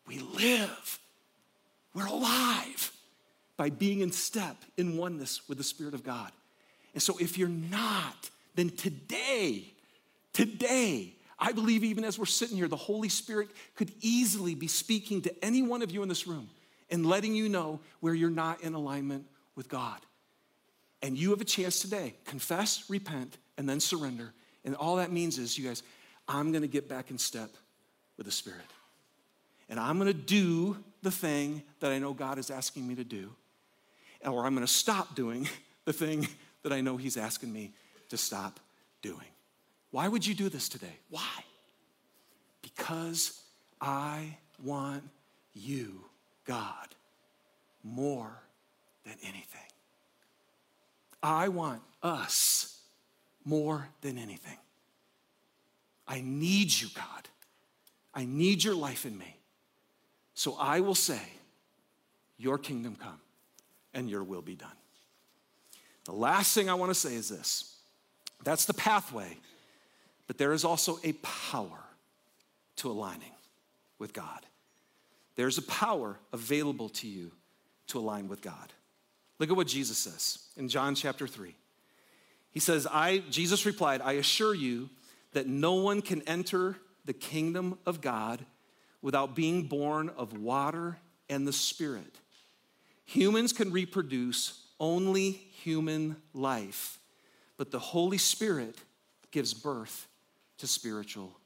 We 0.06 0.18
live. 0.18 0.98
We're 1.94 2.06
alive 2.06 2.92
by 3.56 3.70
being 3.70 4.00
in 4.00 4.12
step 4.12 4.56
in 4.76 4.96
oneness 4.96 5.48
with 5.48 5.58
the 5.58 5.64
Spirit 5.64 5.94
of 5.94 6.02
God. 6.02 6.30
And 6.94 7.02
so 7.02 7.16
if 7.18 7.38
you're 7.38 7.48
not, 7.48 8.30
then 8.54 8.70
today, 8.70 9.64
today, 10.32 11.12
I 11.38 11.52
believe 11.52 11.84
even 11.84 12.04
as 12.04 12.18
we're 12.18 12.26
sitting 12.26 12.56
here, 12.56 12.68
the 12.68 12.76
Holy 12.76 13.08
Spirit 13.08 13.48
could 13.76 13.92
easily 14.00 14.54
be 14.54 14.66
speaking 14.66 15.22
to 15.22 15.44
any 15.44 15.62
one 15.62 15.82
of 15.82 15.90
you 15.90 16.02
in 16.02 16.08
this 16.08 16.26
room 16.26 16.48
and 16.90 17.06
letting 17.06 17.34
you 17.34 17.48
know 17.48 17.80
where 18.00 18.14
you're 18.14 18.30
not 18.30 18.62
in 18.62 18.74
alignment 18.74 19.26
with 19.54 19.68
God. 19.68 19.98
And 21.02 21.16
you 21.16 21.30
have 21.30 21.40
a 21.40 21.46
chance 21.46 21.80
today. 21.80 22.14
Confess, 22.26 22.84
repent, 22.88 23.38
and 23.56 23.68
then 23.68 23.80
surrender. 23.80 24.32
And 24.64 24.74
all 24.74 24.96
that 24.96 25.10
means 25.10 25.38
is, 25.38 25.56
you 25.56 25.66
guys, 25.66 25.82
I'm 26.30 26.52
gonna 26.52 26.68
get 26.68 26.88
back 26.88 27.10
in 27.10 27.18
step 27.18 27.50
with 28.16 28.24
the 28.24 28.32
Spirit. 28.32 28.60
And 29.68 29.80
I'm 29.80 29.98
gonna 29.98 30.12
do 30.12 30.76
the 31.02 31.10
thing 31.10 31.62
that 31.80 31.90
I 31.90 31.98
know 31.98 32.12
God 32.12 32.38
is 32.38 32.50
asking 32.50 32.86
me 32.86 32.94
to 32.94 33.04
do, 33.04 33.32
or 34.24 34.46
I'm 34.46 34.54
gonna 34.54 34.68
stop 34.68 35.16
doing 35.16 35.48
the 35.84 35.92
thing 35.92 36.28
that 36.62 36.72
I 36.72 36.80
know 36.80 36.96
He's 36.96 37.16
asking 37.16 37.52
me 37.52 37.72
to 38.10 38.16
stop 38.16 38.60
doing. 39.02 39.26
Why 39.90 40.06
would 40.06 40.24
you 40.24 40.34
do 40.34 40.48
this 40.48 40.68
today? 40.68 40.98
Why? 41.10 41.44
Because 42.62 43.42
I 43.80 44.36
want 44.62 45.02
you, 45.52 46.04
God, 46.44 46.94
more 47.82 48.30
than 49.04 49.14
anything. 49.22 49.60
I 51.22 51.48
want 51.48 51.82
us 52.04 52.78
more 53.44 53.88
than 54.00 54.16
anything. 54.16 54.56
I 56.10 56.20
need 56.22 56.72
you, 56.78 56.88
God. 56.94 57.28
I 58.12 58.24
need 58.24 58.64
your 58.64 58.74
life 58.74 59.06
in 59.06 59.16
me. 59.16 59.36
So 60.34 60.56
I 60.58 60.80
will 60.80 60.96
say, 60.96 61.20
Your 62.36 62.58
kingdom 62.58 62.96
come 63.00 63.20
and 63.94 64.10
your 64.10 64.24
will 64.24 64.42
be 64.42 64.56
done. 64.56 64.68
The 66.04 66.12
last 66.12 66.52
thing 66.52 66.68
I 66.68 66.74
want 66.74 66.90
to 66.90 66.94
say 66.94 67.14
is 67.14 67.28
this 67.28 67.76
that's 68.42 68.64
the 68.64 68.74
pathway. 68.74 69.38
But 70.26 70.38
there 70.38 70.52
is 70.52 70.64
also 70.64 70.98
a 71.02 71.12
power 71.14 71.80
to 72.76 72.90
aligning 72.90 73.32
with 73.98 74.12
God. 74.12 74.46
there's 75.34 75.58
a 75.58 75.62
power 75.62 76.18
available 76.32 76.88
to 76.88 77.08
you 77.08 77.32
to 77.88 77.98
align 77.98 78.28
with 78.28 78.40
God. 78.40 78.72
Look 79.38 79.50
at 79.50 79.56
what 79.56 79.66
Jesus 79.66 79.98
says 79.98 80.38
in 80.56 80.68
John 80.68 80.94
chapter 80.94 81.26
3. 81.26 81.54
He 82.52 82.60
says, 82.60 82.86
I, 82.86 83.24
Jesus 83.30 83.66
replied, 83.66 84.00
I 84.02 84.12
assure 84.12 84.54
you 84.54 84.88
that 85.32 85.46
no 85.46 85.74
one 85.74 86.02
can 86.02 86.22
enter 86.22 86.76
the 87.04 87.12
kingdom 87.12 87.78
of 87.86 88.00
God 88.00 88.44
without 89.02 89.34
being 89.34 89.64
born 89.64 90.10
of 90.10 90.36
water 90.36 90.98
and 91.28 91.46
the 91.46 91.52
Spirit. 91.52 92.18
Humans 93.06 93.52
can 93.52 93.72
reproduce 93.72 94.66
only 94.78 95.30
human 95.30 96.16
life, 96.32 96.98
but 97.56 97.70
the 97.70 97.78
Holy 97.78 98.18
Spirit 98.18 98.76
gives 99.30 99.54
birth 99.54 100.08
to 100.58 100.66
spiritual 100.66 101.36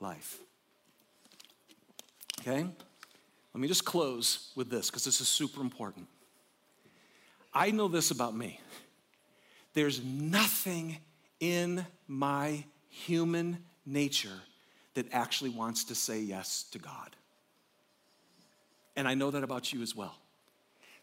life. 0.00 0.38
Okay? 2.40 2.66
Let 3.54 3.60
me 3.60 3.68
just 3.68 3.84
close 3.84 4.52
with 4.54 4.70
this 4.70 4.90
because 4.90 5.04
this 5.04 5.20
is 5.20 5.28
super 5.28 5.60
important. 5.60 6.06
I 7.54 7.70
know 7.70 7.88
this 7.88 8.10
about 8.10 8.36
me. 8.36 8.60
There's 9.72 10.04
nothing 10.04 10.98
in 11.40 11.86
my 12.06 12.64
human 13.04 13.58
nature 13.84 14.40
that 14.94 15.12
actually 15.12 15.50
wants 15.50 15.84
to 15.84 15.94
say 15.94 16.20
yes 16.20 16.64
to 16.72 16.78
God. 16.78 17.16
And 18.96 19.06
I 19.06 19.14
know 19.14 19.30
that 19.30 19.44
about 19.44 19.72
you 19.72 19.82
as 19.82 19.94
well. 19.94 20.14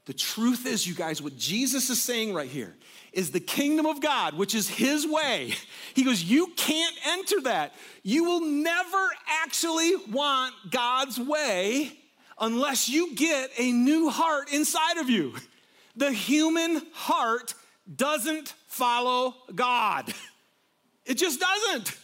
The 0.05 0.13
truth 0.13 0.65
is, 0.65 0.85
you 0.85 0.95
guys, 0.95 1.21
what 1.21 1.37
Jesus 1.37 1.89
is 1.89 2.01
saying 2.01 2.33
right 2.33 2.49
here 2.49 2.75
is 3.13 3.31
the 3.31 3.39
kingdom 3.39 3.85
of 3.85 4.01
God, 4.01 4.33
which 4.33 4.53
is 4.53 4.67
his 4.67 5.07
way. 5.07 5.53
He 5.93 6.03
goes, 6.03 6.21
You 6.21 6.47
can't 6.57 6.95
enter 7.05 7.39
that. 7.41 7.73
You 8.01 8.25
will 8.25 8.41
never 8.41 9.07
actually 9.43 9.95
want 10.11 10.55
God's 10.69 11.17
way 11.19 11.97
unless 12.39 12.89
you 12.89 13.15
get 13.15 13.51
a 13.57 13.71
new 13.71 14.09
heart 14.09 14.51
inside 14.51 14.97
of 14.97 15.09
you. 15.09 15.35
The 15.95 16.11
human 16.11 16.81
heart 16.93 17.53
doesn't 17.95 18.53
follow 18.67 19.35
God, 19.53 20.13
it 21.05 21.15
just 21.15 21.39
doesn't. 21.39 21.97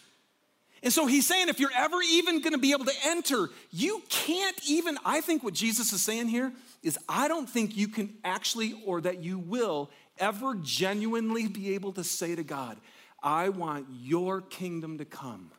And 0.81 0.93
so 0.93 1.05
he's 1.05 1.27
saying 1.27 1.49
if 1.49 1.59
you're 1.59 1.71
ever 1.75 1.97
even 2.09 2.41
gonna 2.41 2.57
be 2.57 2.71
able 2.71 2.85
to 2.85 2.93
enter, 3.05 3.49
you 3.71 4.01
can't 4.09 4.57
even, 4.67 4.97
I 5.03 5.21
think 5.21 5.43
what 5.43 5.53
Jesus 5.53 5.91
is 5.91 6.01
saying 6.01 6.29
here 6.29 6.53
is 6.83 6.97
I 7.07 7.27
don't 7.27 7.49
think 7.49 7.75
you 7.75 7.89
can 7.89 8.13
actually 8.23 8.81
or 8.85 9.01
that 9.01 9.21
you 9.21 9.39
will 9.39 9.89
ever 10.17 10.55
genuinely 10.55 11.47
be 11.47 11.75
able 11.75 11.91
to 11.93 12.03
say 12.03 12.35
to 12.35 12.43
God, 12.43 12.77
I 13.21 13.49
want 13.49 13.87
your 14.01 14.41
kingdom 14.41 14.97
to 14.99 15.05
come. 15.05 15.51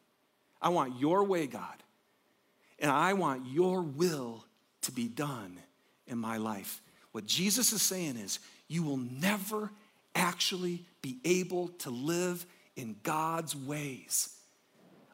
I 0.62 0.70
want 0.70 0.98
your 0.98 1.24
way, 1.24 1.46
God. 1.46 1.82
And 2.78 2.90
I 2.90 3.12
want 3.12 3.46
your 3.46 3.82
will 3.82 4.44
to 4.82 4.92
be 4.92 5.08
done 5.08 5.58
in 6.06 6.16
my 6.18 6.38
life. 6.38 6.80
What 7.12 7.26
Jesus 7.26 7.72
is 7.72 7.82
saying 7.82 8.16
is, 8.16 8.38
you 8.68 8.82
will 8.82 8.96
never 8.96 9.70
actually 10.14 10.84
be 11.02 11.18
able 11.24 11.68
to 11.68 11.90
live 11.90 12.46
in 12.76 12.96
God's 13.02 13.54
ways 13.54 14.36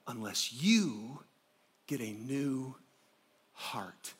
unless 0.06 0.52
you 0.52 1.20
get 1.86 2.00
a 2.00 2.12
new 2.12 2.74
heart. 3.52 4.14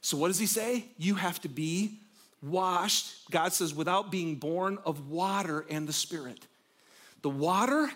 So, 0.00 0.16
what 0.16 0.28
does 0.28 0.38
he 0.38 0.46
say? 0.46 0.84
You 0.98 1.14
have 1.16 1.40
to 1.42 1.48
be 1.48 1.98
washed, 2.42 3.30
God 3.30 3.52
says, 3.52 3.74
without 3.74 4.10
being 4.10 4.36
born 4.36 4.78
of 4.84 5.10
water 5.10 5.66
and 5.68 5.86
the 5.86 5.92
Spirit. 5.92 6.46
The 7.22 7.30
water 7.30 7.90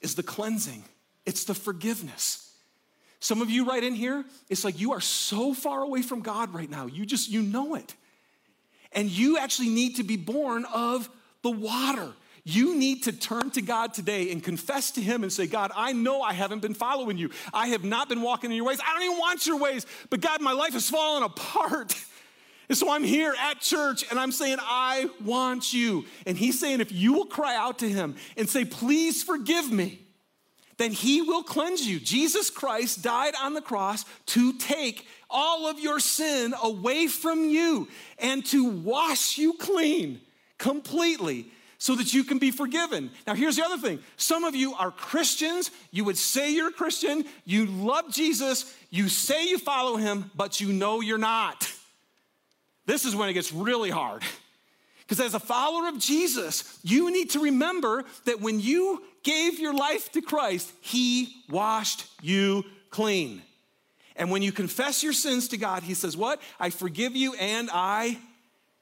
is 0.00 0.14
the 0.14 0.22
cleansing, 0.22 0.84
it's 1.26 1.44
the 1.44 1.54
forgiveness. 1.54 2.40
Some 3.20 3.40
of 3.40 3.48
you 3.48 3.64
right 3.64 3.82
in 3.82 3.94
here, 3.94 4.22
it's 4.50 4.64
like 4.64 4.78
you 4.78 4.92
are 4.92 5.00
so 5.00 5.54
far 5.54 5.80
away 5.80 6.02
from 6.02 6.20
God 6.20 6.52
right 6.52 6.68
now. 6.68 6.84
You 6.84 7.06
just, 7.06 7.30
you 7.30 7.40
know 7.40 7.74
it. 7.74 7.94
And 8.92 9.08
you 9.08 9.38
actually 9.38 9.70
need 9.70 9.96
to 9.96 10.04
be 10.04 10.18
born 10.18 10.66
of 10.66 11.08
the 11.40 11.50
water. 11.50 12.12
You 12.46 12.76
need 12.76 13.04
to 13.04 13.12
turn 13.12 13.50
to 13.52 13.62
God 13.62 13.94
today 13.94 14.30
and 14.30 14.42
confess 14.42 14.90
to 14.92 15.00
Him 15.00 15.22
and 15.22 15.32
say, 15.32 15.46
God, 15.46 15.72
I 15.74 15.92
know 15.92 16.20
I 16.20 16.34
haven't 16.34 16.60
been 16.60 16.74
following 16.74 17.16
you. 17.16 17.30
I 17.54 17.68
have 17.68 17.84
not 17.84 18.10
been 18.10 18.20
walking 18.20 18.50
in 18.50 18.56
your 18.56 18.66
ways. 18.66 18.80
I 18.86 18.92
don't 18.92 19.02
even 19.02 19.18
want 19.18 19.46
your 19.46 19.58
ways. 19.58 19.86
But 20.10 20.20
God, 20.20 20.42
my 20.42 20.52
life 20.52 20.74
has 20.74 20.88
fallen 20.88 21.22
apart. 21.22 21.94
And 22.66 22.78
so 22.78 22.90
I'm 22.90 23.04
here 23.04 23.34
at 23.38 23.60
church 23.60 24.06
and 24.10 24.18
I'm 24.18 24.32
saying, 24.32 24.56
I 24.58 25.10
want 25.22 25.74
you. 25.74 26.06
And 26.26 26.34
He's 26.34 26.58
saying, 26.58 26.80
if 26.80 26.90
you 26.92 27.12
will 27.12 27.26
cry 27.26 27.54
out 27.54 27.80
to 27.80 27.88
Him 27.88 28.16
and 28.38 28.48
say, 28.48 28.64
please 28.64 29.22
forgive 29.22 29.70
me, 29.70 30.00
then 30.78 30.90
He 30.90 31.20
will 31.20 31.42
cleanse 31.42 31.86
you. 31.86 32.00
Jesus 32.00 32.48
Christ 32.48 33.02
died 33.02 33.34
on 33.40 33.52
the 33.52 33.60
cross 33.60 34.06
to 34.28 34.54
take 34.54 35.06
all 35.28 35.68
of 35.68 35.78
your 35.78 36.00
sin 36.00 36.54
away 36.62 37.06
from 37.06 37.44
you 37.44 37.86
and 38.18 38.44
to 38.46 38.64
wash 38.64 39.36
you 39.36 39.52
clean 39.52 40.22
completely 40.56 41.50
so 41.78 41.94
that 41.94 42.14
you 42.14 42.24
can 42.24 42.38
be 42.38 42.50
forgiven. 42.50 43.10
Now, 43.26 43.34
here's 43.34 43.56
the 43.56 43.64
other 43.64 43.78
thing 43.78 44.00
some 44.16 44.44
of 44.44 44.54
you 44.54 44.74
are 44.74 44.90
Christians, 44.90 45.70
you 45.90 46.04
would 46.04 46.18
say 46.18 46.52
you're 46.52 46.68
a 46.68 46.72
Christian, 46.72 47.24
you 47.44 47.66
love 47.66 48.12
Jesus, 48.12 48.74
you 48.90 49.08
say 49.08 49.48
you 49.48 49.58
follow 49.58 49.96
him, 49.96 50.30
but 50.34 50.60
you 50.60 50.72
know 50.72 51.00
you're 51.00 51.18
not. 51.18 51.70
This 52.86 53.04
is 53.04 53.16
when 53.16 53.28
it 53.28 53.32
gets 53.32 53.52
really 53.52 53.90
hard. 53.90 54.22
Because 55.00 55.20
as 55.20 55.34
a 55.34 55.40
follower 55.40 55.88
of 55.88 55.98
Jesus, 55.98 56.78
you 56.82 57.10
need 57.10 57.30
to 57.30 57.40
remember 57.40 58.04
that 58.24 58.40
when 58.40 58.58
you 58.58 59.02
gave 59.22 59.58
your 59.58 59.74
life 59.74 60.10
to 60.12 60.22
Christ, 60.22 60.72
He 60.80 61.34
washed 61.50 62.06
you 62.22 62.64
clean. 62.90 63.42
And 64.16 64.30
when 64.30 64.42
you 64.42 64.52
confess 64.52 65.02
your 65.02 65.12
sins 65.12 65.48
to 65.48 65.58
God, 65.58 65.82
He 65.82 65.94
says, 65.94 66.16
What? 66.16 66.40
I 66.58 66.70
forgive 66.70 67.14
you 67.14 67.34
and 67.34 67.68
I 67.72 68.18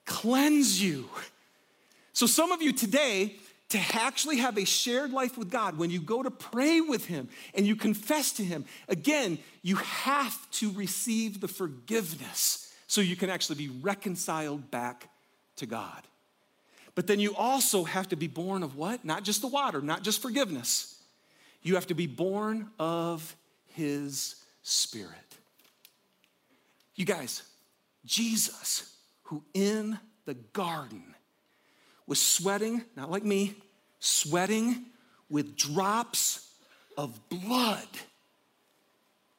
cleanse 0.05 0.80
you. 0.82 1.09
So, 2.12 2.26
some 2.26 2.52
of 2.52 2.62
you 2.62 2.72
today, 2.72 3.36
to 3.72 3.78
actually 3.94 4.36
have 4.36 4.58
a 4.58 4.66
shared 4.66 5.12
life 5.12 5.38
with 5.38 5.50
God, 5.50 5.78
when 5.78 5.88
you 5.88 5.98
go 5.98 6.22
to 6.22 6.30
pray 6.30 6.82
with 6.82 7.06
Him 7.06 7.28
and 7.54 7.66
you 7.66 7.74
confess 7.74 8.32
to 8.32 8.44
Him, 8.44 8.66
again, 8.86 9.38
you 9.62 9.76
have 9.76 10.50
to 10.52 10.70
receive 10.72 11.40
the 11.40 11.48
forgiveness 11.48 12.70
so 12.86 13.00
you 13.00 13.16
can 13.16 13.30
actually 13.30 13.56
be 13.56 13.70
reconciled 13.80 14.70
back 14.70 15.08
to 15.56 15.64
God. 15.64 16.02
But 16.94 17.06
then 17.06 17.18
you 17.18 17.34
also 17.34 17.84
have 17.84 18.08
to 18.10 18.16
be 18.16 18.26
born 18.26 18.62
of 18.62 18.76
what? 18.76 19.06
Not 19.06 19.24
just 19.24 19.40
the 19.40 19.48
water, 19.48 19.80
not 19.80 20.02
just 20.02 20.20
forgiveness. 20.20 21.02
You 21.62 21.76
have 21.76 21.86
to 21.86 21.94
be 21.94 22.06
born 22.06 22.70
of 22.78 23.34
His 23.68 24.36
Spirit. 24.62 25.16
You 26.94 27.06
guys, 27.06 27.42
Jesus, 28.04 28.94
who 29.22 29.42
in 29.54 29.98
the 30.26 30.34
garden 30.34 31.11
was 32.12 32.20
sweating, 32.20 32.84
not 32.94 33.10
like 33.10 33.24
me, 33.24 33.54
sweating 33.98 34.84
with 35.30 35.56
drops 35.56 36.46
of 36.98 37.18
blood. 37.30 37.88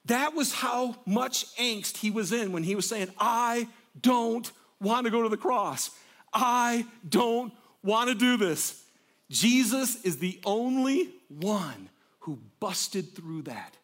That 0.06 0.34
was 0.34 0.52
how 0.52 0.96
much 1.06 1.56
angst 1.58 1.98
he 1.98 2.10
was 2.10 2.34
in 2.34 2.52
when 2.52 2.64
he 2.64 2.74
was 2.74 2.90
saying, 2.90 3.10
I 3.20 3.68
don't 4.02 4.52
want 4.82 5.06
to 5.06 5.12
go 5.12 5.22
to 5.22 5.30
the 5.30 5.38
cross. 5.38 5.92
I 6.34 6.88
don't 7.08 7.54
want 7.84 8.10
to 8.10 8.16
do 8.16 8.38
this. 8.38 8.84
Jesus 9.30 10.04
is 10.04 10.18
the 10.18 10.40
only 10.44 11.12
one 11.30 11.90
who 12.22 12.40
busted 12.60 13.16
through 13.16 13.44
that 13.44 13.78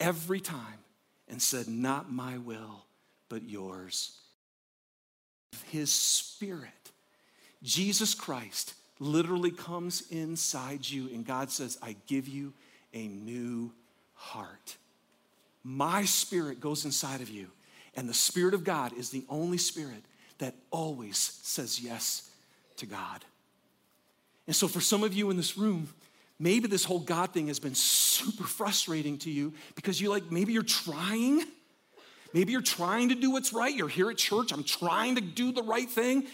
every 0.00 0.40
time 0.40 0.80
and 1.28 1.40
said, 1.40 1.68
Not 1.68 2.10
my 2.10 2.38
will, 2.38 2.86
but 3.28 3.48
yours. 3.48 4.18
His 5.70 5.92
spirit 5.92 6.85
Jesus 7.66 8.14
Christ 8.14 8.74
literally 9.00 9.50
comes 9.50 10.04
inside 10.10 10.88
you, 10.88 11.08
and 11.12 11.26
God 11.26 11.50
says, 11.50 11.76
I 11.82 11.96
give 12.06 12.28
you 12.28 12.54
a 12.94 13.08
new 13.08 13.72
heart. 14.14 14.76
My 15.64 16.04
spirit 16.04 16.60
goes 16.60 16.84
inside 16.84 17.20
of 17.20 17.28
you, 17.28 17.48
and 17.96 18.08
the 18.08 18.14
Spirit 18.14 18.54
of 18.54 18.62
God 18.62 18.92
is 18.96 19.10
the 19.10 19.24
only 19.28 19.58
spirit 19.58 20.04
that 20.38 20.54
always 20.70 21.18
says 21.42 21.80
yes 21.80 22.30
to 22.76 22.86
God. 22.86 23.24
And 24.46 24.54
so, 24.54 24.68
for 24.68 24.80
some 24.80 25.02
of 25.02 25.12
you 25.12 25.28
in 25.30 25.36
this 25.36 25.58
room, 25.58 25.88
maybe 26.38 26.68
this 26.68 26.84
whole 26.84 27.00
God 27.00 27.32
thing 27.32 27.48
has 27.48 27.58
been 27.58 27.74
super 27.74 28.44
frustrating 28.44 29.18
to 29.18 29.30
you 29.30 29.54
because 29.74 30.00
you 30.00 30.08
like, 30.08 30.30
maybe 30.30 30.52
you're 30.52 30.62
trying. 30.62 31.42
Maybe 32.32 32.52
you're 32.52 32.60
trying 32.60 33.08
to 33.08 33.14
do 33.14 33.32
what's 33.32 33.52
right. 33.52 33.74
You're 33.74 33.88
here 33.88 34.10
at 34.10 34.18
church. 34.18 34.52
I'm 34.52 34.62
trying 34.62 35.16
to 35.16 35.20
do 35.20 35.52
the 35.52 35.62
right 35.62 35.88
thing. 35.88 36.26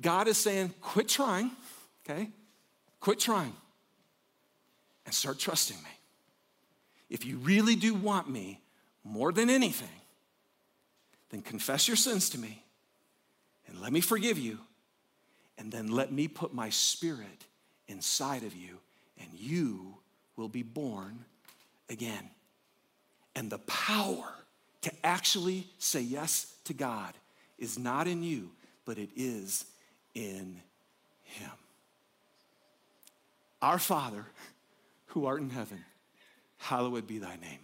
God 0.00 0.28
is 0.28 0.36
saying, 0.36 0.74
quit 0.80 1.08
trying, 1.08 1.50
okay? 2.04 2.30
Quit 3.00 3.20
trying 3.20 3.54
and 5.06 5.14
start 5.14 5.38
trusting 5.38 5.76
me. 5.76 5.90
If 7.10 7.24
you 7.24 7.38
really 7.38 7.76
do 7.76 7.94
want 7.94 8.28
me 8.28 8.60
more 9.04 9.32
than 9.32 9.50
anything, 9.50 9.88
then 11.30 11.42
confess 11.42 11.86
your 11.86 11.96
sins 11.96 12.30
to 12.30 12.38
me 12.38 12.62
and 13.68 13.80
let 13.80 13.92
me 13.92 14.00
forgive 14.00 14.38
you. 14.38 14.58
And 15.56 15.70
then 15.70 15.88
let 15.88 16.10
me 16.10 16.26
put 16.26 16.52
my 16.52 16.70
spirit 16.70 17.44
inside 17.86 18.42
of 18.42 18.56
you, 18.56 18.78
and 19.20 19.28
you 19.32 19.98
will 20.36 20.48
be 20.48 20.64
born 20.64 21.24
again. 21.88 22.28
And 23.36 23.50
the 23.50 23.58
power 23.58 24.34
to 24.82 24.92
actually 25.04 25.68
say 25.78 26.00
yes 26.00 26.52
to 26.64 26.74
God 26.74 27.14
is 27.56 27.78
not 27.78 28.08
in 28.08 28.24
you, 28.24 28.50
but 28.84 28.98
it 28.98 29.10
is 29.14 29.64
in 30.14 30.60
Him. 31.22 31.50
Our 33.62 33.78
Father, 33.78 34.26
who 35.06 35.26
art 35.26 35.40
in 35.40 35.50
heaven, 35.50 35.84
hallowed 36.58 37.06
be 37.06 37.18
thy 37.18 37.36
name. 37.36 37.60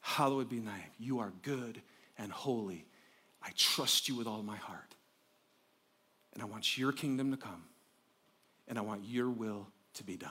Hallowed 0.00 0.48
be 0.48 0.58
thy 0.60 0.76
name. 0.76 0.90
You 0.98 1.20
are 1.20 1.32
good 1.42 1.80
and 2.18 2.32
holy. 2.32 2.86
I 3.42 3.50
trust 3.56 4.08
you 4.08 4.16
with 4.16 4.26
all 4.26 4.42
my 4.42 4.56
heart. 4.56 4.94
And 6.32 6.42
I 6.42 6.46
want 6.46 6.78
your 6.78 6.92
kingdom 6.92 7.30
to 7.30 7.36
come. 7.36 7.64
And 8.68 8.78
I 8.78 8.80
want 8.80 9.04
your 9.04 9.28
will 9.28 9.66
to 9.94 10.04
be 10.04 10.16
done. 10.16 10.30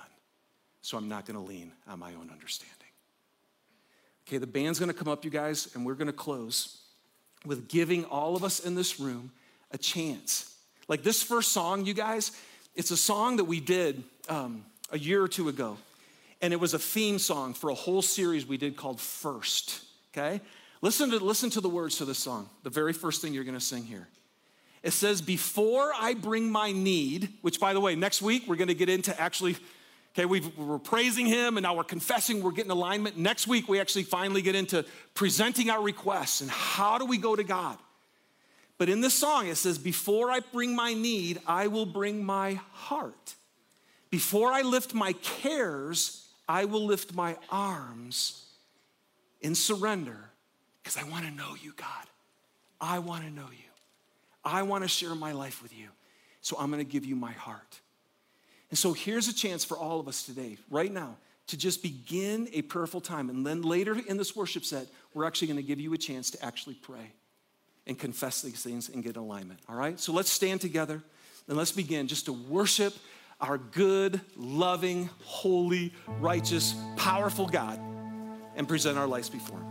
So 0.81 0.97
I'm 0.97 1.07
not 1.07 1.25
going 1.25 1.37
to 1.37 1.45
lean 1.45 1.71
on 1.87 1.99
my 1.99 2.13
own 2.13 2.29
understanding. 2.31 2.77
Okay, 4.27 4.37
the 4.37 4.47
band's 4.47 4.79
going 4.79 4.91
to 4.91 4.97
come 4.97 5.07
up, 5.07 5.23
you 5.23 5.29
guys, 5.29 5.69
and 5.75 5.85
we're 5.85 5.95
going 5.95 6.07
to 6.07 6.13
close 6.13 6.79
with 7.45 7.67
giving 7.67 8.05
all 8.05 8.35
of 8.35 8.43
us 8.43 8.59
in 8.59 8.75
this 8.75 8.99
room 8.99 9.31
a 9.73 9.77
chance. 9.77 10.55
Like 10.87 11.03
this 11.03 11.23
first 11.23 11.51
song, 11.51 11.85
you 11.85 11.93
guys, 11.93 12.31
it's 12.75 12.91
a 12.91 12.97
song 12.97 13.37
that 13.37 13.45
we 13.45 13.59
did 13.59 14.03
um, 14.29 14.65
a 14.91 14.99
year 14.99 15.21
or 15.21 15.27
two 15.27 15.49
ago. 15.49 15.77
And 16.41 16.53
it 16.53 16.59
was 16.59 16.73
a 16.73 16.79
theme 16.79 17.19
song 17.19 17.53
for 17.53 17.69
a 17.69 17.75
whole 17.75 18.01
series 18.01 18.45
we 18.45 18.57
did 18.57 18.75
called 18.75 18.99
First. 18.99 19.83
Okay? 20.11 20.41
Listen 20.81 21.11
to, 21.11 21.17
listen 21.17 21.49
to 21.51 21.61
the 21.61 21.69
words 21.69 21.97
to 21.97 22.05
this 22.05 22.17
song, 22.17 22.49
the 22.63 22.69
very 22.69 22.93
first 22.93 23.21
thing 23.21 23.33
you're 23.33 23.43
gonna 23.43 23.59
sing 23.59 23.83
here. 23.83 24.07
It 24.83 24.91
says, 24.91 25.21
Before 25.21 25.91
I 25.95 26.15
bring 26.15 26.51
my 26.51 26.71
need, 26.71 27.29
which 27.41 27.59
by 27.59 27.73
the 27.73 27.79
way, 27.79 27.95
next 27.95 28.21
week 28.21 28.43
we're 28.47 28.55
gonna 28.55 28.73
get 28.73 28.89
into 28.89 29.19
actually, 29.21 29.55
okay, 30.13 30.25
we 30.25 30.41
are 30.59 30.79
praising 30.79 31.27
him 31.27 31.57
and 31.57 31.63
now 31.63 31.75
we're 31.75 31.83
confessing, 31.83 32.41
we're 32.41 32.51
getting 32.51 32.71
alignment. 32.71 33.15
Next 33.17 33.47
week 33.47 33.69
we 33.69 33.79
actually 33.79 34.03
finally 34.03 34.41
get 34.41 34.55
into 34.55 34.83
presenting 35.13 35.69
our 35.69 35.81
requests 35.81 36.41
and 36.41 36.49
how 36.49 36.97
do 36.97 37.05
we 37.05 37.17
go 37.17 37.35
to 37.35 37.43
God. 37.43 37.77
But 38.81 38.89
in 38.89 38.99
this 38.99 39.13
song, 39.13 39.45
it 39.45 39.57
says, 39.57 39.77
Before 39.77 40.31
I 40.31 40.39
bring 40.39 40.75
my 40.75 40.95
need, 40.95 41.39
I 41.45 41.67
will 41.67 41.85
bring 41.85 42.25
my 42.25 42.53
heart. 42.71 43.35
Before 44.09 44.51
I 44.51 44.63
lift 44.63 44.95
my 44.95 45.13
cares, 45.13 46.27
I 46.49 46.65
will 46.65 46.83
lift 46.83 47.13
my 47.13 47.37
arms 47.51 48.43
in 49.39 49.53
surrender 49.53 50.17
because 50.81 50.97
I 50.97 51.03
want 51.03 51.25
to 51.25 51.31
know 51.31 51.53
you, 51.61 51.73
God. 51.77 52.07
I 52.81 52.97
want 52.97 53.23
to 53.23 53.29
know 53.29 53.49
you. 53.51 53.69
I 54.43 54.63
want 54.63 54.83
to 54.83 54.87
share 54.87 55.13
my 55.13 55.33
life 55.33 55.61
with 55.61 55.77
you. 55.77 55.89
So 56.41 56.57
I'm 56.57 56.71
going 56.71 56.83
to 56.83 56.91
give 56.91 57.05
you 57.05 57.15
my 57.15 57.33
heart. 57.33 57.81
And 58.71 58.79
so 58.79 58.93
here's 58.93 59.27
a 59.27 59.35
chance 59.35 59.63
for 59.63 59.77
all 59.77 59.99
of 59.99 60.07
us 60.07 60.23
today, 60.23 60.57
right 60.71 60.91
now, 60.91 61.17
to 61.45 61.55
just 61.55 61.83
begin 61.83 62.49
a 62.51 62.63
prayerful 62.63 63.01
time. 63.01 63.29
And 63.29 63.45
then 63.45 63.61
later 63.61 63.95
in 64.07 64.17
this 64.17 64.35
worship 64.35 64.65
set, 64.65 64.87
we're 65.13 65.25
actually 65.25 65.49
going 65.49 65.57
to 65.57 65.67
give 65.67 65.79
you 65.79 65.93
a 65.93 65.99
chance 65.99 66.31
to 66.31 66.43
actually 66.43 66.73
pray 66.81 67.11
and 67.87 67.97
confess 67.97 68.41
these 68.41 68.61
things 68.61 68.89
and 68.89 69.03
get 69.03 69.17
alignment. 69.17 69.59
All 69.67 69.75
right? 69.75 69.99
So 69.99 70.13
let's 70.13 70.31
stand 70.31 70.61
together 70.61 71.01
and 71.47 71.57
let's 71.57 71.71
begin 71.71 72.07
just 72.07 72.25
to 72.25 72.33
worship 72.33 72.93
our 73.39 73.57
good, 73.57 74.21
loving, 74.35 75.09
holy, 75.23 75.93
righteous, 76.19 76.75
powerful 76.95 77.47
God 77.47 77.79
and 78.55 78.67
present 78.67 78.97
our 78.97 79.07
lives 79.07 79.29
before 79.29 79.57
Him. 79.57 79.70